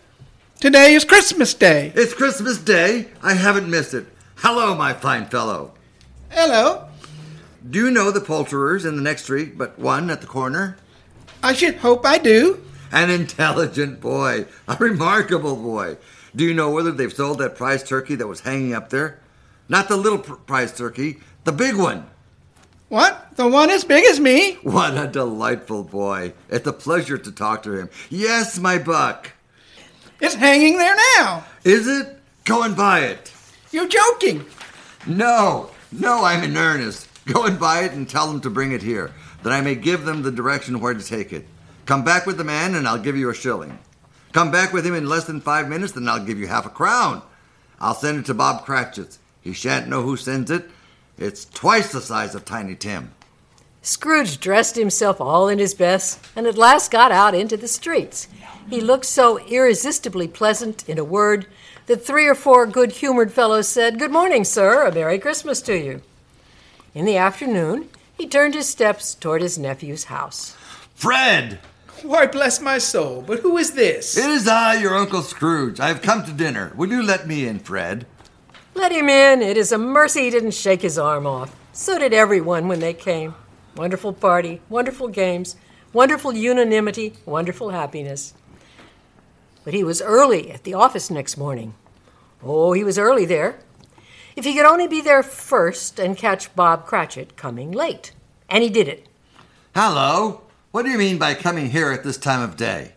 Today 0.59 0.95
is 0.95 1.05
Christmas 1.05 1.53
Day. 1.53 1.91
It's 1.93 2.15
Christmas 2.15 2.57
Day. 2.57 3.09
I 3.21 3.35
haven't 3.35 3.69
missed 3.69 3.93
it. 3.93 4.07
Hello, 4.37 4.73
my 4.73 4.91
fine 4.91 5.27
fellow. 5.27 5.73
Hello. 6.31 6.87
Do 7.69 7.77
you 7.77 7.91
know 7.91 8.09
the 8.09 8.21
poulterers 8.21 8.83
in 8.83 8.95
the 8.95 9.03
next 9.03 9.25
street, 9.25 9.55
but 9.55 9.77
one 9.77 10.09
at 10.09 10.21
the 10.21 10.25
corner? 10.25 10.77
I 11.43 11.53
should 11.53 11.75
hope 11.75 12.07
I 12.07 12.17
do. 12.17 12.65
An 12.91 13.11
intelligent 13.11 14.01
boy, 14.01 14.47
a 14.67 14.75
remarkable 14.79 15.55
boy. 15.55 15.97
Do 16.35 16.43
you 16.43 16.55
know 16.55 16.71
whether 16.71 16.91
they've 16.91 17.13
sold 17.13 17.37
that 17.37 17.55
prize 17.55 17.83
turkey 17.83 18.15
that 18.15 18.25
was 18.27 18.39
hanging 18.39 18.73
up 18.73 18.89
there? 18.89 19.19
Not 19.69 19.89
the 19.89 19.97
little 19.97 20.17
pr- 20.17 20.33
prize 20.33 20.75
turkey, 20.75 21.19
the 21.43 21.51
big 21.51 21.75
one. 21.75 22.09
What? 22.89 23.35
The 23.35 23.47
one 23.47 23.69
as 23.69 23.83
big 23.83 24.05
as 24.05 24.19
me? 24.19 24.53
What 24.63 24.97
a 24.97 25.07
delightful 25.07 25.83
boy. 25.83 26.33
It's 26.49 26.65
a 26.65 26.73
pleasure 26.73 27.19
to 27.19 27.31
talk 27.31 27.61
to 27.63 27.73
him. 27.73 27.89
Yes, 28.09 28.57
my 28.57 28.79
buck. 28.79 29.33
It's 30.19 30.35
hanging 30.35 30.77
there 30.77 30.95
now. 31.17 31.45
Is 31.63 31.87
it? 31.87 32.17
Go 32.45 32.63
and 32.63 32.75
buy 32.75 33.01
it. 33.01 33.31
You're 33.71 33.87
joking. 33.87 34.45
No, 35.05 35.69
no, 35.91 36.23
I'm 36.23 36.43
in 36.43 36.57
earnest. 36.57 37.07
Go 37.25 37.45
and 37.45 37.59
buy 37.59 37.83
it 37.83 37.91
and 37.91 38.09
tell 38.09 38.27
them 38.27 38.41
to 38.41 38.49
bring 38.49 38.71
it 38.71 38.81
here, 38.81 39.13
that 39.43 39.53
I 39.53 39.61
may 39.61 39.75
give 39.75 40.05
them 40.05 40.23
the 40.23 40.31
direction 40.31 40.79
where 40.79 40.93
to 40.93 41.03
take 41.03 41.33
it. 41.33 41.45
Come 41.85 42.03
back 42.03 42.25
with 42.25 42.37
the 42.37 42.43
man, 42.43 42.75
and 42.75 42.87
I'll 42.87 42.97
give 42.97 43.17
you 43.17 43.29
a 43.29 43.33
shilling. 43.33 43.77
Come 44.31 44.51
back 44.51 44.73
with 44.73 44.85
him 44.85 44.95
in 44.95 45.07
less 45.07 45.25
than 45.25 45.41
five 45.41 45.69
minutes, 45.69 45.95
and 45.95 46.09
I'll 46.09 46.25
give 46.25 46.39
you 46.39 46.47
half 46.47 46.65
a 46.65 46.69
crown. 46.69 47.21
I'll 47.79 47.95
send 47.95 48.19
it 48.19 48.25
to 48.27 48.33
Bob 48.33 48.65
Cratchit's. 48.65 49.19
He 49.41 49.53
shan't 49.53 49.87
know 49.87 50.01
who 50.01 50.17
sends 50.17 50.49
it. 50.49 50.69
It's 51.17 51.45
twice 51.45 51.91
the 51.91 52.01
size 52.01 52.35
of 52.35 52.43
Tiny 52.45 52.75
Tim. 52.75 53.11
Scrooge 53.87 54.41
dressed 54.41 54.75
himself 54.75 55.21
all 55.21 55.47
in 55.47 55.59
his 55.59 55.73
best 55.73 56.19
and 56.35 56.45
at 56.45 56.57
last 56.57 56.91
got 56.91 57.09
out 57.09 57.33
into 57.33 57.55
the 57.55 57.69
streets. 57.69 58.27
He 58.69 58.81
looked 58.81 59.05
so 59.05 59.37
irresistibly 59.47 60.27
pleasant, 60.27 60.83
in 60.89 60.99
a 60.99 61.05
word, 61.05 61.47
that 61.85 62.05
three 62.05 62.27
or 62.27 62.35
four 62.35 62.65
good 62.65 62.91
humored 62.91 63.31
fellows 63.31 63.69
said, 63.69 63.97
Good 63.97 64.11
morning, 64.11 64.43
sir, 64.43 64.85
a 64.85 64.93
Merry 64.93 65.17
Christmas 65.17 65.61
to 65.61 65.77
you. 65.77 66.01
In 66.93 67.05
the 67.05 67.15
afternoon, 67.15 67.87
he 68.17 68.27
turned 68.27 68.55
his 68.55 68.67
steps 68.67 69.15
toward 69.15 69.41
his 69.41 69.57
nephew's 69.57 70.03
house. 70.03 70.53
Fred! 70.93 71.59
Why, 72.03 72.27
bless 72.27 72.59
my 72.59 72.79
soul, 72.79 73.23
but 73.25 73.39
who 73.39 73.57
is 73.57 73.71
this? 73.71 74.17
It 74.17 74.29
is 74.29 74.49
I, 74.49 74.81
your 74.81 74.97
Uncle 74.97 75.21
Scrooge. 75.21 75.79
I 75.79 75.87
have 75.87 76.01
come 76.01 76.25
to 76.25 76.33
dinner. 76.33 76.73
Will 76.75 76.89
you 76.89 77.01
let 77.01 77.25
me 77.25 77.47
in, 77.47 77.59
Fred? 77.59 78.05
Let 78.75 78.91
him 78.91 79.07
in. 79.07 79.41
It 79.41 79.55
is 79.55 79.71
a 79.71 79.77
mercy 79.77 80.23
he 80.23 80.29
didn't 80.29 80.51
shake 80.51 80.81
his 80.81 80.99
arm 80.99 81.25
off. 81.25 81.55
So 81.71 81.97
did 81.97 82.11
everyone 82.11 82.67
when 82.67 82.81
they 82.81 82.93
came. 82.93 83.33
Wonderful 83.77 84.13
party, 84.13 84.61
wonderful 84.69 85.07
games, 85.07 85.55
wonderful 85.93 86.33
unanimity, 86.33 87.13
wonderful 87.25 87.69
happiness. 87.69 88.33
But 89.63 89.75
he 89.75 89.83
was 89.83 90.01
early 90.01 90.51
at 90.51 90.63
the 90.63 90.73
office 90.73 91.11
next 91.11 91.37
morning. 91.37 91.75
Oh, 92.43 92.73
he 92.73 92.83
was 92.83 92.97
early 92.97 93.25
there. 93.25 93.59
If 94.35 94.45
he 94.45 94.55
could 94.55 94.65
only 94.65 94.87
be 94.87 95.01
there 95.01 95.21
first 95.21 95.99
and 95.99 96.17
catch 96.17 96.55
Bob 96.55 96.87
Cratchit 96.87 97.37
coming 97.37 97.71
late. 97.71 98.13
And 98.49 98.63
he 98.63 98.69
did 98.69 98.87
it. 98.87 99.07
Hello. 99.75 100.41
What 100.71 100.83
do 100.83 100.89
you 100.89 100.97
mean 100.97 101.19
by 101.19 101.35
coming 101.35 101.69
here 101.69 101.91
at 101.91 102.03
this 102.03 102.17
time 102.17 102.41
of 102.41 102.57
day? 102.57 102.93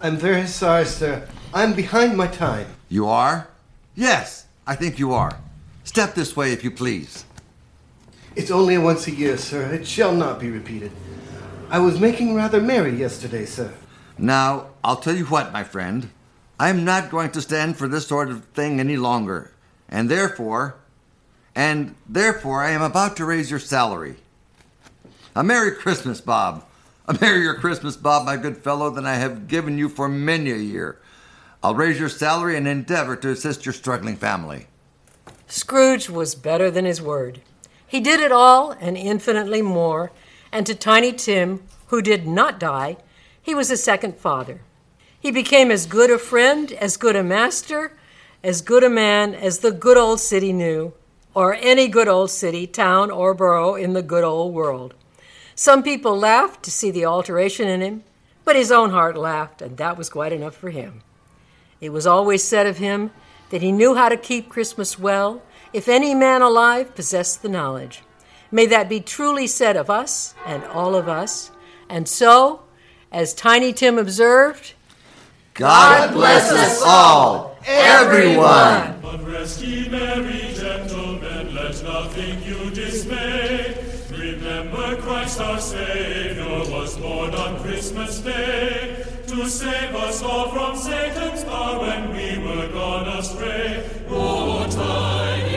I'm 0.00 0.16
very 0.16 0.46
sorry, 0.46 0.84
sir. 0.84 1.28
I'm 1.54 1.74
behind 1.74 2.16
my 2.16 2.26
time. 2.26 2.66
You 2.88 3.06
are? 3.06 3.48
Yes, 3.94 4.46
I 4.66 4.74
think 4.74 4.98
you 4.98 5.12
are. 5.12 5.38
Step 5.84 6.14
this 6.14 6.36
way, 6.36 6.52
if 6.52 6.64
you 6.64 6.70
please. 6.70 7.24
It's 8.38 8.52
only 8.52 8.78
once 8.78 9.08
a 9.08 9.10
year, 9.10 9.36
sir. 9.36 9.62
It 9.72 9.84
shall 9.84 10.14
not 10.14 10.38
be 10.38 10.48
repeated. 10.48 10.92
I 11.70 11.80
was 11.80 11.98
making 11.98 12.36
rather 12.36 12.60
merry 12.60 12.94
yesterday, 12.94 13.44
sir. 13.44 13.74
Now, 14.16 14.68
I'll 14.84 14.96
tell 14.96 15.16
you 15.16 15.24
what, 15.24 15.52
my 15.52 15.64
friend. 15.64 16.10
I'm 16.60 16.84
not 16.84 17.10
going 17.10 17.32
to 17.32 17.42
stand 17.42 17.76
for 17.76 17.88
this 17.88 18.06
sort 18.06 18.30
of 18.30 18.44
thing 18.54 18.78
any 18.78 18.96
longer. 18.96 19.50
And 19.88 20.08
therefore, 20.08 20.76
and 21.56 21.96
therefore, 22.08 22.62
I 22.62 22.70
am 22.70 22.80
about 22.80 23.16
to 23.16 23.24
raise 23.24 23.50
your 23.50 23.58
salary. 23.58 24.14
A 25.34 25.42
Merry 25.42 25.72
Christmas, 25.72 26.20
Bob. 26.20 26.64
A 27.08 27.18
merrier 27.20 27.54
Christmas, 27.54 27.96
Bob, 27.96 28.24
my 28.24 28.36
good 28.36 28.58
fellow, 28.58 28.88
than 28.88 29.04
I 29.04 29.14
have 29.14 29.48
given 29.48 29.78
you 29.78 29.88
for 29.88 30.08
many 30.08 30.52
a 30.52 30.56
year. 30.56 31.00
I'll 31.60 31.74
raise 31.74 31.98
your 31.98 32.08
salary 32.08 32.56
and 32.56 32.68
endeavor 32.68 33.16
to 33.16 33.30
assist 33.30 33.66
your 33.66 33.72
struggling 33.72 34.14
family. 34.14 34.68
Scrooge 35.48 36.08
was 36.08 36.36
better 36.36 36.70
than 36.70 36.84
his 36.84 37.02
word. 37.02 37.40
He 37.88 38.00
did 38.00 38.20
it 38.20 38.30
all 38.30 38.72
and 38.72 38.96
infinitely 38.96 39.62
more, 39.62 40.12
and 40.52 40.66
to 40.66 40.74
Tiny 40.74 41.12
Tim, 41.12 41.62
who 41.86 42.02
did 42.02 42.26
not 42.26 42.60
die, 42.60 42.98
he 43.42 43.54
was 43.54 43.70
a 43.70 43.76
second 43.78 44.18
father. 44.18 44.60
He 45.18 45.30
became 45.30 45.70
as 45.70 45.86
good 45.86 46.10
a 46.10 46.18
friend, 46.18 46.70
as 46.72 46.98
good 46.98 47.16
a 47.16 47.24
master, 47.24 47.96
as 48.44 48.60
good 48.60 48.84
a 48.84 48.90
man 48.90 49.34
as 49.34 49.60
the 49.60 49.72
good 49.72 49.96
old 49.96 50.20
city 50.20 50.52
knew, 50.52 50.92
or 51.34 51.54
any 51.54 51.88
good 51.88 52.08
old 52.08 52.30
city, 52.30 52.66
town, 52.66 53.10
or 53.10 53.32
borough 53.32 53.74
in 53.74 53.94
the 53.94 54.02
good 54.02 54.22
old 54.22 54.52
world. 54.52 54.94
Some 55.54 55.82
people 55.82 56.16
laughed 56.16 56.62
to 56.64 56.70
see 56.70 56.90
the 56.90 57.06
alteration 57.06 57.66
in 57.68 57.80
him, 57.80 58.04
but 58.44 58.54
his 58.54 58.70
own 58.70 58.90
heart 58.90 59.16
laughed, 59.16 59.62
and 59.62 59.76
that 59.78 59.96
was 59.96 60.08
quite 60.08 60.32
enough 60.32 60.54
for 60.54 60.70
him. 60.70 61.02
It 61.80 61.90
was 61.90 62.06
always 62.06 62.44
said 62.44 62.66
of 62.66 62.78
him 62.78 63.10
that 63.50 63.62
he 63.62 63.72
knew 63.72 63.94
how 63.94 64.08
to 64.08 64.16
keep 64.16 64.48
Christmas 64.48 64.98
well, 64.98 65.42
if 65.72 65.88
any 65.88 66.14
man 66.14 66.42
alive 66.42 66.94
possess 66.94 67.36
the 67.36 67.48
knowledge. 67.48 68.02
May 68.50 68.66
that 68.66 68.88
be 68.88 69.00
truly 69.00 69.46
said 69.46 69.76
of 69.76 69.90
us 69.90 70.34
and 70.46 70.64
all 70.64 70.94
of 70.94 71.08
us. 71.08 71.50
And 71.88 72.08
so, 72.08 72.62
as 73.12 73.34
Tiny 73.34 73.72
Tim 73.72 73.98
observed, 73.98 74.74
God 75.54 76.12
bless 76.12 76.50
us 76.50 76.82
all, 76.84 77.58
everyone. 77.66 79.00
But 79.02 79.26
rest 79.26 79.60
ye 79.60 79.88
merry 79.88 80.54
gentlemen, 80.54 81.54
let 81.54 81.82
nothing 81.82 82.42
you 82.42 82.70
dismay. 82.70 83.84
Remember 84.10 84.96
Christ 85.02 85.40
our 85.40 85.60
Savior 85.60 86.44
was 86.72 86.96
born 86.96 87.34
on 87.34 87.60
Christmas 87.60 88.20
Day 88.20 89.04
to 89.26 89.48
save 89.48 89.94
us 89.94 90.22
all 90.22 90.48
from 90.50 90.76
Satan's 90.76 91.44
power 91.44 91.80
when 91.80 92.10
we 92.10 92.38
were 92.38 92.68
gone 92.68 93.08
astray. 93.08 93.84
Oh, 94.08 94.66
tidings 94.70 95.47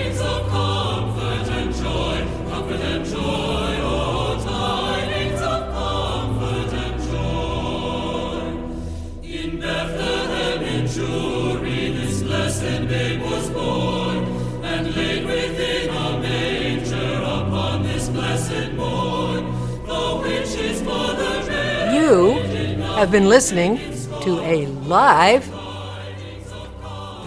have 23.02 23.10
been 23.10 23.28
listening 23.28 23.78
to 24.22 24.40
a 24.42 24.68
live 24.68 25.50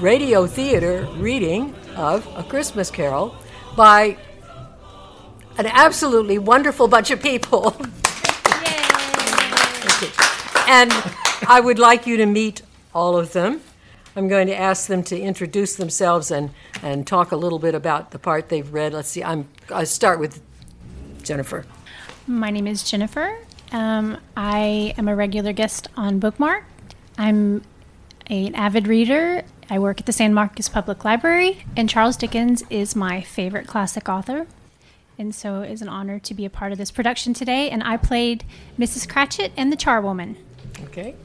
radio 0.01 0.47
theater 0.47 1.05
reading 1.17 1.75
of 1.97 2.25
A 2.37 2.45
Christmas 2.45 2.93
Carol 2.93 3.35
by 3.75 4.17
an 5.59 5.67
absolutely 5.67 6.39
wonderful 6.39 6.87
bunch 6.87 7.11
of 7.11 7.21
people. 7.21 7.71
and 10.69 10.93
I 11.49 11.61
would 11.61 11.81
like 11.81 12.07
you 12.07 12.19
to 12.19 12.27
meet 12.27 12.63
all 12.95 13.17
of 13.17 13.33
them. 13.33 13.61
I'm 14.15 14.29
going 14.29 14.47
to 14.47 14.57
ask 14.57 14.87
them 14.87 15.03
to 15.03 15.21
introduce 15.21 15.75
themselves 15.75 16.31
and, 16.31 16.51
and 16.85 17.05
talk 17.05 17.33
a 17.33 17.37
little 17.37 17.59
bit 17.59 17.75
about 17.75 18.13
the 18.13 18.21
part 18.21 18.49
they've 18.49 18.73
read. 18.73 18.93
Let's 18.93 19.09
see, 19.09 19.25
I'm, 19.25 19.49
I'll 19.71 19.87
start 19.87 20.21
with 20.21 20.41
Jennifer. 21.25 21.67
My 22.29 22.53
name 22.53 22.69
is 22.69 22.85
Jennifer. 22.85 23.41
Um, 23.75 24.19
I 24.37 24.95
am 24.97 25.09
a 25.09 25.17
regular 25.17 25.53
guest 25.53 25.89
on 25.97 26.21
Bookmark. 26.21 26.63
I'm 27.19 27.65
an 28.29 28.55
avid 28.55 28.87
reader. 28.87 29.43
I 29.69 29.81
work 29.81 29.99
at 29.99 30.07
the 30.07 30.13
San 30.13 30.33
Marcos 30.33 30.69
Public 30.69 31.05
Library, 31.05 31.65
and 31.77 31.91
Charles 31.91 32.17
Dickens 32.17 32.63
is 32.71 32.95
my 32.95 33.21
favorite 33.21 33.67
classic 33.67 34.09
author. 34.09 34.47
And 35.19 35.35
so 35.35 35.63
it 35.63 35.73
is 35.73 35.83
an 35.83 35.89
honor 35.89 36.21
to 36.21 36.35
be 36.35 36.45
a 36.45 36.51
part 36.51 36.71
of 36.71 36.79
this 36.79 36.93
production 36.93 37.35
today. 37.35 37.69
And 37.69 37.83
I 37.83 37.97
played 37.97 38.45
Mrs. 38.79 39.09
Cratchit 39.09 39.51
and 39.57 39.73
the 39.73 39.77
Charwoman. 39.77 40.37
Okay. 40.85 41.17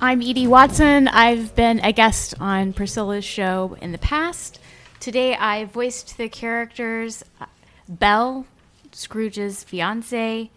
I'm 0.00 0.20
Edie 0.20 0.48
Watson. 0.48 1.06
I've 1.06 1.54
been 1.54 1.78
a 1.84 1.92
guest 1.92 2.34
on 2.40 2.72
Priscilla's 2.72 3.24
show 3.24 3.76
in 3.80 3.92
the 3.92 3.98
past. 3.98 4.58
Today 4.98 5.36
I 5.36 5.66
voiced 5.66 6.18
the 6.18 6.28
characters 6.28 7.22
uh, 7.40 7.46
Belle, 7.88 8.44
Scrooge's 8.90 9.62
fiance, 9.62 10.50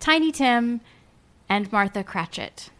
Tiny 0.00 0.32
Tim, 0.32 0.80
and 1.48 1.70
Martha 1.72 2.04
Cratchit. 2.04 2.70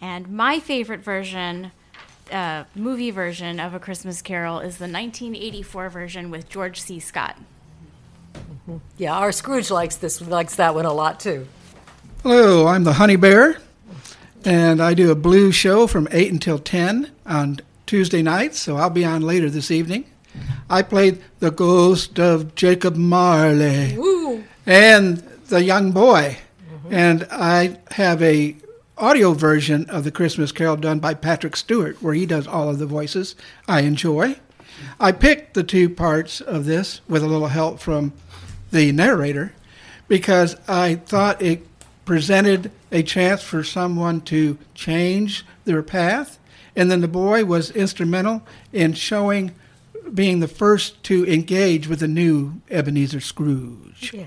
And 0.00 0.28
my 0.28 0.58
favorite 0.58 1.00
version, 1.00 1.70
uh, 2.30 2.64
movie 2.74 3.10
version 3.10 3.60
of 3.60 3.74
A 3.74 3.78
Christmas 3.78 4.22
Carol, 4.22 4.58
is 4.58 4.78
the 4.78 4.84
1984 4.84 5.88
version 5.88 6.30
with 6.30 6.48
George 6.48 6.80
C. 6.80 6.98
Scott. 6.98 7.36
Yeah, 8.96 9.14
our 9.14 9.32
Scrooge 9.32 9.70
likes 9.70 9.96
this 9.96 10.20
likes 10.20 10.56
that 10.56 10.74
one 10.74 10.84
a 10.84 10.92
lot 10.92 11.20
too. 11.20 11.46
Hello, 12.22 12.66
I'm 12.66 12.84
the 12.84 12.94
Honey 12.94 13.16
Bear, 13.16 13.58
and 14.44 14.80
I 14.80 14.94
do 14.94 15.10
a 15.10 15.14
blues 15.14 15.54
show 15.54 15.86
from 15.86 16.08
8 16.10 16.32
until 16.32 16.58
10 16.58 17.10
on 17.26 17.58
Tuesday 17.86 18.22
nights, 18.22 18.60
so 18.60 18.76
I'll 18.76 18.90
be 18.90 19.04
on 19.04 19.22
later 19.22 19.50
this 19.50 19.70
evening. 19.70 20.04
I 20.70 20.82
played 20.82 21.22
the 21.40 21.50
ghost 21.50 22.18
of 22.18 22.54
Jacob 22.54 22.96
Marley 22.96 23.96
Woo! 23.98 24.44
and 24.64 25.22
the 25.48 25.62
young 25.62 25.92
boy, 25.92 26.38
and 26.90 27.26
I 27.30 27.78
have 27.92 28.22
a 28.22 28.56
audio 28.98 29.32
version 29.32 29.88
of 29.90 30.04
the 30.04 30.10
Christmas 30.10 30.52
Carol 30.52 30.76
done 30.76 30.98
by 30.98 31.14
Patrick 31.14 31.56
Stewart, 31.56 32.02
where 32.02 32.14
he 32.14 32.26
does 32.26 32.46
all 32.46 32.68
of 32.68 32.78
the 32.78 32.86
voices. 32.86 33.34
I 33.66 33.80
enjoy. 33.80 34.36
I 35.00 35.12
picked 35.12 35.54
the 35.54 35.62
two 35.62 35.88
parts 35.88 36.40
of 36.40 36.64
this 36.64 37.00
with 37.08 37.22
a 37.22 37.26
little 37.26 37.48
help 37.48 37.80
from 37.80 38.12
the 38.70 38.92
narrator 38.92 39.54
because 40.08 40.56
I 40.68 40.96
thought 40.96 41.40
it 41.42 41.66
presented 42.04 42.70
a 42.90 43.02
chance 43.02 43.42
for 43.42 43.62
someone 43.64 44.20
to 44.22 44.58
change 44.74 45.44
their 45.64 45.82
path. 45.82 46.38
And 46.74 46.90
then 46.90 47.00
the 47.00 47.08
boy 47.08 47.44
was 47.44 47.70
instrumental 47.70 48.42
in 48.72 48.94
showing, 48.94 49.52
being 50.12 50.40
the 50.40 50.48
first 50.48 51.02
to 51.04 51.26
engage 51.26 51.86
with 51.86 52.00
the 52.00 52.08
new 52.08 52.60
Ebenezer 52.70 53.20
Scrooge. 53.20 54.12
Yeah. 54.12 54.26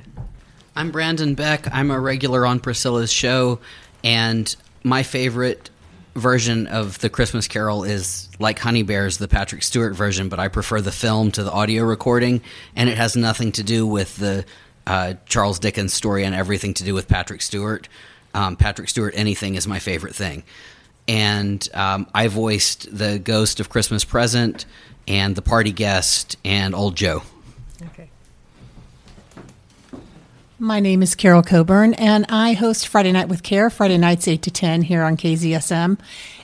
I'm 0.77 0.91
Brandon 0.91 1.35
Beck. 1.35 1.73
I'm 1.73 1.89
a 1.89 1.97
regular 1.97 2.45
on 2.45 2.59
Priscilla's 2.59 3.11
show, 3.11 3.59
and 4.03 4.53
my 4.83 5.03
favorite 5.03 5.69
version 6.15 6.67
of 6.67 6.99
the 6.99 7.09
Christmas 7.09 7.47
Carol 7.47 7.85
is 7.85 8.27
like 8.39 8.59
Honey 8.59 8.83
Bears, 8.83 9.17
the 9.17 9.29
Patrick 9.29 9.63
Stewart 9.63 9.95
version, 9.95 10.27
but 10.27 10.37
I 10.37 10.49
prefer 10.49 10.81
the 10.81 10.91
film 10.91 11.31
to 11.31 11.43
the 11.43 11.51
audio 11.51 11.85
recording, 11.85 12.41
and 12.75 12.89
it 12.89 12.97
has 12.97 13.15
nothing 13.15 13.53
to 13.53 13.63
do 13.63 13.87
with 13.87 14.17
the 14.17 14.43
uh, 14.85 15.13
Charles 15.27 15.59
Dickens 15.59 15.93
story 15.93 16.25
and 16.25 16.35
everything 16.35 16.73
to 16.73 16.83
do 16.83 16.93
with 16.93 17.07
Patrick 17.07 17.41
Stewart. 17.41 17.87
Um, 18.33 18.57
Patrick 18.57 18.89
Stewart, 18.89 19.13
anything 19.15 19.55
is 19.55 19.65
my 19.65 19.79
favorite 19.79 20.13
thing. 20.13 20.43
And 21.07 21.67
um, 21.73 22.05
I 22.13 22.27
voiced 22.27 22.95
the 22.95 23.17
ghost 23.17 23.61
of 23.61 23.69
Christmas 23.69 24.03
Present 24.03 24.65
and 25.07 25.37
the 25.37 25.41
party 25.41 25.71
guest 25.71 26.35
and 26.43 26.75
Old 26.75 26.97
Joe. 26.97 27.23
Okay. 27.81 28.09
My 30.57 30.79
name 30.79 31.03
is 31.03 31.15
Carol 31.15 31.43
Coburn, 31.43 31.93
and 31.95 32.25
I 32.29 32.53
host 32.53 32.87
Friday 32.87 33.11
Night 33.11 33.27
with 33.27 33.43
Care, 33.43 33.69
Friday 33.69 33.97
nights 33.97 34.25
8 34.25 34.41
to 34.43 34.49
10 34.49 34.83
here 34.83 35.03
on 35.03 35.17
KZSM. 35.17 35.99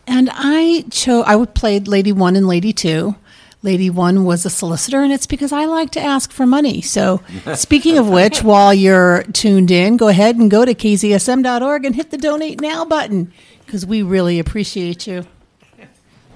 And 0.06 0.30
I 0.34 0.84
chose, 0.92 1.24
I 1.26 1.38
would 1.38 1.54
played 1.54 1.88
Lady 1.88 2.12
1 2.12 2.36
and 2.36 2.46
Lady 2.46 2.74
2. 2.74 3.16
Lady 3.64 3.90
1 3.90 4.26
was 4.26 4.46
a 4.46 4.50
solicitor, 4.50 5.02
and 5.02 5.14
it's 5.14 5.28
because 5.28 5.54
I 5.54 5.64
like 5.64 5.92
to 5.92 6.02
ask 6.02 6.34
for 6.34 6.46
money. 6.46 6.82
So, 6.82 7.22
speaking 7.56 7.98
of 7.98 8.10
which, 8.10 8.44
while 8.44 8.74
you're 8.74 9.24
tuned 9.32 9.72
in, 9.72 9.96
go 9.96 10.10
ahead 10.10 10.36
and 10.36 10.52
go 10.52 10.66
to 10.66 10.76
kzsm.org 10.76 11.86
and 11.86 11.96
hit 11.96 12.12
the 12.12 12.18
donate 12.18 12.60
now 12.60 12.84
button 12.84 13.32
because 13.66 13.86
we 13.86 14.02
really 14.02 14.40
appreciate 14.40 15.08
you. 15.08 15.26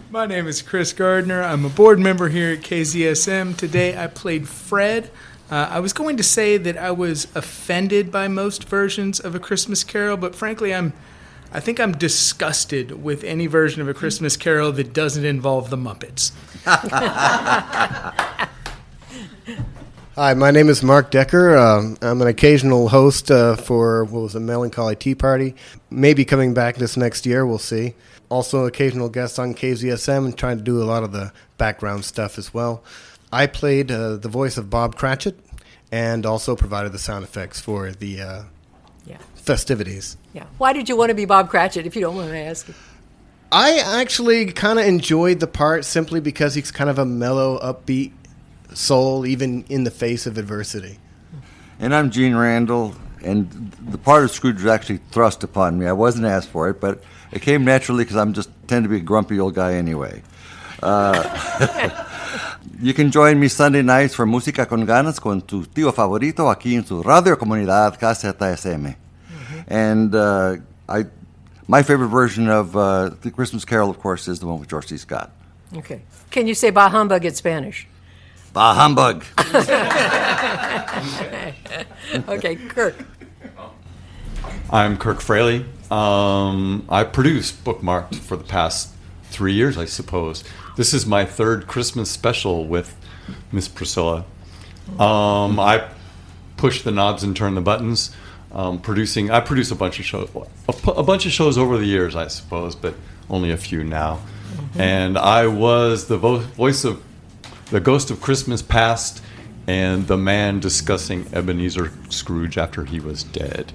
My 0.10 0.26
name 0.26 0.48
is 0.48 0.62
Chris 0.62 0.94
Gardner. 0.94 1.44
I'm 1.44 1.66
a 1.66 1.70
board 1.70 2.00
member 2.00 2.30
here 2.30 2.54
at 2.54 2.60
KZSM. 2.60 3.58
Today 3.58 3.98
I 3.98 4.08
played 4.08 4.48
Fred. 4.48 5.12
Uh, 5.50 5.68
I 5.70 5.80
was 5.80 5.94
going 5.94 6.18
to 6.18 6.24
say 6.24 6.58
that 6.58 6.76
I 6.76 6.90
was 6.90 7.28
offended 7.36 8.12
by 8.12 8.28
most 8.28 8.64
versions 8.64 9.20
of 9.20 9.36
A 9.36 9.40
Christmas 9.40 9.84
Carol, 9.84 10.18
but 10.18 10.34
frankly, 10.34 10.74
I'm, 10.74 10.94
I 11.52 11.60
think 11.60 11.80
I'm 11.80 11.92
disgusted 11.92 13.04
with 13.04 13.24
any 13.24 13.46
version 13.46 13.82
of 13.82 13.88
A 13.88 13.94
Christmas 13.94 14.38
Carol 14.38 14.72
that 14.72 14.92
doesn't 14.92 15.24
involve 15.24 15.70
the 15.70 15.78
Muppets. 15.78 16.32
Hi, 20.16 20.34
my 20.34 20.50
name 20.50 20.70
is 20.70 20.82
Mark 20.82 21.12
Decker. 21.12 21.56
Um, 21.56 21.98
I'm 22.02 22.22
an 22.24 22.28
occasional 22.28 22.90
host 22.90 23.30
uh, 23.30 23.56
for 23.56 24.06
what 24.06 24.22
was 24.22 24.34
a 24.34 24.40
Melancholy 24.40 24.96
Tea 24.96 25.14
Party. 25.14 25.54
Maybe 25.92 26.26
coming 26.26 26.56
back 26.56 26.78
this 26.78 26.98
next 26.98 27.26
year, 27.26 27.46
we'll 27.46 27.60
see. 27.60 27.94
Also, 28.30 28.66
occasional 28.66 29.10
guest 29.10 29.38
on 29.38 29.54
KZSM 29.54 30.26
and 30.26 30.36
trying 30.36 30.58
to 30.58 30.64
do 30.64 30.82
a 30.82 30.86
lot 30.86 31.04
of 31.04 31.12
the 31.12 31.32
background 31.58 32.04
stuff 32.04 32.40
as 32.40 32.52
well. 32.52 32.82
I 33.36 33.48
played 33.48 33.92
uh, 33.92 34.16
the 34.16 34.30
voice 34.30 34.56
of 34.58 34.70
Bob 34.70 34.96
Cratchit 34.96 35.38
and 35.92 36.26
also 36.26 36.56
provided 36.56 36.94
the 36.94 37.00
sound 37.00 37.26
effects 37.26 37.60
for 37.60 37.92
the 37.92 38.22
uh, 38.22 38.44
Yeah. 39.06 39.18
festivities. 39.36 40.16
Yeah. 40.34 40.46
Why 40.58 40.72
did 40.72 40.88
you 40.88 40.96
want 40.96 41.10
to 41.10 41.16
be 41.16 41.26
Bob 41.26 41.50
Cratchit, 41.50 41.86
if 41.86 41.96
you 41.96 42.02
don't 42.02 42.16
mind 42.16 42.32
me 42.32 42.40
asking? 42.40 42.76
I 43.52 43.78
actually 44.02 44.46
kind 44.54 44.80
of 44.80 44.86
enjoyed 44.86 45.42
the 45.42 45.48
part 45.48 45.84
simply 45.84 46.22
because 46.22 46.56
he's 46.56 46.72
kind 46.72 46.90
of 46.90 46.98
a 46.98 47.06
mellow, 47.06 47.60
upbeat 47.60 48.14
soul, 48.74 49.26
even 49.26 49.66
in 49.70 49.84
the 49.84 49.92
face 49.92 50.26
of 50.26 50.38
adversity. 50.38 50.98
And 51.78 51.94
I'm 51.94 52.12
Gene 52.12 52.36
Randall, 52.36 52.96
and 53.22 53.50
the 53.90 53.98
part 53.98 54.24
of 54.24 54.32
Scrooge 54.32 54.56
was 54.64 54.66
actually 54.68 55.00
thrust 55.12 55.44
upon 55.44 55.78
me. 55.78 55.88
I 55.88 55.92
wasn't 55.92 56.26
asked 56.26 56.48
for 56.50 56.70
it, 56.70 56.80
but 56.80 57.04
it 57.34 57.42
came 57.42 57.66
naturally 57.66 58.06
because 58.06 58.16
I'm 58.18 58.32
just 58.34 58.50
tend 58.70 58.86
to 58.86 58.90
be 58.90 58.98
a 58.98 59.02
grumpy 59.02 59.40
old 59.42 59.56
guy 59.56 59.74
anyway. 59.74 60.24
Uh, 60.82 61.22
you 62.80 62.94
can 62.94 63.12
join 63.12 63.40
me 63.40 63.48
Sunday 63.48 63.82
nights 63.82 64.16
for 64.16 64.26
Música 64.26 64.68
con 64.68 64.86
Ganas 64.86 65.20
con 65.20 65.42
tu 65.42 65.66
tío 65.66 65.94
favorito 65.94 66.50
aquí 66.50 66.76
en 66.76 66.86
su 66.86 67.02
radio 67.02 67.38
comunidad 67.38 67.98
KZSM. 67.98 68.96
And 69.68 70.14
uh, 70.14 70.58
I, 70.88 71.06
my 71.68 71.84
favorite 71.84 72.10
version 72.10 72.50
of 72.50 72.76
uh, 72.76 73.12
the 73.22 73.32
Christmas 73.32 73.66
Carol, 73.66 73.90
of 73.90 74.00
course, 74.00 74.28
is 74.28 74.40
the 74.40 74.46
one 74.46 74.60
with 74.60 74.70
George 74.70 74.88
C. 74.88 74.98
Scott. 74.98 75.32
Okay. 75.76 76.02
Can 76.30 76.48
you 76.48 76.54
say 76.54 76.70
bah 76.70 76.90
humbug 76.90 77.26
in 77.26 77.34
Spanish? 77.34 77.88
Bah 78.54 78.74
humbug! 78.74 79.26
okay, 82.30 82.56
Kirk. 82.56 82.96
I'm 84.70 84.98
Kirk 84.98 85.22
Fraley. 85.22 85.66
Um, 85.92 86.86
I 86.90 87.04
produced 87.04 87.64
Bookmarked 87.64 88.16
for 88.16 88.38
the 88.38 88.44
past 88.44 88.90
three 89.26 89.54
years, 89.54 89.78
I 89.78 89.86
suppose. 89.86 90.44
This 90.76 90.94
is 90.94 91.06
my 91.06 91.24
third 91.26 91.68
Christmas 91.68 92.10
special 92.12 92.66
with 92.66 92.96
Miss 93.52 93.68
Priscilla. 93.68 94.26
Um, 95.00 95.60
I 95.60 95.90
push 96.58 96.82
the 96.82 96.92
knobs 96.92 97.24
and 97.24 97.36
turn 97.36 97.56
the 97.56 97.62
buttons. 97.62 98.14
Um, 98.52 98.80
producing, 98.80 99.32
I 99.32 99.40
produce 99.42 99.72
a 99.72 99.76
bunch 99.76 100.00
of 100.00 100.06
shows, 100.06 100.30
a, 100.68 100.92
a 100.92 101.04
bunch 101.04 101.26
of 101.26 101.32
shows 101.32 101.58
over 101.58 101.78
the 101.78 101.86
years, 101.86 102.16
I 102.16 102.28
suppose, 102.28 102.76
but 102.76 102.94
only 103.30 103.52
a 103.52 103.58
few 103.58 103.84
now. 103.84 104.20
And 104.78 105.18
I 105.18 105.48
was 105.48 106.08
the 106.08 106.18
vo- 106.18 106.38
voice 106.40 106.86
of 106.86 107.04
the 107.72 107.80
Ghost 107.80 108.12
of 108.12 108.22
Christmas 108.22 108.62
Past 108.62 109.22
and 109.68 110.08
the 110.08 110.18
man 110.18 110.60
discussing 110.60 111.26
Ebenezer 111.34 111.92
Scrooge 112.10 112.58
after 112.58 112.86
he 112.86 113.00
was 113.00 113.24
dead. 113.24 113.74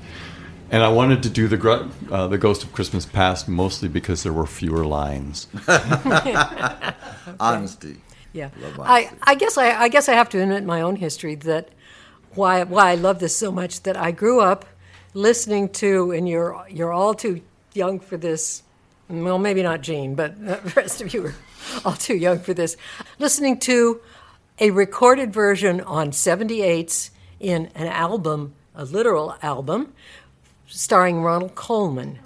And 0.70 0.84
I 0.84 0.88
wanted 0.88 1.22
to 1.24 1.30
do 1.30 1.48
the 1.48 1.90
uh, 2.10 2.28
the 2.28 2.38
Ghost 2.38 2.62
of 2.62 2.72
Christmas 2.72 3.04
Past 3.04 3.48
mostly 3.48 3.88
because 3.88 4.22
there 4.22 4.32
were 4.32 4.46
fewer 4.46 4.86
lines. 4.86 5.48
Honesty. 7.40 7.96
Yeah, 8.32 8.50
Love 8.62 8.80
I, 8.80 9.10
I 9.22 9.34
guess 9.34 9.58
I, 9.58 9.72
I 9.72 9.88
guess 9.88 10.08
I 10.08 10.14
have 10.14 10.28
to 10.30 10.40
admit 10.40 10.64
my 10.64 10.82
own 10.82 10.94
history 10.96 11.34
that 11.36 11.70
why 12.34 12.62
why 12.62 12.90
I 12.90 12.94
love 12.94 13.18
this 13.18 13.36
so 13.36 13.50
much 13.50 13.82
that 13.82 13.96
I 13.96 14.12
grew 14.12 14.40
up 14.40 14.64
listening 15.14 15.68
to, 15.70 16.12
and 16.12 16.28
you're 16.28 16.64
you're 16.70 16.92
all 16.92 17.14
too 17.14 17.42
young 17.74 17.98
for 17.98 18.16
this. 18.16 18.62
Well, 19.08 19.38
maybe 19.38 19.62
not 19.64 19.80
Gene, 19.80 20.14
but 20.14 20.38
the 20.44 20.72
rest 20.76 21.00
of 21.00 21.12
you 21.12 21.26
are 21.26 21.34
all 21.84 21.94
too 21.94 22.16
young 22.16 22.38
for 22.38 22.54
this. 22.54 22.76
Listening 23.18 23.58
to 23.60 24.00
a 24.60 24.70
recorded 24.70 25.32
version 25.32 25.80
on 25.80 26.10
78s 26.10 27.10
in 27.40 27.70
an 27.74 27.88
album, 27.88 28.54
a 28.74 28.84
literal 28.84 29.34
album, 29.42 29.92
starring 30.70 31.22
Ronald 31.22 31.54
Colman. 31.54 32.18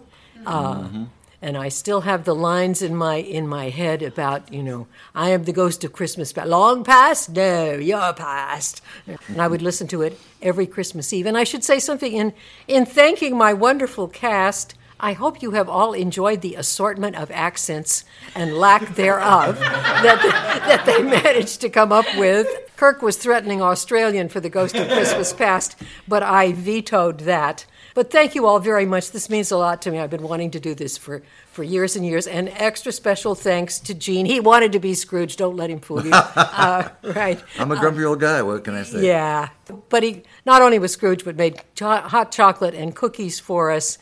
Uh, 0.47 1.07
And 1.43 1.59
I 1.59 1.69
still 1.69 2.01
have 2.01 2.25
the 2.25 2.35
lines 2.35 2.81
in 2.81 2.97
my 2.97 3.17
in 3.17 3.47
my 3.47 3.69
head 3.69 4.03
about 4.03 4.51
you 4.51 4.63
know 4.63 4.87
I 5.15 5.29
am 5.35 5.45
the 5.45 5.53
ghost 5.53 5.85
of 5.85 5.93
Christmas 5.93 6.33
past. 6.33 6.49
Long 6.49 6.85
past? 6.85 7.29
No, 7.29 7.75
you're 7.75 8.15
past. 8.15 8.81
And 9.29 9.43
I 9.43 9.47
would 9.47 9.61
listen 9.61 9.87
to 9.89 10.01
it 10.01 10.19
every 10.41 10.67
Christmas 10.67 11.13
Eve. 11.13 11.27
And 11.29 11.37
I 11.37 11.45
should 11.45 11.63
say 11.63 11.79
something 11.79 12.13
in 12.15 12.33
in 12.67 12.87
thanking 12.87 13.37
my 13.37 13.53
wonderful 13.53 14.09
cast. 14.09 14.75
I 15.01 15.13
hope 15.13 15.43
you 15.43 15.51
have 15.51 15.69
all 15.69 15.93
enjoyed 15.93 16.41
the 16.41 16.55
assortment 16.55 17.17
of 17.17 17.31
accents 17.31 18.05
and 18.35 18.57
lack 18.57 18.95
thereof 18.95 19.59
that, 20.05 20.21
that 20.69 20.87
they 20.87 21.03
managed 21.03 21.61
to 21.61 21.69
come 21.69 21.93
up 21.93 22.07
with. 22.17 22.47
Kirk 22.77 23.03
was 23.03 23.17
threatening 23.17 23.63
Australian 23.63 24.29
for 24.29 24.41
the 24.41 24.51
Ghost 24.51 24.75
of 24.75 24.89
Christmas 24.89 25.33
Past, 25.45 25.77
but 26.09 26.23
I 26.23 26.53
vetoed 26.53 27.21
that. 27.21 27.67
But 27.95 28.11
thank 28.11 28.35
you 28.35 28.47
all 28.47 28.59
very 28.59 28.87
much. 28.87 29.13
This 29.13 29.31
means 29.31 29.53
a 29.53 29.57
lot 29.57 29.81
to 29.83 29.91
me. 29.93 30.01
I've 30.01 30.11
been 30.11 30.25
wanting 30.25 30.51
to 30.51 30.59
do 30.61 30.75
this 30.75 30.99
for, 30.99 31.23
for 31.53 31.63
years 31.63 31.95
and 31.95 32.05
years. 32.05 32.27
And 32.27 32.49
extra 32.49 32.91
special 32.91 33.37
thanks 33.37 33.79
to 33.81 33.95
Gene. 33.95 34.27
He 34.27 34.41
wanted 34.41 34.73
to 34.73 34.81
be 34.81 34.95
Scrooge. 34.95 35.37
Don't 35.37 35.55
let 35.55 35.71
him 35.71 35.79
fool 35.81 36.05
you. 36.05 36.13
Uh, 36.65 36.89
right. 37.03 37.43
I'm 37.59 37.71
a 37.71 37.77
grumpy 37.77 38.05
old 38.05 38.21
guy. 38.21 38.41
What 38.43 38.65
can 38.65 38.75
I 38.75 38.85
say? 38.85 39.07
Yeah, 39.07 39.51
but 39.89 40.03
he 40.03 40.23
not 40.47 40.63
only 40.63 40.79
was 40.79 40.93
Scrooge, 40.93 41.25
but 41.25 41.37
made 41.37 41.61
cho- 41.75 42.01
hot 42.01 42.33
chocolate 42.33 42.75
and 42.75 42.95
cookies 42.95 43.39
for 43.41 43.71
us, 43.71 43.99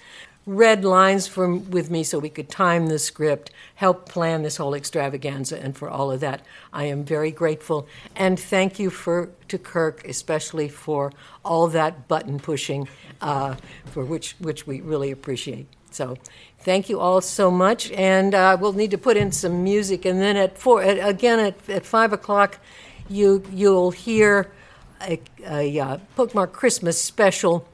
read 0.47 0.85
lines 0.85 1.27
from 1.27 1.71
with 1.71 1.91
me 1.91 2.03
so 2.03 2.19
we 2.19 2.29
could 2.29 2.49
time 2.49 2.87
the 2.87 2.99
script, 2.99 3.51
help 3.77 4.09
plan 4.09 4.43
this 4.43 4.57
whole 4.57 4.75
extravaganza, 4.75 5.59
and 5.63 5.77
for 5.77 5.89
all 5.89 6.11
of 6.11 6.21
that, 6.21 6.45
I 6.73 6.85
am 6.85 7.05
very 7.05 7.31
grateful. 7.31 7.87
And 8.17 8.39
thank 8.39 8.79
you 8.79 8.91
for 8.91 9.31
to 9.49 9.59
Kirk, 9.59 10.07
especially 10.07 10.69
for 10.69 11.13
all 11.45 11.69
that 11.69 12.09
button 12.09 12.39
pushing, 12.39 12.89
uh, 13.21 13.57
for 13.87 14.05
which 14.05 14.37
which 14.41 14.67
we 14.67 14.81
really 14.81 15.11
appreciate. 15.11 15.67
So. 15.91 16.17
Thank 16.65 16.89
you 16.89 17.01
all 17.01 17.21
so 17.21 17.51
much, 17.51 17.91
and 17.91 18.37
uh, 18.37 18.57
we'll 18.61 18.73
need 18.73 18.93
to 18.93 18.99
put 18.99 19.17
in 19.17 19.33
some 19.33 19.65
music. 19.65 20.05
And 20.05 20.21
then 20.21 20.37
at 20.37 20.57
four, 20.57 20.81
at, 20.81 20.97
again 20.97 21.41
at, 21.41 21.69
at 21.69 21.85
five 21.85 22.13
o'clock, 22.13 22.61
you 23.09 23.43
you'll 23.53 23.91
hear 23.91 24.53
a, 25.01 25.21
a 25.45 25.81
uh, 25.81 25.99
bookmark 26.15 26.53
Christmas 26.53 27.03
special 27.03 27.67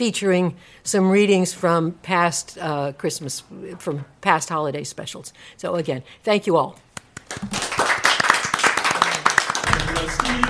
featuring 0.00 0.56
some 0.82 1.10
readings 1.10 1.52
from 1.52 1.92
past 2.00 2.56
uh, 2.56 2.90
Christmas, 2.96 3.42
from 3.76 4.02
past 4.22 4.48
holiday 4.48 4.82
specials. 4.82 5.30
So 5.58 5.74
again, 5.74 6.02
thank 6.22 6.46
you 6.46 6.56
all. 6.56 6.78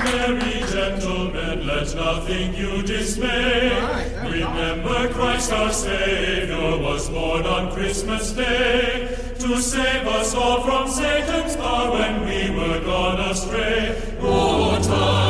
Merry 0.05 0.61
gentlemen, 0.70 1.66
let 1.66 1.92
nothing 1.96 2.55
you 2.55 2.82
dismay. 2.82 3.74
Remember 4.22 5.12
Christ 5.14 5.53
our 5.53 5.72
Savior 5.72 6.78
was 6.78 7.11
born 7.11 7.44
on 7.44 7.72
Christmas 7.72 8.30
Day 8.30 9.09
to 9.40 9.61
save 9.61 10.07
us 10.07 10.32
all 10.32 10.62
from 10.62 10.88
Satan's 10.88 11.57
power 11.57 11.90
when 11.90 12.14
we 12.24 12.55
were 12.57 12.80
gone 12.84 13.18
astray. 13.18 14.01
Oh, 14.20 14.76
tidings 14.80 15.30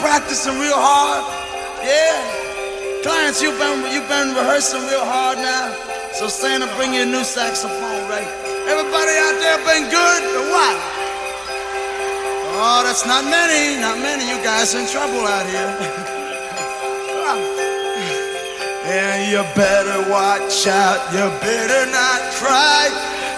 practicing 0.00 0.58
real 0.58 0.76
hard. 0.76 1.24
Yeah. 1.84 2.16
Clients, 3.04 3.40
you've 3.40 3.56
been 3.60 3.80
you've 3.92 4.08
been 4.08 4.34
rehearsing 4.34 4.80
real 4.88 5.04
hard 5.04 5.38
now. 5.38 5.72
So 6.12 6.28
Santa, 6.28 6.66
bring 6.76 6.92
your 6.92 7.06
new 7.06 7.24
saxophone, 7.24 8.02
right? 8.12 8.28
Everybody 8.68 9.14
out 9.24 9.36
there 9.40 9.60
been 9.64 9.86
good 9.88 10.22
or 10.36 10.44
what? 10.52 10.76
Oh, 12.60 12.82
that's 12.84 13.06
not 13.06 13.24
many, 13.24 13.80
not 13.80 13.96
many. 14.00 14.28
You 14.28 14.36
guys 14.44 14.74
in 14.74 14.84
trouble 14.88 15.24
out 15.24 15.46
here. 15.46 15.72
Ah. 17.22 17.36
and 18.88 19.30
you 19.30 19.44
better 19.54 20.10
watch 20.10 20.66
out. 20.66 20.98
You 21.12 21.28
better 21.38 21.84
not 21.92 22.20
cry. 22.40 22.88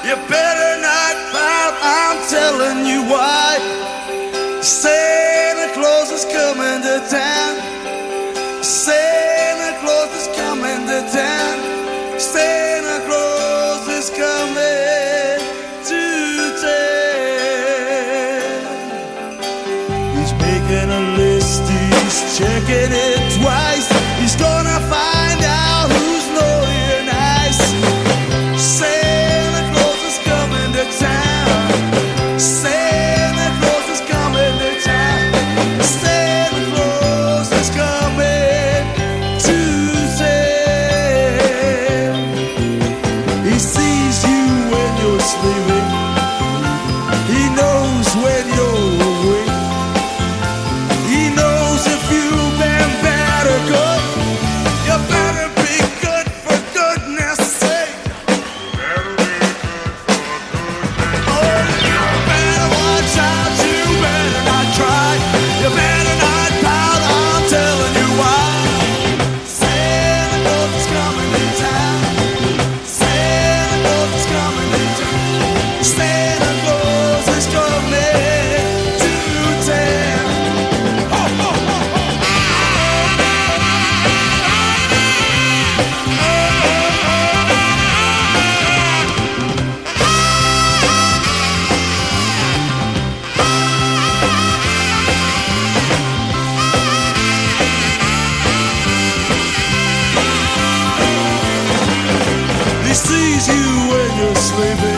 You 0.07 0.17
better 0.31 0.73
not 0.81 1.15
pout. 1.35 1.75
I'm 1.83 2.19
telling 2.31 2.87
you 2.87 3.03
why. 3.11 3.59
Say 4.63 5.22
Claus 5.83 6.13
is 6.13 6.25
coming 6.27 6.81
to 6.83 7.01
town. 7.11 7.57
Santa 8.63 9.77
Claus 9.81 10.15
is 10.15 10.29
coming 10.37 10.87
to 10.87 11.03
town. 11.11 11.59
Santa 12.21 13.05
Claus 13.05 13.89
is 13.89 14.09
coming 14.11 15.41
to 15.91 16.03
town. 16.63 17.83
He's 20.15 20.33
making 20.35 20.89
a 20.89 21.01
list, 21.19 21.63
he's 21.69 22.39
checking 22.39 22.93
it. 22.93 23.12
sleeping. 104.53 104.92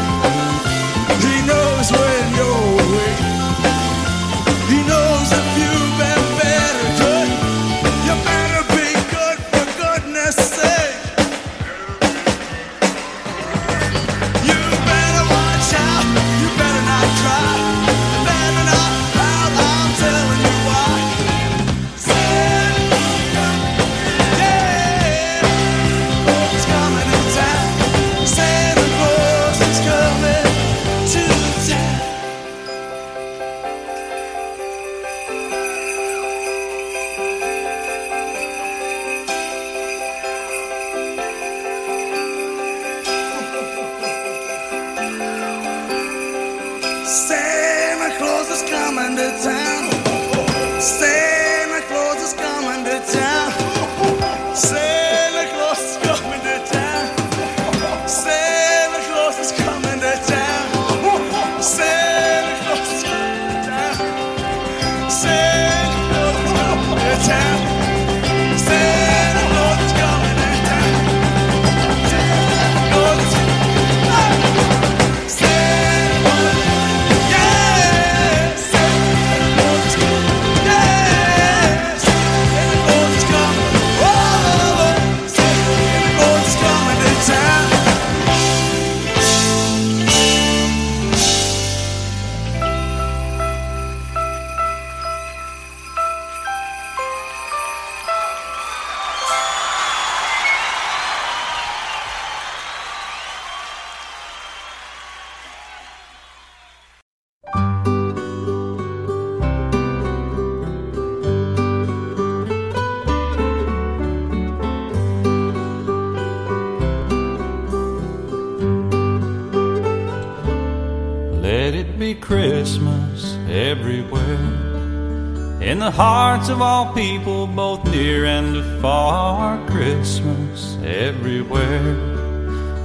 hearts 125.94 126.48
of 126.48 126.60
all 126.60 126.92
people, 126.92 127.46
both 127.46 127.84
near 127.90 128.24
and 128.24 128.56
afar. 128.56 129.64
Christmas 129.68 130.76
everywhere. 130.82 131.94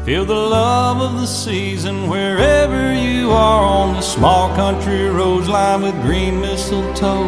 Feel 0.06 0.26
the 0.26 0.34
love 0.34 1.02
of 1.02 1.20
the 1.20 1.28
season 1.28 2.08
wherever 2.08 2.94
you 2.94 3.32
are 3.32 3.64
on 3.64 3.94
the 3.96 4.02
small 4.02 4.54
country 4.56 5.10
roads 5.10 5.48
lined 5.50 5.84
with 5.84 6.00
green 6.02 6.40
mistletoe. 6.42 7.28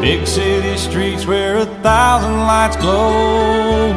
Big 0.00 0.26
city 0.26 0.76
streets 0.78 1.26
where 1.26 1.58
a 1.58 1.66
thousand 1.82 2.38
lights 2.40 2.76
glow. 2.76 3.88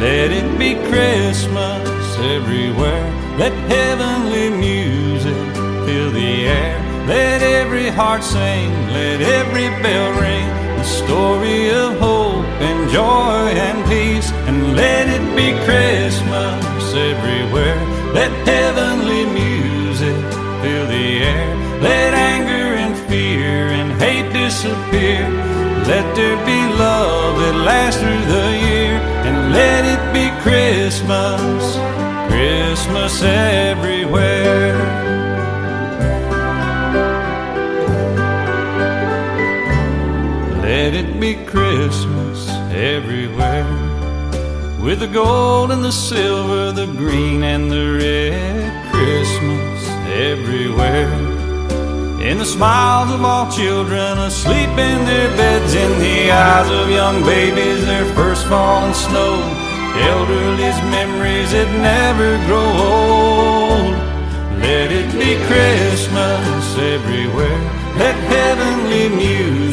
Let 0.00 0.30
it 0.30 0.58
be 0.58 0.74
Christmas 0.90 2.18
everywhere. 2.18 3.06
Let 3.38 3.52
heavenly 3.70 4.50
music 4.50 4.77
let 7.08 7.40
every 7.40 7.88
heart 7.88 8.22
sing, 8.22 8.70
let 8.92 9.22
every 9.22 9.68
bell 9.82 10.10
ring. 10.20 10.46
The 10.76 10.84
story 10.84 11.70
of 11.70 11.98
hope 11.98 12.44
and 12.60 12.90
joy 12.90 13.48
and 13.66 13.78
peace. 13.88 14.30
And 14.46 14.76
let 14.76 15.08
it 15.08 15.24
be 15.34 15.48
Christmas 15.64 16.84
everywhere. 16.92 17.80
Let 18.12 18.30
heavenly 18.46 19.24
music 19.24 20.20
fill 20.60 20.86
the 20.86 21.08
air. 21.32 21.56
Let 21.80 22.12
anger 22.12 22.68
and 22.84 22.94
fear 23.08 23.68
and 23.78 23.90
hate 24.02 24.30
disappear. 24.34 25.24
Let 25.88 26.14
there 26.14 26.36
be 26.44 26.60
love 26.76 27.40
that 27.40 27.56
lasts 27.64 28.02
through 28.02 28.24
the 28.36 28.48
year. 28.68 29.00
And 29.24 29.50
let 29.54 29.82
it 29.94 30.02
be 30.12 30.28
Christmas, 30.44 31.62
Christmas 32.28 33.22
everywhere. 33.22 34.77
Be 41.28 41.34
Christmas 41.44 42.48
everywhere. 42.72 43.68
With 44.80 45.00
the 45.00 45.06
gold 45.06 45.70
and 45.70 45.84
the 45.84 45.92
silver, 45.92 46.72
the 46.72 46.86
green 46.86 47.42
and 47.42 47.70
the 47.70 47.86
red. 48.00 48.92
Christmas 48.94 49.80
everywhere. 50.30 51.12
In 52.28 52.38
the 52.38 52.46
smiles 52.46 53.12
of 53.12 53.22
all 53.22 53.46
children 53.52 54.16
asleep 54.30 54.70
in 54.70 54.98
their 55.04 55.28
beds, 55.36 55.74
in 55.74 55.92
the 55.98 56.30
eyes 56.30 56.70
of 56.70 56.88
young 56.88 57.22
babies, 57.24 57.84
their 57.84 58.06
first 58.14 58.46
falling 58.46 58.94
snow. 58.94 59.34
Elderly's 60.10 60.80
memories 60.96 61.50
that 61.52 61.68
never 61.92 62.30
grow 62.48 62.70
old. 62.88 63.96
Let 64.64 64.88
it 65.00 65.12
be 65.12 65.36
Christmas 65.44 66.64
everywhere. 66.96 67.60
Let 67.98 68.16
heavenly 68.32 69.10
music 69.14 69.67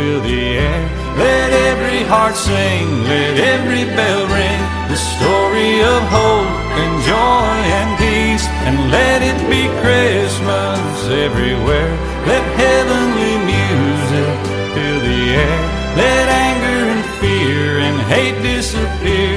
fill 0.00 0.20
the 0.22 0.42
air. 0.66 0.82
Let 1.24 1.50
every 1.70 2.02
heart 2.12 2.34
sing, 2.34 2.86
let 3.12 3.34
every 3.54 3.84
bell 3.96 4.24
ring. 4.38 4.60
The 4.92 5.00
story 5.12 5.72
of 5.94 6.00
hope 6.18 6.52
and 6.80 6.92
joy 7.12 7.56
and 7.78 7.90
peace. 8.04 8.46
And 8.66 8.76
let 8.98 9.18
it 9.30 9.38
be 9.52 9.62
Christmas 9.82 10.96
everywhere. 11.26 11.92
Let 12.30 12.44
heavenly 12.64 13.34
music 13.52 14.36
fill 14.72 15.00
the 15.10 15.22
air. 15.46 15.60
Let 16.02 16.26
anger 16.48 16.80
and 16.94 17.04
fear 17.20 17.66
and 17.86 17.96
hate 18.14 18.38
disappear. 18.52 19.36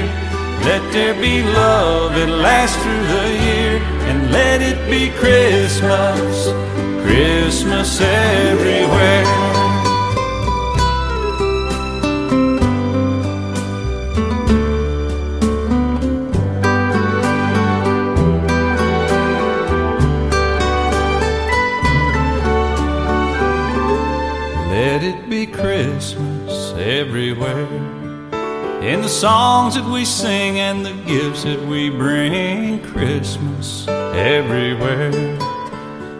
Let 0.68 0.82
there 0.94 1.16
be 1.26 1.42
love 1.42 2.14
that 2.16 2.30
lasts 2.46 2.78
through 2.82 3.06
the 3.16 3.28
year. 3.48 3.74
And 4.08 4.18
let 4.38 4.58
it 4.70 4.80
be 4.88 5.02
Christmas, 5.20 6.34
Christmas 7.04 8.00
everywhere. 8.00 9.73
Everywhere. 27.34 28.82
In 28.82 29.00
the 29.00 29.08
songs 29.08 29.74
that 29.76 29.90
we 29.90 30.04
sing 30.04 30.58
and 30.58 30.84
the 30.84 30.92
gifts 31.06 31.44
that 31.44 31.60
we 31.66 31.90
bring, 31.90 32.82
Christmas 32.82 33.88
everywhere. 33.88 35.10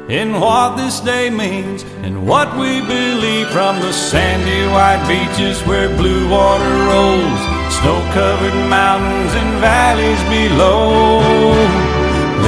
In 0.08 0.40
what 0.40 0.76
this 0.76 1.00
day 1.00 1.30
means 1.30 1.82
and 2.02 2.26
what 2.26 2.56
we 2.56 2.80
believe 2.80 3.48
from 3.48 3.80
the 3.80 3.92
sandy 3.92 4.66
white 4.72 5.04
beaches 5.08 5.60
where 5.66 5.88
blue 5.96 6.28
water 6.28 6.74
rolls, 6.90 7.40
snow 7.80 8.00
covered 8.12 8.56
mountains 8.68 9.34
and 9.34 9.60
valleys 9.60 10.22
below. 10.28 11.20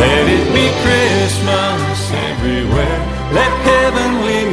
Let 0.00 0.24
it 0.28 0.46
be 0.52 0.66
Christmas 0.84 2.12
everywhere. 2.12 3.00
Let 3.32 3.50
heaven 3.64 3.86
heavenly 3.96 4.45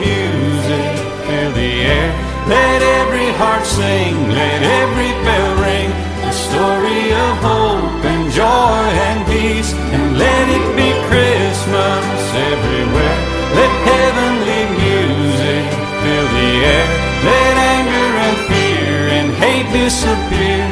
Let 2.47 2.81
every 2.99 3.31
heart 3.39 3.65
sing, 3.65 4.13
let 4.27 4.59
every 4.81 5.11
bell 5.23 5.51
ring. 5.63 5.89
The 6.27 6.31
story 6.31 7.03
of 7.15 7.33
hope 7.39 8.03
and 8.03 8.31
joy 8.31 8.83
and 9.07 9.19
peace. 9.31 9.71
And 9.95 10.17
let 10.17 10.45
it 10.51 10.67
be 10.75 10.91
Christmas 11.07 12.19
everywhere. 12.51 13.19
Let 13.55 13.71
heavenly 13.87 14.61
music 14.75 15.63
fill 16.03 16.27
the 16.35 16.51
air. 16.67 16.87
Let 17.23 17.55
anger 17.75 18.09
and 18.27 18.37
fear 18.51 18.95
and 19.17 19.27
hate 19.39 19.69
disappear. 19.71 20.63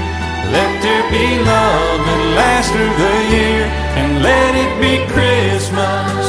Let 0.52 0.72
there 0.84 1.06
be 1.08 1.40
love 1.40 2.00
that 2.04 2.24
lasts 2.36 2.72
through 2.76 2.96
the 3.00 3.18
year. 3.32 3.64
And 3.96 4.20
let 4.20 4.52
it 4.60 4.74
be 4.84 4.94
Christmas, 5.08 6.20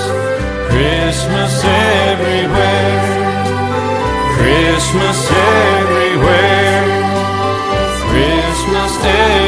Christmas 0.70 1.52
everywhere. 1.66 2.91
Christmas 4.92 5.30
everywhere. 5.30 6.84
Christmas 8.10 8.98
everywhere. 8.98 9.41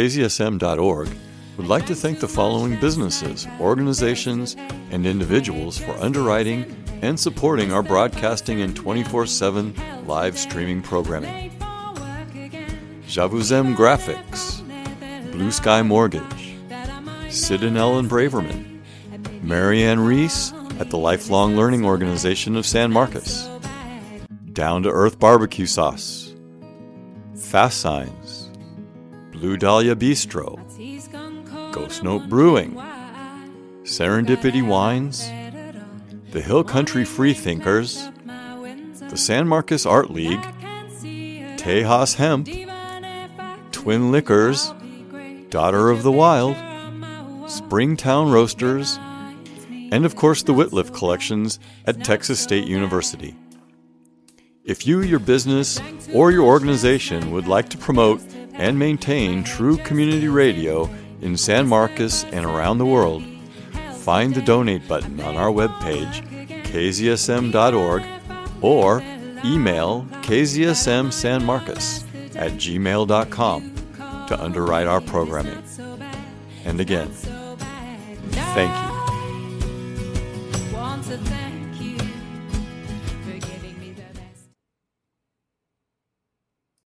KZSM.org 0.00 1.10
would 1.58 1.66
like 1.66 1.84
to 1.84 1.94
thank 1.94 2.20
the 2.20 2.26
following 2.26 2.80
businesses, 2.80 3.46
organizations, 3.60 4.56
and 4.90 5.04
individuals 5.04 5.76
for 5.76 5.90
underwriting 6.00 6.74
and 7.02 7.20
supporting 7.20 7.70
our 7.70 7.82
broadcasting 7.82 8.62
and 8.62 8.74
24 8.74 9.26
7 9.26 9.74
live 10.06 10.38
streaming 10.38 10.80
programming. 10.80 11.50
Javuzem 13.06 13.76
Graphics, 13.76 14.62
Blue 15.32 15.50
Sky 15.50 15.82
Mortgage, 15.82 16.56
Sid 17.28 17.62
and 17.62 17.76
Ellen 17.76 18.08
Braverman, 18.08 18.80
Marianne 19.42 20.00
Reese 20.00 20.54
at 20.78 20.88
the 20.88 20.96
Lifelong 20.96 21.56
Learning 21.56 21.84
Organization 21.84 22.56
of 22.56 22.64
San 22.64 22.90
Marcos, 22.90 23.50
Down 24.54 24.82
to 24.84 24.88
Earth 24.88 25.18
Barbecue 25.18 25.66
Sauce, 25.66 26.34
Fast 27.36 27.82
Signs, 27.82 28.19
Blue 29.40 29.56
Dahlia 29.56 29.96
Bistro, 29.96 30.60
Ghost 31.72 32.02
Note 32.02 32.28
Brewing, 32.28 32.74
Serendipity 33.84 34.62
Wines, 34.62 35.26
the 36.30 36.42
Hill 36.42 36.62
Country 36.62 37.06
Freethinkers, 37.06 38.10
the 38.26 39.16
San 39.16 39.48
Marcos 39.48 39.86
Art 39.86 40.10
League, 40.10 40.42
Tejas 41.56 42.16
Hemp, 42.16 42.50
Twin 43.72 44.12
Liquors, 44.12 44.74
Daughter 45.48 45.88
of 45.88 46.02
the 46.02 46.12
Wild, 46.12 46.54
Springtown 47.50 48.30
Roasters, 48.30 48.98
and 49.90 50.04
of 50.04 50.16
course 50.16 50.42
the 50.42 50.52
Wittliff 50.52 50.94
Collections 50.94 51.58
at 51.86 52.04
Texas 52.04 52.40
State 52.40 52.68
University. 52.68 53.34
If 54.64 54.86
you, 54.86 55.00
your 55.00 55.18
business, 55.18 55.80
or 56.12 56.30
your 56.30 56.44
organization 56.44 57.30
would 57.30 57.48
like 57.48 57.70
to 57.70 57.78
promote 57.78 58.20
and 58.54 58.78
maintain 58.78 59.42
true 59.44 59.76
community 59.78 60.28
radio 60.28 60.88
in 61.20 61.36
San 61.36 61.66
Marcos 61.66 62.24
and 62.24 62.44
around 62.44 62.78
the 62.78 62.86
world, 62.86 63.22
find 63.96 64.34
the 64.34 64.42
donate 64.42 64.86
button 64.88 65.20
on 65.20 65.36
our 65.36 65.50
webpage, 65.50 66.22
kzsm.org, 66.64 68.04
or 68.62 69.02
email 69.44 70.06
kzsmsanmarcos 70.22 72.04
at 72.36 72.52
gmail.com 72.52 73.74
to 74.28 74.42
underwrite 74.42 74.86
our 74.86 75.00
programming. 75.00 75.62
And 76.64 76.80
again, 76.80 77.08
thank 78.30 78.94
you. 78.94 78.99